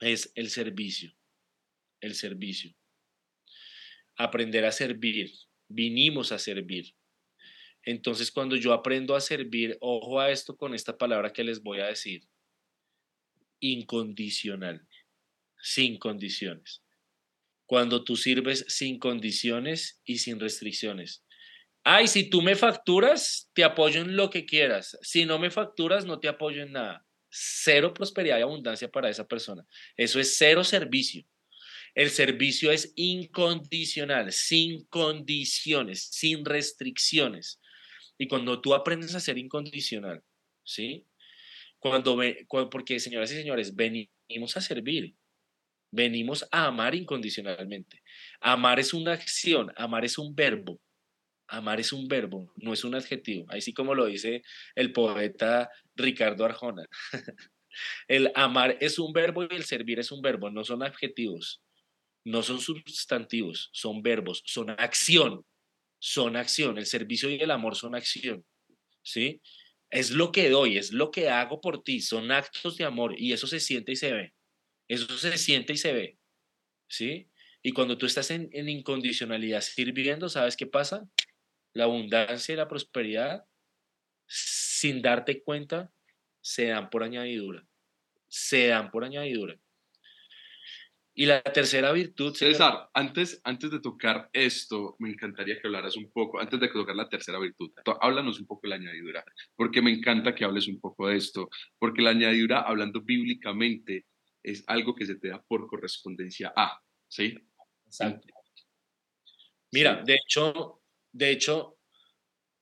es 0.00 0.30
el 0.34 0.50
servicio. 0.50 1.16
El 2.00 2.14
servicio. 2.14 2.74
Aprender 4.16 4.64
a 4.64 4.72
servir. 4.72 5.32
Vinimos 5.68 6.32
a 6.32 6.38
servir. 6.38 6.94
Entonces, 7.84 8.30
cuando 8.30 8.56
yo 8.56 8.72
aprendo 8.72 9.14
a 9.14 9.20
servir, 9.20 9.76
ojo 9.80 10.20
a 10.20 10.30
esto 10.30 10.56
con 10.56 10.74
esta 10.74 10.96
palabra 10.96 11.32
que 11.32 11.44
les 11.44 11.62
voy 11.62 11.80
a 11.80 11.86
decir, 11.86 12.28
incondicional, 13.60 14.86
sin 15.62 15.98
condiciones. 15.98 16.82
Cuando 17.66 18.04
tú 18.04 18.16
sirves 18.16 18.64
sin 18.68 18.98
condiciones 18.98 20.00
y 20.04 20.18
sin 20.18 20.40
restricciones. 20.40 21.24
Ay, 21.84 22.08
si 22.08 22.28
tú 22.28 22.42
me 22.42 22.56
facturas, 22.56 23.50
te 23.54 23.64
apoyo 23.64 24.02
en 24.02 24.16
lo 24.16 24.28
que 24.28 24.44
quieras. 24.44 24.98
Si 25.02 25.24
no 25.24 25.38
me 25.38 25.50
facturas, 25.50 26.04
no 26.04 26.18
te 26.18 26.28
apoyo 26.28 26.62
en 26.62 26.72
nada. 26.72 27.06
Cero 27.30 27.94
prosperidad 27.94 28.38
y 28.38 28.42
abundancia 28.42 28.90
para 28.90 29.08
esa 29.08 29.26
persona. 29.26 29.64
Eso 29.96 30.20
es 30.20 30.36
cero 30.36 30.64
servicio. 30.64 31.24
El 31.94 32.10
servicio 32.10 32.70
es 32.70 32.92
incondicional, 32.96 34.32
sin 34.32 34.84
condiciones, 34.86 36.08
sin 36.10 36.44
restricciones. 36.44 37.60
Y 38.20 38.28
cuando 38.28 38.60
tú 38.60 38.74
aprendes 38.74 39.14
a 39.14 39.20
ser 39.20 39.38
incondicional, 39.38 40.22
¿sí? 40.62 41.06
Cuando, 41.78 42.16
ve, 42.18 42.46
porque 42.70 43.00
señoras 43.00 43.32
y 43.32 43.36
señores, 43.36 43.74
venimos 43.74 44.58
a 44.58 44.60
servir, 44.60 45.14
venimos 45.90 46.46
a 46.52 46.66
amar 46.66 46.94
incondicionalmente. 46.94 48.02
Amar 48.38 48.78
es 48.78 48.92
una 48.92 49.14
acción, 49.14 49.72
amar 49.74 50.04
es 50.04 50.18
un 50.18 50.34
verbo. 50.34 50.78
Amar 51.48 51.80
es 51.80 51.94
un 51.94 52.08
verbo, 52.08 52.52
no 52.56 52.74
es 52.74 52.84
un 52.84 52.94
adjetivo. 52.94 53.46
Así 53.48 53.72
como 53.72 53.94
lo 53.94 54.04
dice 54.04 54.42
el 54.74 54.92
poeta 54.92 55.70
Ricardo 55.94 56.44
Arjona. 56.44 56.84
el 58.06 58.30
amar 58.34 58.76
es 58.82 58.98
un 58.98 59.14
verbo 59.14 59.44
y 59.44 59.56
el 59.56 59.64
servir 59.64 59.98
es 59.98 60.12
un 60.12 60.20
verbo, 60.20 60.50
no 60.50 60.62
son 60.62 60.82
adjetivos, 60.82 61.62
no 62.26 62.42
son 62.42 62.60
sustantivos, 62.60 63.70
son 63.72 64.02
verbos, 64.02 64.42
son 64.44 64.68
acción 64.68 65.46
son 66.00 66.36
acción, 66.36 66.78
el 66.78 66.86
servicio 66.86 67.30
y 67.30 67.38
el 67.40 67.50
amor 67.50 67.76
son 67.76 67.94
acción, 67.94 68.44
¿sí? 69.02 69.40
Es 69.90 70.10
lo 70.10 70.32
que 70.32 70.48
doy, 70.48 70.78
es 70.78 70.92
lo 70.92 71.10
que 71.10 71.28
hago 71.28 71.60
por 71.60 71.82
ti, 71.82 72.00
son 72.00 72.32
actos 72.32 72.76
de 72.76 72.84
amor 72.84 73.14
y 73.16 73.32
eso 73.32 73.46
se 73.46 73.60
siente 73.60 73.92
y 73.92 73.96
se 73.96 74.12
ve, 74.12 74.34
eso 74.88 75.18
se 75.18 75.36
siente 75.38 75.74
y 75.74 75.76
se 75.76 75.92
ve, 75.92 76.18
¿sí? 76.88 77.28
Y 77.62 77.72
cuando 77.72 77.98
tú 77.98 78.06
estás 78.06 78.30
en, 78.30 78.48
en 78.52 78.68
incondicionalidad 78.68 79.60
sirviendo, 79.60 80.28
¿sabes 80.28 80.56
qué 80.56 80.66
pasa? 80.66 81.06
La 81.74 81.84
abundancia 81.84 82.54
y 82.54 82.56
la 82.56 82.68
prosperidad, 82.68 83.44
sin 84.26 85.02
darte 85.02 85.42
cuenta, 85.42 85.92
se 86.40 86.66
dan 86.66 86.88
por 86.88 87.02
añadidura, 87.02 87.66
se 88.28 88.68
dan 88.68 88.90
por 88.90 89.04
añadidura. 89.04 89.60
Y 91.20 91.26
la 91.26 91.42
tercera 91.42 91.92
virtud... 91.92 92.34
César, 92.34 92.88
antes, 92.94 93.42
antes 93.44 93.70
de 93.70 93.80
tocar 93.80 94.30
esto, 94.32 94.96
me 95.00 95.10
encantaría 95.10 95.60
que 95.60 95.66
hablaras 95.66 95.94
un 95.98 96.10
poco, 96.10 96.40
antes 96.40 96.58
de 96.58 96.68
tocar 96.68 96.96
la 96.96 97.10
tercera 97.10 97.38
virtud, 97.38 97.72
háblanos 98.00 98.40
un 98.40 98.46
poco 98.46 98.62
de 98.62 98.70
la 98.70 98.76
añadidura, 98.76 99.22
porque 99.54 99.82
me 99.82 99.90
encanta 99.90 100.34
que 100.34 100.46
hables 100.46 100.66
un 100.66 100.80
poco 100.80 101.08
de 101.08 101.18
esto, 101.18 101.50
porque 101.78 102.00
la 102.00 102.12
añadidura, 102.12 102.62
hablando 102.62 103.02
bíblicamente, 103.02 104.06
es 104.42 104.64
algo 104.66 104.94
que 104.94 105.04
se 105.04 105.16
te 105.16 105.28
da 105.28 105.42
por 105.42 105.66
correspondencia 105.66 106.54
a, 106.56 106.80
¿sí? 107.06 107.36
Exacto. 107.84 108.26
Mira, 109.72 110.02
de 110.02 110.14
hecho, 110.14 110.80
de 111.12 111.32
hecho, 111.32 111.76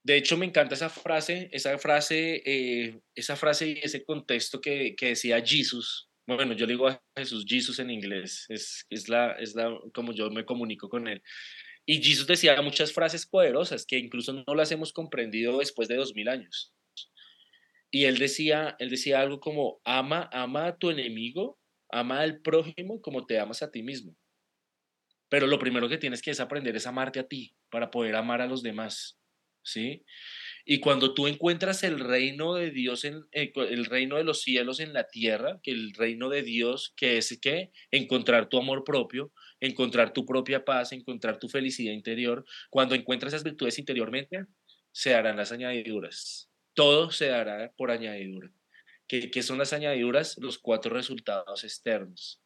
de 0.03 0.17
hecho 0.17 0.35
me 0.35 0.45
encanta 0.45 0.75
esa 0.75 0.89
frase, 0.89 1.49
esa 1.53 1.77
frase, 1.77 2.43
eh, 2.45 2.99
esa 3.15 3.37
frase 3.37 3.69
y 3.69 3.79
ese 3.81 4.03
contexto 4.03 4.59
que, 4.59 4.97
que 4.97 5.07
decía 5.07 5.41
Jesús, 5.41 6.08
bueno, 6.35 6.53
yo 6.53 6.65
le 6.65 6.73
digo 6.73 6.87
a 6.87 7.01
Jesús 7.17 7.45
Jesús 7.47 7.79
en 7.79 7.89
inglés, 7.89 8.45
es, 8.49 8.85
es, 8.89 9.09
la, 9.09 9.33
es 9.33 9.55
la, 9.55 9.77
como 9.93 10.13
yo 10.13 10.29
me 10.29 10.45
comunico 10.45 10.89
con 10.89 11.07
él. 11.07 11.21
Y 11.85 12.03
Jesús 12.03 12.27
decía 12.27 12.61
muchas 12.61 12.93
frases 12.93 13.25
poderosas 13.25 13.85
que 13.85 13.97
incluso 13.97 14.33
no 14.33 14.55
las 14.55 14.71
hemos 14.71 14.93
comprendido 14.93 15.57
después 15.57 15.87
de 15.87 15.95
dos 15.95 16.13
mil 16.13 16.29
años. 16.29 16.73
Y 17.91 18.05
él 18.05 18.17
decía, 18.19 18.75
él 18.79 18.89
decía 18.89 19.19
algo 19.21 19.39
como, 19.39 19.81
ama, 19.83 20.29
ama 20.31 20.67
a 20.67 20.77
tu 20.77 20.91
enemigo, 20.91 21.59
ama 21.89 22.19
al 22.19 22.41
prójimo 22.41 23.01
como 23.01 23.25
te 23.25 23.39
amas 23.39 23.63
a 23.63 23.71
ti 23.71 23.81
mismo. 23.81 24.15
Pero 25.29 25.47
lo 25.47 25.59
primero 25.59 25.89
que 25.89 25.97
tienes 25.97 26.21
que 26.21 26.31
es 26.31 26.39
aprender 26.39 26.75
es 26.75 26.87
amarte 26.87 27.19
a 27.19 27.27
ti 27.27 27.55
para 27.69 27.91
poder 27.91 28.15
amar 28.15 28.41
a 28.41 28.47
los 28.47 28.63
demás. 28.63 29.18
¿Sí? 29.63 30.05
Y 30.65 30.79
cuando 30.79 31.13
tú 31.13 31.27
encuentras 31.27 31.83
el 31.83 31.99
reino 31.99 32.53
de 32.55 32.71
Dios, 32.71 33.03
en, 33.03 33.25
eh, 33.31 33.51
el 33.55 33.85
reino 33.85 34.17
de 34.17 34.23
los 34.23 34.41
cielos 34.41 34.79
en 34.79 34.93
la 34.93 35.07
tierra, 35.07 35.59
que 35.63 35.71
el 35.71 35.93
reino 35.93 36.29
de 36.29 36.43
Dios, 36.43 36.93
que 36.95 37.17
es 37.17 37.39
que 37.41 37.71
encontrar 37.91 38.49
tu 38.49 38.57
amor 38.57 38.83
propio, 38.83 39.31
encontrar 39.59 40.13
tu 40.13 40.25
propia 40.25 40.63
paz, 40.65 40.91
encontrar 40.91 41.39
tu 41.39 41.49
felicidad 41.49 41.93
interior, 41.93 42.45
cuando 42.69 42.95
encuentras 42.95 43.33
esas 43.33 43.43
virtudes 43.43 43.79
interiormente, 43.79 44.45
se 44.91 45.15
harán 45.15 45.37
las 45.37 45.51
añadiduras. 45.51 46.51
Todo 46.73 47.11
se 47.11 47.27
dará 47.27 47.71
por 47.75 47.91
añadidura. 47.91 48.51
¿Qué, 49.07 49.31
¿Qué 49.31 49.41
son 49.41 49.57
las 49.57 49.73
añadiduras? 49.73 50.37
Los 50.37 50.59
cuatro 50.59 50.93
resultados 50.93 51.63
externos. 51.63 52.41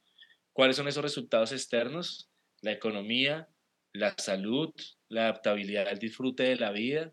¿Cuáles 0.54 0.78
son 0.78 0.88
esos 0.88 1.04
resultados 1.04 1.52
externos? 1.52 2.30
La 2.62 2.72
economía, 2.72 3.50
la 3.92 4.16
salud, 4.18 4.74
la 5.14 5.24
adaptabilidad 5.24 5.88
al 5.88 6.00
disfrute 6.00 6.44
de 6.44 6.56
la 6.56 6.72
vida 6.72 7.12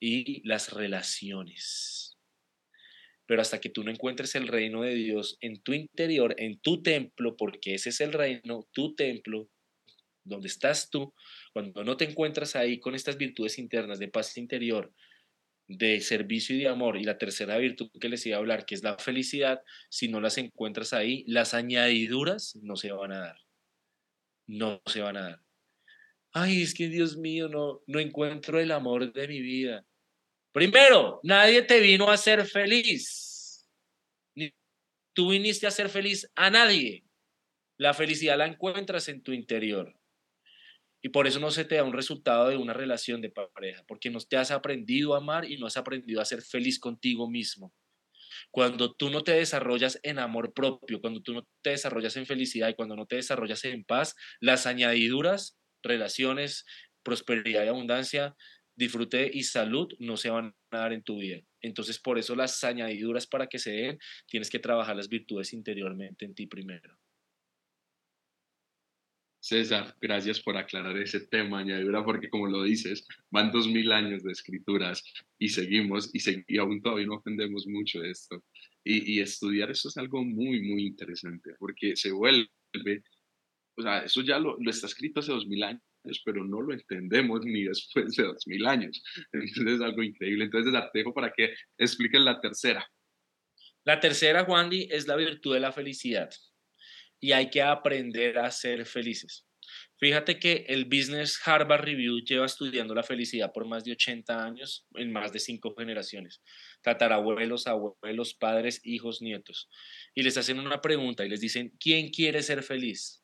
y 0.00 0.46
las 0.46 0.72
relaciones. 0.72 2.16
Pero 3.26 3.40
hasta 3.40 3.60
que 3.60 3.70
tú 3.70 3.84
no 3.84 3.90
encuentres 3.90 4.34
el 4.34 4.48
reino 4.48 4.82
de 4.82 4.94
Dios 4.94 5.38
en 5.40 5.62
tu 5.62 5.72
interior, 5.72 6.34
en 6.38 6.58
tu 6.60 6.82
templo, 6.82 7.36
porque 7.36 7.74
ese 7.74 7.88
es 7.88 8.00
el 8.00 8.12
reino, 8.12 8.68
tu 8.72 8.94
templo, 8.94 9.48
donde 10.24 10.48
estás 10.48 10.90
tú, 10.90 11.14
cuando 11.52 11.84
no 11.84 11.96
te 11.96 12.04
encuentras 12.04 12.56
ahí 12.56 12.80
con 12.80 12.94
estas 12.94 13.16
virtudes 13.16 13.58
internas 13.58 13.98
de 13.98 14.08
paz 14.08 14.36
interior, 14.36 14.92
de 15.68 16.00
servicio 16.00 16.56
y 16.56 16.60
de 16.60 16.68
amor, 16.68 16.98
y 16.98 17.04
la 17.04 17.16
tercera 17.16 17.56
virtud 17.56 17.90
que 17.98 18.08
les 18.08 18.26
iba 18.26 18.36
a 18.36 18.40
hablar, 18.40 18.66
que 18.66 18.74
es 18.74 18.82
la 18.82 18.98
felicidad, 18.98 19.62
si 19.88 20.08
no 20.08 20.20
las 20.20 20.36
encuentras 20.36 20.92
ahí, 20.92 21.24
las 21.26 21.54
añadiduras 21.54 22.56
no 22.56 22.76
se 22.76 22.92
van 22.92 23.12
a 23.12 23.20
dar. 23.20 23.36
No 24.46 24.82
se 24.86 25.00
van 25.00 25.16
a 25.16 25.22
dar. 25.22 25.43
Ay, 26.36 26.62
es 26.62 26.74
que 26.74 26.88
Dios 26.88 27.16
mío, 27.16 27.48
no, 27.48 27.82
no 27.86 28.00
encuentro 28.00 28.58
el 28.58 28.72
amor 28.72 29.12
de 29.12 29.28
mi 29.28 29.40
vida. 29.40 29.86
Primero, 30.52 31.20
nadie 31.22 31.62
te 31.62 31.78
vino 31.78 32.10
a 32.10 32.16
ser 32.16 32.44
feliz. 32.44 33.70
Tú 35.14 35.30
viniste 35.30 35.68
a 35.68 35.70
ser 35.70 35.88
feliz 35.88 36.28
a 36.34 36.50
nadie. 36.50 37.04
La 37.78 37.94
felicidad 37.94 38.36
la 38.36 38.46
encuentras 38.46 39.08
en 39.08 39.22
tu 39.22 39.32
interior. 39.32 39.96
Y 41.00 41.10
por 41.10 41.28
eso 41.28 41.38
no 41.38 41.52
se 41.52 41.64
te 41.64 41.76
da 41.76 41.84
un 41.84 41.92
resultado 41.92 42.48
de 42.48 42.56
una 42.56 42.72
relación 42.72 43.20
de 43.20 43.30
pareja, 43.30 43.84
porque 43.86 44.10
no 44.10 44.18
te 44.18 44.36
has 44.36 44.50
aprendido 44.50 45.14
a 45.14 45.18
amar 45.18 45.44
y 45.44 45.56
no 45.56 45.66
has 45.66 45.76
aprendido 45.76 46.20
a 46.20 46.24
ser 46.24 46.42
feliz 46.42 46.80
contigo 46.80 47.30
mismo. 47.30 47.72
Cuando 48.50 48.92
tú 48.92 49.10
no 49.10 49.22
te 49.22 49.32
desarrollas 49.32 50.00
en 50.02 50.18
amor 50.18 50.52
propio, 50.52 51.00
cuando 51.00 51.22
tú 51.22 51.32
no 51.32 51.46
te 51.62 51.70
desarrollas 51.70 52.16
en 52.16 52.26
felicidad 52.26 52.70
y 52.70 52.74
cuando 52.74 52.96
no 52.96 53.06
te 53.06 53.16
desarrollas 53.16 53.64
en 53.66 53.84
paz, 53.84 54.16
las 54.40 54.66
añadiduras, 54.66 55.58
relaciones, 55.84 56.66
prosperidad 57.02 57.64
y 57.64 57.68
abundancia 57.68 58.34
disfrute 58.76 59.30
y 59.32 59.44
salud 59.44 59.92
no 59.98 60.16
se 60.16 60.30
van 60.30 60.54
a 60.70 60.78
dar 60.78 60.92
en 60.92 61.02
tu 61.02 61.18
vida. 61.18 61.40
Entonces, 61.60 61.98
por 61.98 62.18
eso 62.18 62.34
las 62.34 62.62
añadiduras 62.64 63.26
para 63.26 63.46
que 63.46 63.58
se 63.58 63.70
den, 63.70 63.98
tienes 64.26 64.50
que 64.50 64.58
trabajar 64.58 64.96
las 64.96 65.08
virtudes 65.08 65.52
interiormente 65.52 66.24
en 66.24 66.34
ti 66.34 66.46
primero. 66.46 66.98
César, 69.40 69.94
gracias 70.00 70.40
por 70.40 70.56
aclarar 70.56 70.96
ese 70.96 71.20
tema, 71.20 71.58
añadidura, 71.58 72.02
porque 72.02 72.30
como 72.30 72.46
lo 72.46 72.62
dices, 72.62 73.06
van 73.30 73.52
dos 73.52 73.68
mil 73.68 73.92
años 73.92 74.22
de 74.22 74.32
escrituras 74.32 75.04
y 75.38 75.50
seguimos 75.50 76.10
y, 76.14 76.56
aún 76.56 76.80
todavía 76.80 77.06
no 77.06 77.16
aprendemos 77.16 77.66
mucho 77.66 78.00
de 78.00 78.10
esto. 78.10 78.42
Y, 78.82 79.16
y 79.16 79.20
estudiar 79.20 79.70
eso 79.70 79.88
es 79.88 79.98
algo 79.98 80.24
muy, 80.24 80.62
muy 80.62 80.86
interesante, 80.86 81.50
porque 81.58 81.94
se 81.94 82.10
vuelve, 82.12 82.48
o 83.76 83.82
sea, 83.82 84.04
eso 84.04 84.22
ya 84.22 84.38
lo, 84.38 84.56
está 84.68 84.86
escrito 84.86 85.20
hace 85.20 85.32
dos 85.32 85.46
mil 85.46 85.62
años 85.62 85.82
pero 86.24 86.44
no 86.44 86.60
lo 86.60 86.74
entendemos 86.74 87.40
ni 87.44 87.64
después 87.64 88.14
de 88.16 88.24
dos 88.24 88.46
mil 88.46 88.66
años. 88.66 89.02
Entonces 89.32 89.74
es 89.74 89.80
algo 89.80 90.02
increíble. 90.02 90.44
Entonces 90.44 90.72
la 90.72 90.90
dejo 90.92 91.14
para 91.14 91.32
que 91.32 91.54
expliquen 91.78 92.24
la 92.24 92.40
tercera. 92.40 92.86
La 93.84 94.00
tercera, 94.00 94.42
Wandy, 94.42 94.88
es 94.90 95.06
la 95.06 95.16
virtud 95.16 95.54
de 95.54 95.60
la 95.60 95.72
felicidad. 95.72 96.30
Y 97.20 97.32
hay 97.32 97.50
que 97.50 97.62
aprender 97.62 98.38
a 98.38 98.50
ser 98.50 98.84
felices. 98.86 99.46
Fíjate 99.98 100.38
que 100.38 100.66
el 100.68 100.84
Business 100.84 101.40
Harvard 101.46 101.84
Review 101.84 102.20
lleva 102.20 102.44
estudiando 102.44 102.94
la 102.94 103.02
felicidad 103.02 103.52
por 103.52 103.66
más 103.66 103.84
de 103.84 103.92
80 103.92 104.44
años 104.44 104.86
en 104.94 105.12
más 105.12 105.32
de 105.32 105.38
cinco 105.38 105.74
generaciones. 105.76 106.42
Tatarabuelos, 106.82 107.66
abuelos, 107.66 108.34
padres, 108.34 108.80
hijos, 108.84 109.22
nietos. 109.22 109.70
Y 110.14 110.22
les 110.22 110.36
hacen 110.36 110.58
una 110.58 110.82
pregunta 110.82 111.24
y 111.24 111.30
les 111.30 111.40
dicen, 111.40 111.72
¿quién 111.80 112.10
quiere 112.10 112.42
ser 112.42 112.62
feliz? 112.62 113.23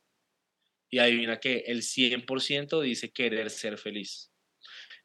Y 0.91 0.99
adivina 0.99 1.39
que 1.39 1.65
el 1.67 1.83
100% 1.83 2.83
dice 2.83 3.13
querer 3.13 3.49
ser 3.49 3.79
feliz. 3.79 4.31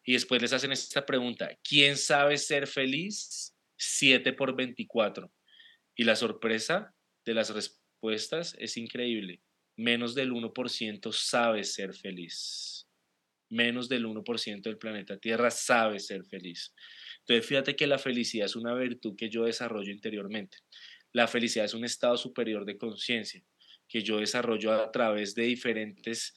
Y 0.04 0.14
después 0.14 0.42
les 0.42 0.54
hacen 0.54 0.72
esta 0.72 1.06
pregunta, 1.06 1.58
¿quién 1.64 1.96
sabe 1.98 2.38
ser 2.38 2.68
feliz? 2.68 3.56
7 3.78 4.34
por 4.34 4.56
24. 4.56 5.32
Y 5.96 6.04
la 6.04 6.16
sorpresa 6.16 6.94
de 7.24 7.34
las 7.34 7.52
respuestas 7.52 8.56
es 8.60 8.78
increíble. 8.78 9.42
Menos 9.78 10.16
del 10.16 10.32
1% 10.32 11.12
sabe 11.12 11.64
ser 11.64 11.94
feliz. 11.94 12.88
Menos 13.50 13.90
del 13.90 14.06
1% 14.06 14.62
del 14.62 14.78
planeta 14.78 15.18
Tierra 15.18 15.52
sabe 15.52 16.00
ser 16.00 16.26
feliz. 16.26 16.74
Entonces, 17.20 17.46
fíjate 17.46 17.76
que 17.76 17.88
la 17.88 18.00
felicidad 18.00 18.46
es 18.46 18.56
una 18.56 18.74
virtud 18.74 19.16
que 19.16 19.30
yo 19.30 19.46
desarrollo 19.46 19.92
interiormente. 19.92 20.58
La 21.12 21.28
felicidad 21.28 21.66
es 21.66 21.74
un 21.74 21.86
estado 21.86 22.18
superior 22.18 22.66
de 22.66 22.78
conciencia 22.78 23.44
que 23.88 24.02
yo 24.02 24.20
desarrollo 24.20 24.74
a 24.74 24.92
través 24.92 25.36
de 25.36 25.44
diferentes 25.44 26.36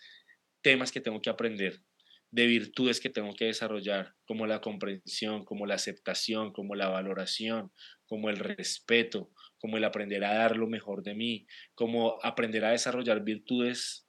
temas 0.62 0.92
que 0.92 1.00
tengo 1.00 1.20
que 1.20 1.30
aprender, 1.30 1.82
de 2.30 2.46
virtudes 2.46 3.00
que 3.00 3.08
tengo 3.08 3.32
que 3.34 3.46
desarrollar, 3.46 4.14
como 4.26 4.46
la 4.46 4.60
comprensión, 4.60 5.44
como 5.44 5.66
la 5.66 5.74
aceptación, 5.74 6.52
como 6.52 6.74
la 6.74 6.88
valoración, 6.88 7.72
como 8.06 8.28
el 8.28 8.36
respeto, 8.36 9.30
como 9.58 9.76
el 9.76 9.84
aprender 9.84 10.24
a 10.24 10.34
dar 10.34 10.56
lo 10.56 10.66
mejor 10.66 11.02
de 11.02 11.14
mí, 11.14 11.46
como 11.74 12.18
aprender 12.22 12.64
a 12.64 12.70
desarrollar 12.70 13.24
virtudes 13.24 14.06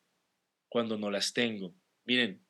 cuando 0.67 0.97
no 0.97 1.09
las 1.11 1.33
tengo. 1.33 1.75
Miren, 2.05 2.45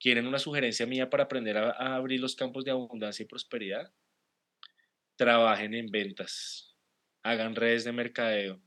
¿quieren 0.00 0.26
una 0.26 0.38
sugerencia 0.38 0.86
mía 0.86 1.08
para 1.10 1.24
aprender 1.24 1.56
a, 1.56 1.70
a 1.70 1.96
abrir 1.96 2.20
los 2.20 2.34
campos 2.34 2.64
de 2.64 2.72
abundancia 2.72 3.22
y 3.22 3.26
prosperidad? 3.26 3.92
Trabajen 5.16 5.74
en 5.74 5.90
ventas, 5.90 6.76
hagan 7.22 7.54
redes 7.54 7.84
de 7.84 7.92
mercadeo, 7.92 8.60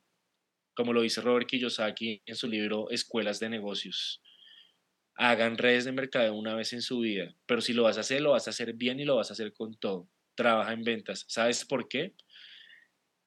como 0.80 0.94
lo 0.94 1.02
dice 1.02 1.20
Robert 1.20 1.46
Kiyosaki 1.46 2.22
en 2.26 2.38
su 2.38 2.48
libro 2.48 2.90
Escuelas 2.90 3.38
de 3.42 3.50
Negocios. 3.50 4.22
Hagan 5.14 5.58
redes 5.58 5.84
de 5.84 5.92
mercadeo 5.92 6.34
una 6.34 6.56
vez 6.56 6.72
en 6.72 6.82
su 6.82 7.00
vida, 7.00 7.36
pero 7.46 7.60
si 7.60 7.74
lo 7.74 7.84
vas 7.84 7.98
a 7.98 8.00
hacer, 8.00 8.22
lo 8.22 8.32
vas 8.32 8.48
a 8.48 8.52
hacer 8.52 8.72
bien 8.76 8.98
y 8.98 9.04
lo 9.04 9.18
vas 9.18 9.30
a 9.30 9.34
hacer 9.34 9.52
con 9.52 9.78
todo. 9.78 10.10
Trabaja 10.36 10.72
en 10.72 10.86
ventas. 10.86 11.26
¿Sabes 11.28 11.66
por 11.66 11.90
qué? 11.90 12.14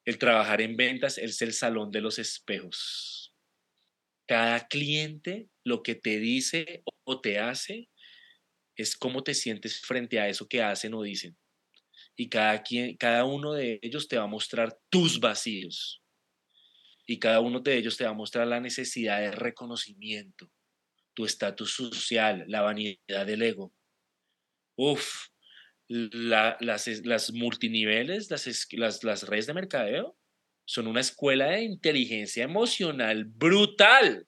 El 0.06 0.16
trabajar 0.16 0.62
en 0.62 0.78
ventas 0.78 1.18
es 1.18 1.42
el 1.42 1.52
salón 1.52 1.90
de 1.90 2.00
los 2.00 2.18
espejos. 2.18 3.34
Cada 4.26 4.66
cliente 4.66 5.50
lo 5.62 5.82
que 5.82 5.94
te 5.94 6.20
dice 6.20 6.82
o 7.04 7.20
te 7.20 7.38
hace 7.38 7.90
es 8.76 8.96
cómo 8.96 9.22
te 9.22 9.34
sientes 9.34 9.78
frente 9.78 10.18
a 10.18 10.26
eso 10.26 10.48
que 10.48 10.62
hacen 10.62 10.94
o 10.94 11.02
dicen. 11.02 11.36
Y 12.16 12.30
cada, 12.30 12.62
quien, 12.62 12.96
cada 12.96 13.26
uno 13.26 13.52
de 13.52 13.78
ellos 13.82 14.08
te 14.08 14.16
va 14.16 14.24
a 14.24 14.26
mostrar 14.26 14.78
tus 14.88 15.20
vacíos 15.20 16.01
y 17.06 17.18
cada 17.18 17.40
uno 17.40 17.60
de 17.60 17.76
ellos 17.76 17.96
te 17.96 18.04
va 18.04 18.10
a 18.10 18.14
mostrar 18.14 18.46
la 18.46 18.60
necesidad 18.60 19.20
de 19.20 19.30
reconocimiento, 19.30 20.50
tu 21.14 21.24
estatus 21.24 21.74
social, 21.74 22.44
la 22.48 22.62
vanidad 22.62 23.26
del 23.26 23.42
ego. 23.42 23.72
Uf, 24.76 25.26
las, 25.88 26.86
las, 27.04 27.32
multiniveles, 27.32 28.30
las, 28.30 29.22
redes 29.24 29.46
de 29.46 29.54
mercadeo 29.54 30.16
son 30.64 30.86
una 30.86 31.00
escuela 31.00 31.50
de 31.50 31.62
inteligencia 31.62 32.44
emocional 32.44 33.24
brutal. 33.24 34.26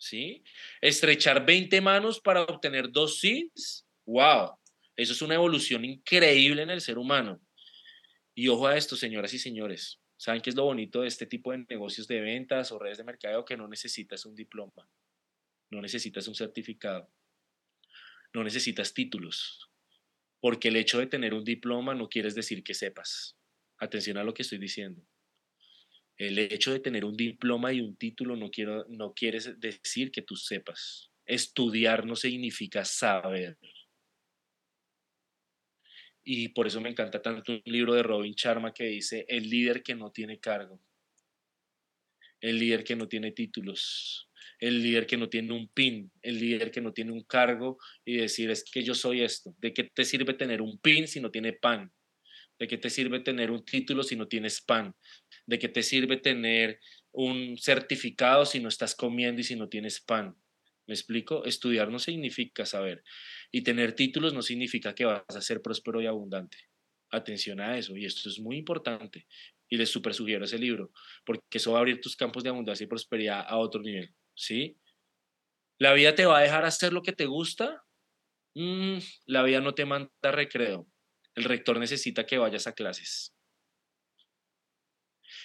¿Sí? 0.00 0.44
Estrechar 0.80 1.44
20 1.44 1.80
manos 1.80 2.20
para 2.20 2.42
obtener 2.42 2.90
dos 2.90 3.18
sís. 3.18 3.84
¡Wow! 4.06 4.56
Eso 4.94 5.12
es 5.12 5.22
una 5.22 5.34
evolución 5.34 5.84
increíble 5.84 6.62
en 6.62 6.70
el 6.70 6.80
ser 6.80 6.98
humano. 6.98 7.40
Y 8.34 8.48
ojo 8.48 8.68
a 8.68 8.76
esto, 8.76 8.94
señoras 8.94 9.32
y 9.34 9.38
señores. 9.38 9.97
¿Saben 10.18 10.42
qué 10.42 10.50
es 10.50 10.56
lo 10.56 10.64
bonito 10.64 11.02
de 11.02 11.08
este 11.08 11.26
tipo 11.26 11.52
de 11.52 11.64
negocios 11.68 12.08
de 12.08 12.20
ventas 12.20 12.72
o 12.72 12.78
redes 12.78 12.98
de 12.98 13.04
mercadeo? 13.04 13.44
Que 13.44 13.56
no 13.56 13.68
necesitas 13.68 14.26
un 14.26 14.34
diploma, 14.34 14.90
no 15.70 15.80
necesitas 15.80 16.26
un 16.26 16.34
certificado, 16.34 17.08
no 18.34 18.42
necesitas 18.42 18.92
títulos, 18.92 19.70
porque 20.40 20.68
el 20.68 20.76
hecho 20.76 20.98
de 20.98 21.06
tener 21.06 21.34
un 21.34 21.44
diploma 21.44 21.94
no 21.94 22.08
quiere 22.08 22.32
decir 22.32 22.64
que 22.64 22.74
sepas. 22.74 23.38
Atención 23.78 24.18
a 24.18 24.24
lo 24.24 24.34
que 24.34 24.42
estoy 24.42 24.58
diciendo. 24.58 25.06
El 26.16 26.36
hecho 26.40 26.72
de 26.72 26.80
tener 26.80 27.04
un 27.04 27.16
diploma 27.16 27.72
y 27.72 27.80
un 27.80 27.94
título 27.94 28.34
no, 28.34 28.50
quiero, 28.50 28.86
no 28.88 29.14
quiere 29.14 29.38
decir 29.38 30.10
que 30.10 30.22
tú 30.22 30.34
sepas. 30.34 31.12
Estudiar 31.26 32.04
no 32.04 32.16
significa 32.16 32.84
saber. 32.84 33.56
Y 36.30 36.50
por 36.50 36.66
eso 36.66 36.78
me 36.82 36.90
encanta 36.90 37.22
tanto 37.22 37.52
un 37.52 37.62
libro 37.64 37.94
de 37.94 38.02
Robin 38.02 38.34
Sharma 38.34 38.74
que 38.74 38.84
dice, 38.84 39.24
el 39.28 39.48
líder 39.48 39.82
que 39.82 39.94
no 39.94 40.10
tiene 40.12 40.38
cargo, 40.38 40.78
el 42.42 42.58
líder 42.58 42.84
que 42.84 42.96
no 42.96 43.08
tiene 43.08 43.32
títulos, 43.32 44.28
el 44.60 44.82
líder 44.82 45.06
que 45.06 45.16
no 45.16 45.30
tiene 45.30 45.54
un 45.54 45.68
pin, 45.68 46.12
el 46.20 46.38
líder 46.38 46.70
que 46.70 46.82
no 46.82 46.92
tiene 46.92 47.12
un 47.12 47.22
cargo 47.22 47.78
y 48.04 48.18
decir 48.18 48.50
es 48.50 48.62
que 48.62 48.82
yo 48.82 48.94
soy 48.94 49.22
esto. 49.22 49.54
¿De 49.56 49.72
qué 49.72 49.84
te 49.84 50.04
sirve 50.04 50.34
tener 50.34 50.60
un 50.60 50.78
pin 50.78 51.08
si 51.08 51.18
no 51.18 51.30
tiene 51.30 51.54
pan? 51.54 51.90
¿De 52.58 52.68
qué 52.68 52.76
te 52.76 52.90
sirve 52.90 53.20
tener 53.20 53.50
un 53.50 53.64
título 53.64 54.02
si 54.02 54.14
no 54.14 54.28
tienes 54.28 54.60
pan? 54.60 54.94
¿De 55.46 55.58
qué 55.58 55.70
te 55.70 55.82
sirve 55.82 56.18
tener 56.18 56.78
un 57.10 57.56
certificado 57.56 58.44
si 58.44 58.60
no 58.60 58.68
estás 58.68 58.94
comiendo 58.94 59.40
y 59.40 59.44
si 59.44 59.56
no 59.56 59.70
tienes 59.70 59.98
pan? 59.98 60.36
¿Me 60.88 60.94
explico? 60.94 61.44
Estudiar 61.44 61.90
no 61.90 61.98
significa 61.98 62.64
saber 62.64 63.04
y 63.52 63.62
tener 63.62 63.92
títulos 63.92 64.32
no 64.32 64.40
significa 64.40 64.94
que 64.94 65.04
vas 65.04 65.22
a 65.28 65.42
ser 65.42 65.60
próspero 65.60 66.00
y 66.00 66.06
abundante. 66.06 66.56
Atención 67.10 67.60
a 67.60 67.76
eso 67.76 67.94
y 67.94 68.06
esto 68.06 68.28
es 68.30 68.40
muy 68.40 68.56
importante 68.56 69.26
y 69.68 69.76
les 69.76 69.90
super 69.90 70.14
sugiero 70.14 70.46
ese 70.46 70.58
libro 70.58 70.90
porque 71.26 71.58
eso 71.58 71.72
va 71.72 71.78
a 71.78 71.80
abrir 71.80 72.00
tus 72.00 72.16
campos 72.16 72.42
de 72.42 72.48
abundancia 72.48 72.84
y 72.84 72.88
prosperidad 72.88 73.44
a 73.46 73.58
otro 73.58 73.82
nivel. 73.82 74.14
¿sí? 74.34 74.78
¿La 75.78 75.92
vida 75.92 76.14
te 76.14 76.24
va 76.24 76.38
a 76.38 76.42
dejar 76.42 76.64
hacer 76.64 76.94
lo 76.94 77.02
que 77.02 77.12
te 77.12 77.26
gusta? 77.26 77.84
Mm, 78.54 78.98
la 79.26 79.42
vida 79.42 79.60
no 79.60 79.74
te 79.74 79.84
manda 79.84 80.10
recreo. 80.32 80.88
El 81.34 81.44
rector 81.44 81.78
necesita 81.78 82.24
que 82.24 82.38
vayas 82.38 82.66
a 82.66 82.72
clases. 82.72 83.34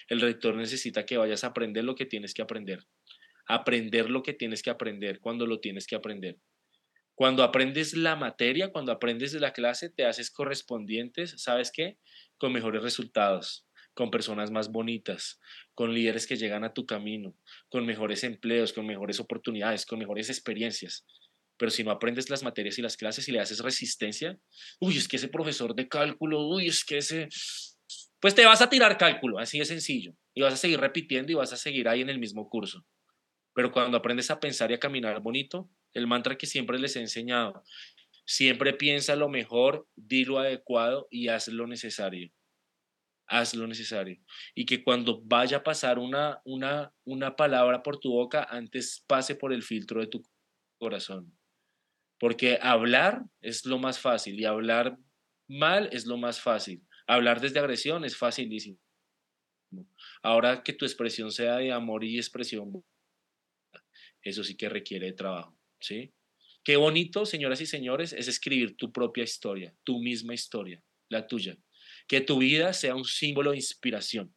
El 0.08 0.22
rector 0.22 0.56
necesita 0.56 1.06
que 1.06 1.18
vayas 1.18 1.44
a 1.44 1.48
aprender 1.48 1.84
lo 1.84 1.96
que 1.96 2.06
tienes 2.06 2.34
que 2.34 2.42
aprender. 2.42 2.86
Aprender 3.48 4.10
lo 4.10 4.24
que 4.24 4.34
tienes 4.34 4.62
que 4.62 4.70
aprender 4.70 5.20
cuando 5.20 5.46
lo 5.46 5.60
tienes 5.60 5.88
que 5.88 5.96
aprender. 5.96 6.38
Cuando 7.16 7.44
aprendes 7.44 7.96
la 7.96 8.16
materia, 8.16 8.72
cuando 8.72 8.92
aprendes 8.92 9.32
de 9.32 9.40
la 9.40 9.54
clase, 9.54 9.90
te 9.90 10.06
haces 10.06 10.32
correspondientes, 10.32 11.36
¿sabes 11.38 11.72
qué? 11.72 11.98
Con 12.38 12.54
mejores 12.54 12.82
resultados 12.82 13.68
con 13.94 14.12
personas 14.12 14.52
más 14.52 14.72
bonitas, 14.72 15.40
con 15.74 15.94
líderes 15.94 16.28
que 16.28 16.36
llegan 16.36 16.64
a 16.64 16.74
tu 16.74 16.86
camino, 16.86 17.36
con 17.70 17.86
mejores 17.86 18.24
empleos, 18.24 18.74
con 18.74 18.86
mejores 18.86 19.20
oportunidades, 19.20 19.86
con 19.86 20.00
mejores 20.00 20.30
experiencias. 20.30 21.06
Pero 21.58 21.70
si 21.70 21.84
no 21.84 21.92
aprendes 21.92 22.30
las 22.30 22.44
materias 22.44 22.80
y 22.80 22.82
las 22.82 22.98
clases 22.98 23.28
y 23.28 23.32
le 23.32 23.40
haces 23.40 23.60
resistencia, 23.60 24.40
uy, 24.80 24.98
es 24.98 25.08
que 25.08 25.18
ese 25.18 25.28
profesor 25.28 25.76
de 25.76 25.88
cálculo, 25.88 26.48
uy, 26.48 26.68
es 26.68 26.84
que 26.84 26.98
ese... 26.98 27.30
Pues 28.20 28.34
te 28.34 28.46
vas 28.46 28.62
a 28.62 28.70
tirar 28.70 28.98
cálculo, 28.98 29.38
así 29.38 29.60
de 29.60 29.66
sencillo, 29.66 30.16
y 30.34 30.42
vas 30.42 30.54
a 30.54 30.58
seguir 30.58 30.80
repitiendo 30.80 31.32
y 31.32 31.36
vas 31.36 31.54
a 31.54 31.58
seguir 31.58 31.90
ahí 31.90 32.02
en 32.02 32.10
el 32.10 32.20
mismo 32.20 32.50
curso. 32.50 32.86
Pero 33.54 33.72
cuando 33.72 33.98
aprendes 33.98 34.32
a 34.32 34.40
pensar 34.40 34.72
y 34.72 34.74
a 34.74 34.80
caminar 34.80 35.22
bonito, 35.22 35.70
el 35.94 36.08
mantra 36.08 36.38
que 36.38 36.48
siempre 36.48 36.80
les 36.80 36.96
he 36.96 37.00
enseñado, 37.00 37.64
siempre 38.26 38.74
piensa 38.74 39.16
lo 39.16 39.30
mejor, 39.30 39.88
di 39.96 40.26
lo 40.26 40.40
adecuado 40.40 41.08
y 41.12 41.28
haz 41.28 41.48
lo 41.48 41.68
necesario 41.68 42.32
haz 43.28 43.56
lo 43.56 43.68
necesario. 43.68 44.20
Y 44.54 44.66
que 44.66 44.84
cuando 44.84 45.22
vaya 45.24 45.58
a 45.58 45.64
pasar 45.64 46.00
una, 46.00 46.42
una, 46.46 46.94
una 47.04 47.36
palabra 47.36 47.82
por 47.82 48.00
tu 48.00 48.12
boca, 48.12 48.46
antes 48.50 49.04
pase 49.08 49.36
por 49.36 49.54
el 49.54 49.64
filtro 49.64 50.02
de 50.02 50.08
tu 50.08 50.24
corazón. 50.78 51.36
Porque 52.20 52.60
hablar 52.62 53.24
es 53.42 53.66
lo 53.66 53.80
más 53.80 54.00
fácil 54.00 54.40
y 54.40 54.46
hablar 54.46 54.98
mal 55.48 55.90
es 55.92 56.06
lo 56.06 56.18
más 56.18 56.40
fácil. 56.40 56.82
Hablar 57.08 57.42
desde 57.42 57.60
agresión 57.60 58.06
es 58.06 58.16
facilísimo. 58.16 58.78
Ahora 60.22 60.62
que 60.64 60.74
tu 60.74 60.86
expresión 60.86 61.32
sea 61.32 61.58
de 61.58 61.72
amor 61.72 62.04
y 62.04 62.18
expresión, 62.18 62.84
eso 64.24 64.44
sí 64.44 64.56
que 64.56 64.70
requiere 64.70 65.08
de 65.08 65.14
trabajo, 65.14 65.58
¿sí? 65.80 66.14
Qué 66.64 66.78
bonito, 66.78 67.26
señoras 67.26 67.60
y 67.60 67.66
señores, 67.66 68.14
es 68.14 68.28
escribir 68.28 68.78
tu 68.78 68.92
propia 68.92 69.24
historia, 69.26 69.76
tu 69.84 70.00
misma 70.00 70.34
historia, 70.34 70.82
la 71.10 71.28
tuya. 71.28 71.58
Que 72.08 72.22
tu 72.22 72.38
vida 72.38 72.74
sea 72.74 72.96
un 72.96 73.04
símbolo 73.04 73.52
de 73.52 73.58
inspiración. 73.58 74.34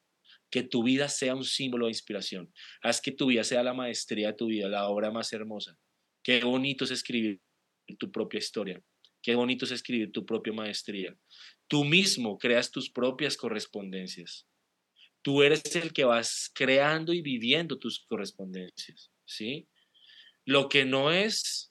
Que 0.50 0.64
tu 0.64 0.82
vida 0.82 1.08
sea 1.08 1.34
un 1.34 1.44
símbolo 1.44 1.86
de 1.86 1.92
inspiración. 1.92 2.52
Haz 2.82 3.00
que 3.00 3.12
tu 3.12 3.26
vida 3.26 3.44
sea 3.44 3.62
la 3.62 3.74
maestría 3.74 4.28
de 4.28 4.34
tu 4.34 4.46
vida, 4.46 4.68
la 4.68 4.88
obra 4.88 5.10
más 5.12 5.32
hermosa. 5.32 5.78
Qué 6.22 6.42
bonito 6.42 6.84
es 6.84 6.90
escribir 6.90 7.40
tu 7.98 8.10
propia 8.10 8.38
historia. 8.38 8.82
Qué 9.22 9.34
bonito 9.36 9.64
es 9.64 9.70
escribir 9.70 10.10
tu 10.10 10.26
propia 10.26 10.52
maestría. 10.52 11.16
Tú 11.68 11.84
mismo 11.84 12.38
creas 12.38 12.70
tus 12.70 12.90
propias 12.90 13.36
correspondencias. 13.36 14.48
Tú 15.22 15.42
eres 15.42 15.74
el 15.76 15.92
que 15.92 16.04
vas 16.04 16.50
creando 16.54 17.12
y 17.12 17.22
viviendo 17.22 17.78
tus 17.78 18.04
correspondencias, 18.06 19.10
¿sí? 19.24 19.68
Lo 20.46 20.68
que 20.70 20.86
no 20.86 21.12
es, 21.12 21.68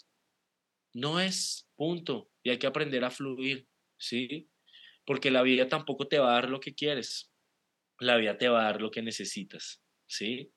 no 0.93 1.19
es, 1.19 1.67
punto. 1.75 2.29
Y 2.43 2.51
hay 2.51 2.59
que 2.59 2.67
aprender 2.67 3.03
a 3.03 3.09
fluir, 3.09 3.67
¿sí? 3.97 4.47
porque 5.05 5.31
la 5.31 5.43
vida 5.43 5.69
tampoco 5.69 6.07
te 6.07 6.19
va 6.19 6.31
a 6.31 6.33
dar 6.33 6.49
lo 6.49 6.59
que 6.59 6.73
quieres, 6.73 7.31
la 7.99 8.17
vida 8.17 8.37
te 8.37 8.49
va 8.49 8.61
a 8.61 8.71
dar 8.71 8.81
lo 8.81 8.91
que 8.91 9.01
necesitas, 9.01 9.81
¿sí? 10.07 10.51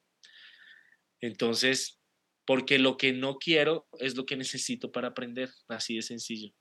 Entonces, 1.20 2.00
porque 2.46 2.78
lo 2.78 2.96
que 2.96 3.12
no 3.12 3.36
quiero 3.36 3.86
es 4.00 4.16
lo 4.16 4.24
que 4.24 4.36
necesito 4.36 4.90
para 4.90 5.08
aprender, 5.08 5.50
así 5.68 5.96
de 5.96 6.02
sencillo. 6.02 6.52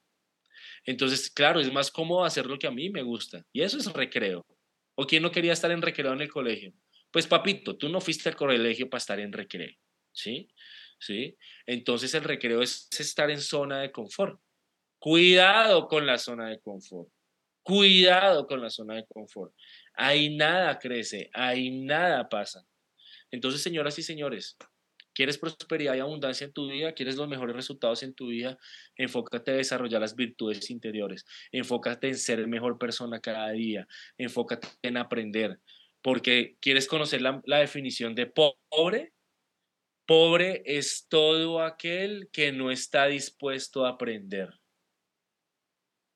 Entonces, 0.86 1.30
claro, 1.30 1.60
es 1.60 1.72
más 1.72 1.92
cómodo 1.92 2.26
hacer 2.26 2.46
lo 2.46 2.60
que 2.60 2.68
a 2.68 2.72
mí 2.72 2.90
me 2.90 3.04
gusta, 3.04 3.46
y 3.54 3.62
eso 3.62 3.78
es 3.78 3.92
recreo. 3.94 4.46
¿O 4.96 5.06
quién 5.06 5.24
no 5.24 5.32
quería 5.32 5.54
estar 5.54 5.72
en 5.72 5.82
recreo 5.82 6.12
en 6.14 6.22
el 6.22 6.30
colegio? 6.30 6.74
Pues 7.12 7.28
papito, 7.28 7.78
tú 7.78 7.88
no 7.88 8.02
fuiste 8.02 8.30
al 8.30 8.36
colegio 8.36 8.90
para 8.90 9.00
estar 9.00 9.20
en 9.20 9.32
recreo, 9.32 9.74
¿sí? 10.12 10.50
¿Sí? 11.00 11.38
Entonces 11.66 12.14
el 12.14 12.24
recreo 12.24 12.62
es 12.62 12.88
estar 13.00 13.30
en 13.30 13.42
zona 13.42 13.82
de 13.82 13.92
confort. 13.92 14.40
Cuidado 15.00 15.88
con 15.88 16.06
la 16.06 16.18
zona 16.18 16.50
de 16.50 16.60
confort. 16.60 17.10
Cuidado 17.62 18.48
con 18.48 18.62
la 18.62 18.70
zona 18.70 18.96
de 18.96 19.06
confort. 19.06 19.54
Ahí 19.94 20.36
nada 20.36 20.80
crece, 20.80 21.30
ahí 21.34 21.70
nada 21.70 22.30
pasa. 22.30 22.66
Entonces, 23.30 23.62
señoras 23.62 24.00
y 24.00 24.04
señores, 24.04 24.58
¿quieres 25.14 25.38
prosperidad 25.38 25.96
y 25.96 26.00
abundancia 26.00 26.46
en 26.46 26.54
tu 26.54 26.70
vida? 26.70 26.94
¿Quieres 26.94 27.18
los 27.18 27.28
mejores 27.28 27.56
resultados 27.56 28.04
en 28.04 28.14
tu 28.14 28.28
vida? 28.28 28.58
Enfócate 28.96 29.52
en 29.52 29.58
desarrollar 29.58 30.02
las 30.02 30.16
virtudes 30.16 30.70
interiores. 30.70 31.26
Enfócate 31.52 32.08
en 32.08 32.18
ser 32.18 32.48
mejor 32.48 32.78
persona 32.78 33.20
cada 33.20 33.50
día. 33.52 33.88
Enfócate 34.18 34.68
en 34.82 34.98
aprender. 34.98 35.60
Porque 36.02 36.58
quieres 36.62 36.88
conocer 36.88 37.22
la, 37.22 37.42
la 37.46 37.60
definición 37.60 38.16
de 38.16 38.28
pobre. 38.28 39.14
Pobre 40.08 40.64
es 40.66 41.06
todo 41.10 41.62
aquel 41.62 42.30
que 42.32 42.54
no 42.54 42.72
está 42.72 43.08
dispuesto 43.08 43.86
a 43.86 43.90
aprender. 43.90 44.54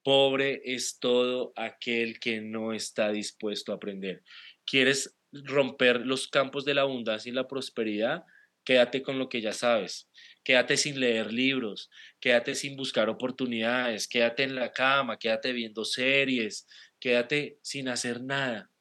Pobre 0.02 0.62
es 0.64 0.98
todo 0.98 1.52
aquel 1.58 2.18
que 2.22 2.40
no 2.40 2.72
está 2.72 3.12
dispuesto 3.12 3.74
a 3.74 3.76
aprender. 3.76 4.24
¿Quieres 4.66 5.18
romper 5.34 6.06
los 6.06 6.30
campos 6.30 6.64
de 6.64 6.74
la 6.74 6.84
abundancia 6.84 7.30
y 7.30 7.34
la 7.34 7.50
prosperidad? 7.50 8.24
Quédate 8.64 9.02
con 9.02 9.20
lo 9.20 9.28
que 9.28 9.42
ya 9.42 9.52
sabes. 9.52 10.10
Quédate 10.42 10.78
sin 10.78 10.98
leer 10.98 11.34
libros, 11.34 11.90
quédate 12.22 12.56
sin 12.56 12.78
buscar 12.78 13.10
oportunidades, 13.10 14.08
quédate 14.08 14.44
en 14.44 14.56
la 14.56 14.72
cama, 14.72 15.20
quédate 15.20 15.52
viendo 15.52 15.84
series, 15.84 16.66
quédate 16.98 17.60
sin 17.62 17.90
hacer 17.90 18.22
nada. 18.22 18.72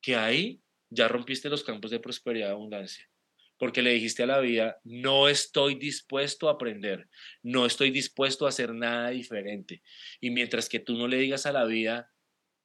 Que 0.00 0.16
ahí 0.16 0.62
ya 0.88 1.06
rompiste 1.06 1.50
los 1.50 1.62
campos 1.62 1.90
de 1.90 2.00
prosperidad 2.00 2.48
y 2.48 2.52
abundancia 2.52 3.10
porque 3.58 3.82
le 3.82 3.92
dijiste 3.92 4.22
a 4.22 4.26
la 4.26 4.40
vida, 4.40 4.80
no 4.84 5.28
estoy 5.28 5.74
dispuesto 5.74 6.48
a 6.48 6.52
aprender, 6.52 7.08
no 7.42 7.66
estoy 7.66 7.90
dispuesto 7.90 8.46
a 8.46 8.50
hacer 8.50 8.72
nada 8.72 9.10
diferente. 9.10 9.82
Y 10.20 10.30
mientras 10.30 10.68
que 10.68 10.78
tú 10.78 10.96
no 10.96 11.08
le 11.08 11.18
digas 11.18 11.44
a 11.44 11.52
la 11.52 11.64
vida, 11.64 12.10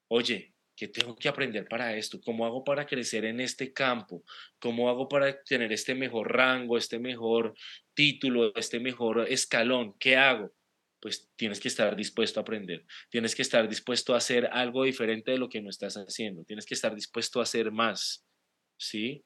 oye, 0.07 0.53
¿qué 0.75 0.87
tengo 0.87 1.15
que 1.15 1.29
aprender 1.29 1.67
para 1.67 1.95
esto? 1.95 2.21
¿Cómo 2.21 2.45
hago 2.45 2.63
para 2.63 2.85
crecer 2.85 3.25
en 3.25 3.39
este 3.39 3.73
campo? 3.73 4.23
¿Cómo 4.59 4.89
hago 4.89 5.07
para 5.09 5.41
tener 5.43 5.71
este 5.73 5.95
mejor 5.95 6.31
rango, 6.31 6.77
este 6.77 6.99
mejor 6.99 7.55
título, 7.93 8.55
este 8.55 8.79
mejor 8.79 9.25
escalón? 9.29 9.95
¿Qué 9.99 10.15
hago? 10.15 10.53
Pues 10.99 11.29
tienes 11.35 11.59
que 11.59 11.67
estar 11.67 11.95
dispuesto 11.95 12.39
a 12.39 12.43
aprender, 12.43 12.85
tienes 13.09 13.35
que 13.35 13.41
estar 13.41 13.67
dispuesto 13.67 14.13
a 14.13 14.17
hacer 14.17 14.47
algo 14.53 14.85
diferente 14.85 15.31
de 15.31 15.37
lo 15.37 15.49
que 15.49 15.61
no 15.61 15.69
estás 15.69 15.95
haciendo, 15.95 16.45
tienes 16.45 16.65
que 16.65 16.75
estar 16.75 16.95
dispuesto 16.95 17.39
a 17.39 17.43
hacer 17.43 17.71
más, 17.71 18.25
¿sí? 18.77 19.25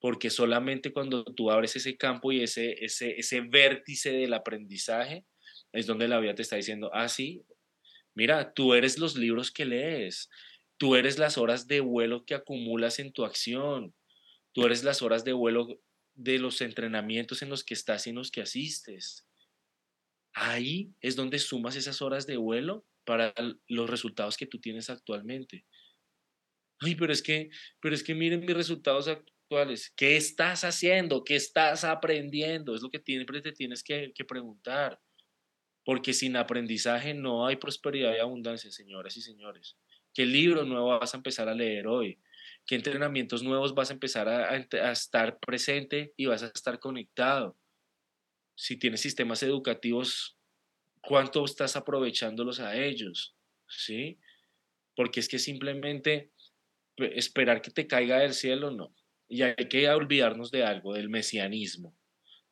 Porque 0.00 0.30
solamente 0.30 0.92
cuando 0.92 1.24
tú 1.24 1.50
abres 1.50 1.74
ese 1.76 1.96
campo 1.96 2.30
y 2.30 2.42
ese, 2.42 2.84
ese, 2.84 3.18
ese 3.18 3.40
vértice 3.40 4.12
del 4.12 4.32
aprendizaje 4.32 5.26
es 5.72 5.86
donde 5.86 6.08
la 6.08 6.20
vida 6.20 6.34
te 6.34 6.42
está 6.42 6.56
diciendo, 6.56 6.90
ah, 6.94 7.08
sí, 7.08 7.44
mira, 8.14 8.52
tú 8.54 8.74
eres 8.74 8.98
los 8.98 9.16
libros 9.16 9.50
que 9.50 9.64
lees, 9.64 10.30
tú 10.76 10.94
eres 10.94 11.18
las 11.18 11.36
horas 11.36 11.66
de 11.66 11.80
vuelo 11.80 12.24
que 12.24 12.34
acumulas 12.34 12.98
en 13.00 13.12
tu 13.12 13.24
acción, 13.24 13.94
tú 14.52 14.64
eres 14.64 14.84
las 14.84 15.02
horas 15.02 15.24
de 15.24 15.32
vuelo 15.32 15.80
de 16.14 16.38
los 16.38 16.60
entrenamientos 16.60 17.42
en 17.42 17.48
los 17.48 17.64
que 17.64 17.74
estás 17.74 18.06
y 18.06 18.10
en 18.10 18.16
los 18.16 18.30
que 18.30 18.42
asistes. 18.42 19.26
Ahí 20.32 20.92
es 21.00 21.16
donde 21.16 21.38
sumas 21.38 21.74
esas 21.76 22.00
horas 22.02 22.26
de 22.26 22.36
vuelo 22.36 22.86
para 23.04 23.34
los 23.66 23.90
resultados 23.90 24.36
que 24.36 24.46
tú 24.46 24.60
tienes 24.60 24.90
actualmente. 24.90 25.64
Ay, 26.80 26.94
pero 26.94 27.12
es 27.12 27.22
que, 27.22 27.50
pero 27.80 27.94
es 27.94 28.04
que 28.04 28.14
miren 28.14 28.40
mis 28.40 28.54
resultados 28.54 29.08
actuales 29.08 29.37
¿Qué 29.96 30.16
estás 30.16 30.64
haciendo? 30.64 31.24
¿Qué 31.24 31.36
estás 31.36 31.84
aprendiendo? 31.84 32.74
Es 32.74 32.82
lo 32.82 32.90
que 32.90 33.00
siempre 33.04 33.40
te 33.40 33.52
tienes 33.52 33.82
que, 33.82 34.12
que 34.14 34.24
preguntar. 34.24 35.00
Porque 35.84 36.12
sin 36.12 36.36
aprendizaje 36.36 37.14
no 37.14 37.46
hay 37.46 37.56
prosperidad 37.56 38.14
y 38.14 38.18
abundancia, 38.18 38.70
señoras 38.70 39.16
y 39.16 39.22
señores. 39.22 39.76
¿Qué 40.12 40.26
libro 40.26 40.64
nuevo 40.64 40.98
vas 40.98 41.14
a 41.14 41.16
empezar 41.16 41.48
a 41.48 41.54
leer 41.54 41.86
hoy? 41.86 42.18
¿Qué 42.66 42.74
entrenamientos 42.74 43.42
nuevos 43.42 43.74
vas 43.74 43.90
a 43.90 43.94
empezar 43.94 44.28
a, 44.28 44.50
a, 44.50 44.92
estar 44.92 45.38
presente 45.38 46.12
y 46.16 46.26
vas 46.26 46.42
a 46.42 46.48
estar 46.48 46.78
conectado? 46.78 47.56
si 48.58 48.76
tienes 48.76 49.00
sistemas 49.00 49.44
educativos, 49.44 50.36
¿cuánto 51.00 51.44
estás 51.44 51.76
aprovechándolos 51.76 52.58
a 52.58 52.76
ellos? 52.76 53.36
¿Sí? 53.68 54.18
Porque 54.96 55.20
es 55.20 55.28
que 55.28 55.38
simplemente 55.38 56.32
esperar 56.96 57.62
que 57.62 57.70
te 57.70 57.86
caiga 57.86 58.18
del 58.18 58.34
cielo, 58.34 58.72
no. 58.72 58.92
Y 59.28 59.42
hay 59.42 59.54
que 59.54 59.88
olvidarnos 59.90 60.50
de 60.50 60.64
algo, 60.64 60.94
del 60.94 61.08
mesianismo. 61.08 61.94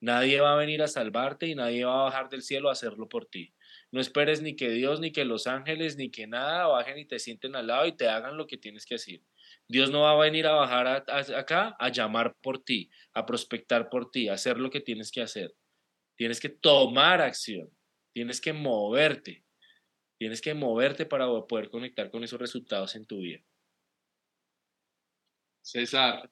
Nadie 0.00 0.40
va 0.40 0.52
a 0.52 0.56
venir 0.56 0.82
a 0.82 0.88
salvarte 0.88 1.46
y 1.46 1.54
nadie 1.54 1.84
va 1.84 2.00
a 2.00 2.04
bajar 2.04 2.28
del 2.28 2.42
cielo 2.42 2.68
a 2.68 2.72
hacerlo 2.72 3.08
por 3.08 3.26
ti. 3.26 3.54
No 3.90 4.00
esperes 4.00 4.42
ni 4.42 4.54
que 4.54 4.70
Dios, 4.70 5.00
ni 5.00 5.10
que 5.10 5.24
los 5.24 5.46
ángeles, 5.46 5.96
ni 5.96 6.10
que 6.10 6.26
nada 6.26 6.66
bajen 6.66 6.98
y 6.98 7.06
te 7.06 7.18
sienten 7.18 7.56
al 7.56 7.68
lado 7.68 7.86
y 7.86 7.96
te 7.96 8.08
hagan 8.08 8.36
lo 8.36 8.46
que 8.46 8.58
tienes 8.58 8.84
que 8.84 8.96
hacer. 8.96 9.22
Dios 9.68 9.90
no 9.90 10.02
va 10.02 10.12
a 10.12 10.16
venir 10.16 10.46
a 10.46 10.52
bajar 10.52 11.04
acá 11.08 11.76
a 11.78 11.88
llamar 11.88 12.36
por 12.42 12.62
ti, 12.62 12.90
a 13.14 13.24
prospectar 13.24 13.88
por 13.88 14.10
ti, 14.10 14.28
a 14.28 14.34
hacer 14.34 14.58
lo 14.58 14.70
que 14.70 14.80
tienes 14.80 15.10
que 15.10 15.22
hacer. 15.22 15.54
Tienes 16.16 16.40
que 16.40 16.48
tomar 16.48 17.20
acción, 17.20 17.70
tienes 18.12 18.40
que 18.40 18.52
moverte, 18.52 19.44
tienes 20.18 20.40
que 20.40 20.54
moverte 20.54 21.06
para 21.06 21.26
poder 21.46 21.70
conectar 21.70 22.10
con 22.10 22.22
esos 22.24 22.40
resultados 22.40 22.96
en 22.96 23.06
tu 23.06 23.18
vida. 23.18 23.40
César, 25.62 26.30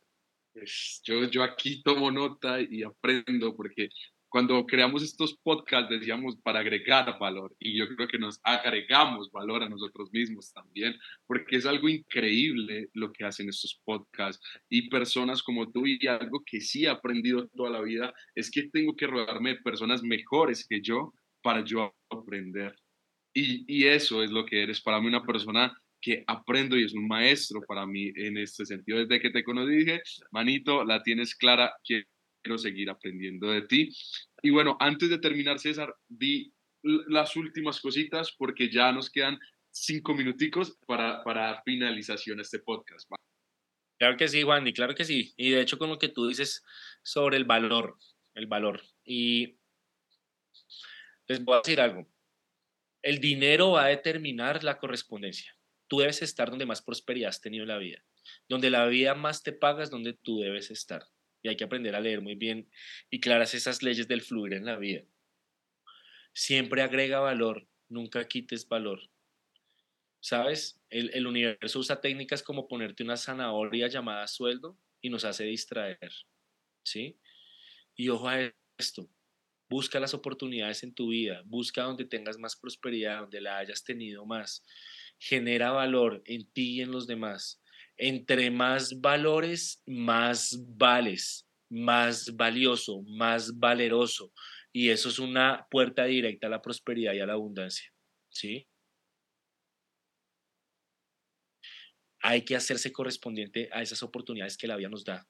pues, 0.54 1.02
yo, 1.04 1.28
yo 1.28 1.42
aquí 1.42 1.82
tomo 1.82 2.10
nota 2.10 2.60
y 2.60 2.84
aprendo 2.84 3.54
porque 3.56 3.88
cuando 4.28 4.64
creamos 4.66 5.02
estos 5.02 5.36
podcasts 5.36 5.90
decíamos 5.90 6.36
para 6.42 6.60
agregar 6.60 7.18
valor 7.20 7.54
y 7.58 7.76
yo 7.76 7.86
creo 7.88 8.08
que 8.08 8.18
nos 8.18 8.40
agregamos 8.42 9.30
valor 9.30 9.62
a 9.62 9.68
nosotros 9.68 10.10
mismos 10.12 10.52
también 10.52 10.96
porque 11.26 11.56
es 11.56 11.66
algo 11.66 11.88
increíble 11.88 12.88
lo 12.94 13.12
que 13.12 13.24
hacen 13.24 13.48
estos 13.48 13.80
podcasts. 13.84 14.44
Y 14.68 14.88
personas 14.88 15.42
como 15.42 15.70
tú 15.70 15.86
y 15.86 16.04
algo 16.06 16.42
que 16.44 16.60
sí 16.60 16.84
he 16.84 16.88
aprendido 16.88 17.46
toda 17.48 17.70
la 17.70 17.80
vida 17.80 18.12
es 18.34 18.50
que 18.50 18.70
tengo 18.70 18.96
que 18.96 19.06
rodearme 19.06 19.50
de 19.50 19.60
personas 19.60 20.02
mejores 20.02 20.66
que 20.66 20.80
yo 20.80 21.14
para 21.42 21.64
yo 21.64 21.94
aprender. 22.10 22.74
Y, 23.32 23.64
y 23.68 23.86
eso 23.86 24.22
es 24.22 24.30
lo 24.30 24.46
que 24.46 24.62
eres. 24.62 24.80
Para 24.80 25.00
mí 25.00 25.08
una 25.08 25.24
persona 25.24 25.76
que 26.04 26.22
aprendo 26.26 26.76
y 26.76 26.84
es 26.84 26.92
un 26.92 27.08
maestro 27.08 27.62
para 27.66 27.86
mí 27.86 28.12
en 28.14 28.36
este 28.36 28.66
sentido. 28.66 28.98
Desde 28.98 29.22
que 29.22 29.30
te 29.30 29.42
conocí 29.42 29.74
dije, 29.74 30.02
manito, 30.30 30.84
la 30.84 31.02
tienes 31.02 31.34
clara, 31.34 31.74
quiero 31.82 32.58
seguir 32.58 32.90
aprendiendo 32.90 33.50
de 33.50 33.62
ti. 33.62 33.88
Y 34.42 34.50
bueno, 34.50 34.76
antes 34.80 35.08
de 35.08 35.18
terminar, 35.18 35.58
César, 35.58 35.94
di 36.06 36.52
las 36.82 37.36
últimas 37.36 37.80
cositas 37.80 38.34
porque 38.36 38.68
ya 38.68 38.92
nos 38.92 39.08
quedan 39.08 39.38
cinco 39.70 40.14
minuticos 40.14 40.76
para, 40.86 41.24
para 41.24 41.62
finalización 41.62 42.38
este 42.38 42.58
podcast. 42.58 43.10
Claro 43.98 44.18
que 44.18 44.28
sí, 44.28 44.42
Juan, 44.42 44.66
y 44.66 44.74
claro 44.74 44.94
que 44.94 45.06
sí. 45.06 45.32
Y 45.38 45.52
de 45.52 45.62
hecho 45.62 45.78
con 45.78 45.88
lo 45.88 45.98
que 45.98 46.10
tú 46.10 46.28
dices 46.28 46.62
sobre 47.02 47.38
el 47.38 47.46
valor, 47.46 47.96
el 48.34 48.46
valor. 48.46 48.82
Y 49.06 49.56
les 51.28 51.42
voy 51.42 51.54
a 51.54 51.62
decir 51.64 51.80
algo. 51.80 52.06
El 53.00 53.20
dinero 53.20 53.70
va 53.70 53.86
a 53.86 53.88
determinar 53.88 54.62
la 54.64 54.76
correspondencia 54.76 55.53
tú 55.88 55.98
debes 55.98 56.22
estar 56.22 56.50
donde 56.50 56.66
más 56.66 56.82
prosperidad 56.82 57.30
has 57.30 57.40
tenido 57.40 57.62
en 57.62 57.68
la 57.68 57.78
vida. 57.78 58.04
Donde 58.48 58.70
la 58.70 58.86
vida 58.86 59.14
más 59.14 59.42
te 59.42 59.52
paga 59.52 59.82
es 59.82 59.90
donde 59.90 60.14
tú 60.14 60.40
debes 60.40 60.70
estar. 60.70 61.04
Y 61.42 61.48
hay 61.48 61.56
que 61.56 61.64
aprender 61.64 61.94
a 61.94 62.00
leer 62.00 62.20
muy 62.20 62.34
bien 62.34 62.70
y 63.10 63.20
claras 63.20 63.54
esas 63.54 63.82
leyes 63.82 64.08
del 64.08 64.22
fluir 64.22 64.54
en 64.54 64.64
la 64.64 64.76
vida. 64.76 65.02
Siempre 66.32 66.82
agrega 66.82 67.20
valor, 67.20 67.68
nunca 67.88 68.26
quites 68.26 68.66
valor. 68.66 69.00
¿Sabes? 70.20 70.80
El, 70.88 71.10
el 71.12 71.26
universo 71.26 71.78
usa 71.78 72.00
técnicas 72.00 72.42
como 72.42 72.66
ponerte 72.66 73.02
una 73.02 73.16
zanahoria 73.16 73.88
llamada 73.88 74.26
sueldo 74.26 74.78
y 75.02 75.10
nos 75.10 75.24
hace 75.24 75.44
distraer. 75.44 76.12
¿Sí? 76.82 77.18
Y 77.94 78.08
ojo 78.08 78.28
a 78.28 78.52
esto, 78.78 79.08
busca 79.68 80.00
las 80.00 80.14
oportunidades 80.14 80.82
en 80.82 80.94
tu 80.94 81.08
vida, 81.08 81.42
busca 81.44 81.82
donde 81.82 82.04
tengas 82.04 82.38
más 82.38 82.56
prosperidad, 82.56 83.20
donde 83.20 83.40
la 83.40 83.58
hayas 83.58 83.84
tenido 83.84 84.24
más 84.24 84.64
genera 85.18 85.70
valor 85.70 86.22
en 86.26 86.50
ti 86.52 86.76
y 86.76 86.80
en 86.82 86.90
los 86.90 87.06
demás. 87.06 87.62
Entre 87.96 88.50
más 88.50 89.00
valores, 89.00 89.82
más 89.86 90.56
vales, 90.76 91.46
más 91.70 92.34
valioso, 92.36 93.02
más 93.02 93.58
valeroso. 93.58 94.32
Y 94.72 94.90
eso 94.90 95.08
es 95.08 95.18
una 95.18 95.66
puerta 95.70 96.04
directa 96.04 96.46
a 96.48 96.50
la 96.50 96.62
prosperidad 96.62 97.14
y 97.14 97.20
a 97.20 97.26
la 97.26 97.34
abundancia. 97.34 97.92
¿Sí? 98.28 98.66
Hay 102.20 102.42
que 102.42 102.56
hacerse 102.56 102.90
correspondiente 102.90 103.68
a 103.72 103.82
esas 103.82 104.02
oportunidades 104.02 104.56
que 104.56 104.66
la 104.66 104.76
vida 104.76 104.88
nos 104.88 105.04
da. 105.04 105.26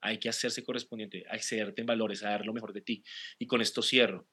Hay 0.00 0.18
que 0.18 0.28
hacerse 0.28 0.62
correspondiente, 0.62 1.24
a 1.28 1.36
excederte 1.36 1.82
en 1.82 1.86
valores, 1.86 2.22
a 2.22 2.30
dar 2.30 2.46
lo 2.46 2.54
mejor 2.54 2.72
de 2.72 2.82
ti. 2.82 3.02
Y 3.38 3.46
con 3.46 3.60
esto 3.60 3.82
cierro. 3.82 4.28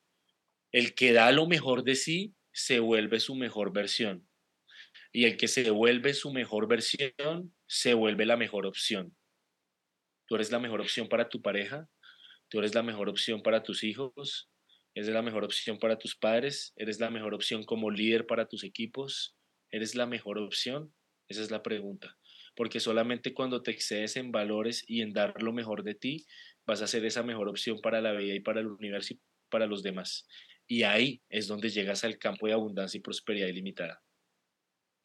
El 0.72 0.93
que 0.93 1.12
da 1.12 1.32
lo 1.32 1.47
mejor 1.47 1.84
de 1.84 1.95
sí 1.95 2.36
se 2.51 2.80
vuelve 2.80 3.20
su 3.20 3.36
mejor 3.36 3.74
versión 3.74 4.28
y 5.14 5.26
el 5.26 5.38
que 5.38 5.47
se 5.47 5.70
vuelve 5.70 6.14
su 6.16 6.34
mejor 6.34 6.68
versión 6.68 7.55
se 7.68 7.93
vuelve 7.93 8.26
la 8.26 8.36
mejor 8.36 8.66
opción. 8.66 9.16
Tú 10.28 10.36
eres 10.36 10.51
la 10.51 10.59
mejor 10.59 10.82
opción 10.82 11.07
para 11.07 11.30
tu 11.30 11.41
pareja, 11.41 11.88
tú 12.49 12.59
eres 12.59 12.74
la 12.74 12.82
mejor 12.82 13.09
opción 13.09 13.43
para 13.43 13.61
tus 13.61 13.84
hijos, 13.84 14.49
eres 14.95 15.09
la 15.09 15.22
mejor 15.22 15.43
opción 15.43 15.78
para 15.78 15.99
tus 15.99 16.16
padres, 16.16 16.74
eres 16.76 16.99
la 16.99 17.11
mejor 17.11 17.36
opción 17.36 17.64
como 17.64 17.91
líder 17.91 18.26
para 18.26 18.47
tus 18.47 18.64
equipos, 18.64 19.38
eres 19.70 19.93
la 19.93 20.07
mejor 20.07 20.39
opción. 20.39 20.93
Esa 21.28 21.43
es 21.43 21.51
la 21.51 21.61
pregunta. 21.61 22.18
Porque 22.55 22.80
solamente 22.80 23.34
cuando 23.34 23.61
te 23.61 23.72
excedes 23.72 24.18
en 24.18 24.32
valores 24.32 24.84
y 24.88 25.01
en 25.01 25.14
dar 25.14 25.41
lo 25.41 25.53
mejor 25.53 25.84
de 25.84 25.95
ti, 25.95 26.26
vas 26.66 26.82
a 26.82 26.88
ser 26.88 27.05
esa 27.05 27.22
mejor 27.22 27.49
opción 27.49 27.80
para 27.82 28.01
la 28.01 28.14
vida 28.14 28.34
y 28.34 28.39
para 28.39 28.61
el 28.61 28.68
universo 28.68 29.14
y 29.14 29.20
para 29.49 29.68
los 29.68 29.84
demás. 29.84 30.28
Y 30.68 30.84
ahí 30.84 31.22
es 31.30 31.47
donde 31.47 31.70
llegas 31.70 32.03
al 32.03 32.18
campo 32.18 32.47
de 32.47 32.53
abundancia 32.53 32.97
y 32.97 33.01
prosperidad 33.01 33.47
ilimitada. 33.47 34.01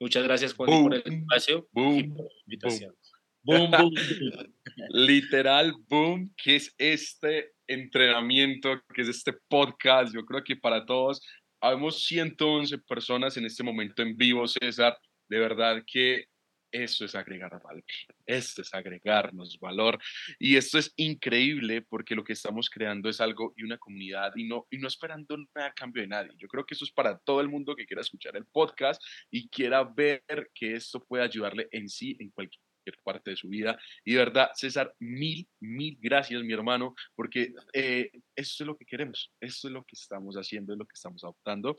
Muchas 0.01 0.23
gracias, 0.25 0.55
Juan, 0.55 0.83
por 0.83 0.95
el 0.95 1.03
espacio 1.05 1.69
boom, 1.73 2.15
por 2.15 2.27
la 2.27 2.41
invitación. 2.47 2.95
Boom, 3.43 3.71
boom, 3.71 3.95
Literal, 4.91 5.75
boom, 5.89 6.33
que 6.37 6.57
es 6.57 6.75
este 6.79 7.53
entrenamiento, 7.67 8.81
que 8.95 9.03
es 9.03 9.09
este 9.09 9.33
podcast. 9.49 10.15
Yo 10.15 10.25
creo 10.25 10.45
que 10.45 10.57
para 10.57 10.85
todos, 10.85 11.23
habemos 11.61 12.05
111 12.05 12.79
personas 12.79 13.37
en 13.37 13.47
este 13.47 13.63
momento 13.63 14.03
en 14.03 14.17
vivo, 14.17 14.47
César. 14.47 14.99
De 15.29 15.39
verdad 15.39 15.83
que 15.87 16.27
eso 16.71 17.05
es 17.05 17.15
agregar 17.15 17.61
valor, 17.63 17.85
esto 18.27 18.63
es 18.63 18.75
agregarnos 18.75 19.59
valor. 19.59 19.99
Y 20.39 20.57
esto 20.57 20.79
es 20.79 20.93
increíble 20.97 21.83
porque 21.83 22.15
lo 22.15 22.25
que 22.25 22.33
estamos 22.33 22.71
creando 22.71 23.09
es 23.09 23.21
algo 23.21 23.55
y 23.57 23.65
una 23.65 23.79
comunidad 23.79 24.33
y 24.37 24.45
no, 24.45 24.67
y 24.71 24.79
no 24.79 24.89
esperando 24.89 25.37
nada 25.55 25.69
a 25.69 25.75
cambio 25.75 26.03
de 26.03 26.09
nadie. 26.09 26.33
Yo 26.37 26.49
creo 26.49 26.65
que 26.65 26.75
eso 26.75 26.85
es 26.85 26.93
para 26.93 27.19
todo 27.19 27.41
el 27.41 27.49
mundo 27.49 27.75
que 27.75 27.87
quiera 27.87 28.03
escuchar 28.03 28.37
el 28.37 28.47
podcast 28.47 29.03
y 29.31 29.49
quiera 29.49 29.85
ver 29.85 30.23
que 30.55 30.75
esto 30.75 31.05
puede 31.05 31.25
ayudarle 31.25 31.69
en 31.73 31.89
sí, 31.89 32.17
en 32.21 32.31
cualquier 32.31 32.63
parte 33.03 33.31
de 33.31 33.37
su 33.37 33.49
vida. 33.49 33.79
Y 34.05 34.13
de 34.13 34.19
verdad, 34.19 34.51
César, 34.55 34.95
mil, 34.99 35.49
mil 35.61 35.99
gracias, 36.01 36.43
mi 36.43 36.53
hermano, 36.53 36.95
porque 37.15 37.53
eh, 37.73 38.11
esto 38.35 38.65
es 38.65 38.67
lo 38.67 38.77
que 38.77 38.87
queremos, 38.87 39.33
esto 39.41 39.69
es 39.69 39.75
lo 39.75 39.85
que 39.85 39.95
estamos 39.95 40.37
haciendo, 40.37 40.73
es 40.73 40.79
lo 40.79 40.87
que 40.87 40.95
estamos 40.95 41.23
adoptando. 41.25 41.77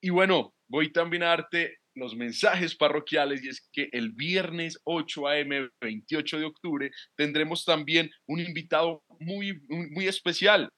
Y 0.00 0.10
bueno, 0.10 0.54
voy 0.68 0.92
también 0.92 1.22
a 1.22 1.28
darte 1.28 1.78
los 1.96 2.14
mensajes 2.14 2.76
parroquiales 2.76 3.42
y 3.42 3.48
es 3.48 3.68
que 3.72 3.88
el 3.92 4.12
viernes 4.12 4.78
8 4.84 5.28
a.m. 5.28 5.70
28 5.80 6.38
de 6.38 6.44
octubre 6.44 6.90
tendremos 7.16 7.64
también 7.64 8.10
un 8.26 8.38
invitado 8.38 9.02
muy, 9.18 9.60
muy, 9.68 10.06
especial, 10.06 10.70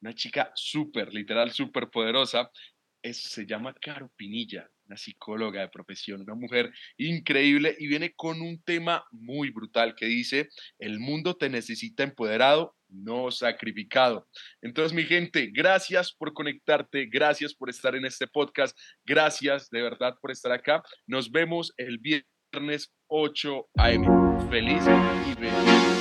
una 0.00 0.14
chica 0.14 0.50
súper, 0.54 1.12
literal, 1.12 1.52
súper 1.52 1.90
poderosa. 1.90 2.50
se 3.02 3.46
llama 3.46 3.74
Caro 3.74 4.10
Pinilla, 4.16 4.70
una 4.86 4.96
psicóloga 4.96 5.60
de 5.60 5.68
profesión, 5.68 6.22
una 6.22 6.34
mujer 6.34 6.72
increíble 6.96 7.76
y 7.78 7.86
viene 7.86 8.14
con 8.14 8.40
un 8.40 8.62
tema 8.62 9.04
muy 9.10 9.50
brutal 9.50 9.94
que 9.94 10.06
dice, 10.06 10.48
el 10.78 10.98
mundo 10.98 11.36
te 11.36 11.50
necesita 11.50 12.04
empoderado, 12.04 12.77
no 12.88 13.30
sacrificado. 13.30 14.26
Entonces, 14.62 14.92
mi 14.92 15.04
gente, 15.04 15.50
gracias 15.52 16.12
por 16.12 16.32
conectarte, 16.32 17.06
gracias 17.06 17.54
por 17.54 17.70
estar 17.70 17.94
en 17.94 18.04
este 18.04 18.26
podcast, 18.26 18.78
gracias 19.04 19.68
de 19.70 19.82
verdad 19.82 20.14
por 20.20 20.30
estar 20.30 20.52
acá. 20.52 20.82
Nos 21.06 21.30
vemos 21.30 21.72
el 21.76 21.98
viernes 21.98 22.92
8 23.08 23.68
a.m. 23.76 24.06
Feliz 24.50 24.82
y 25.30 25.34
feliz. 25.34 25.97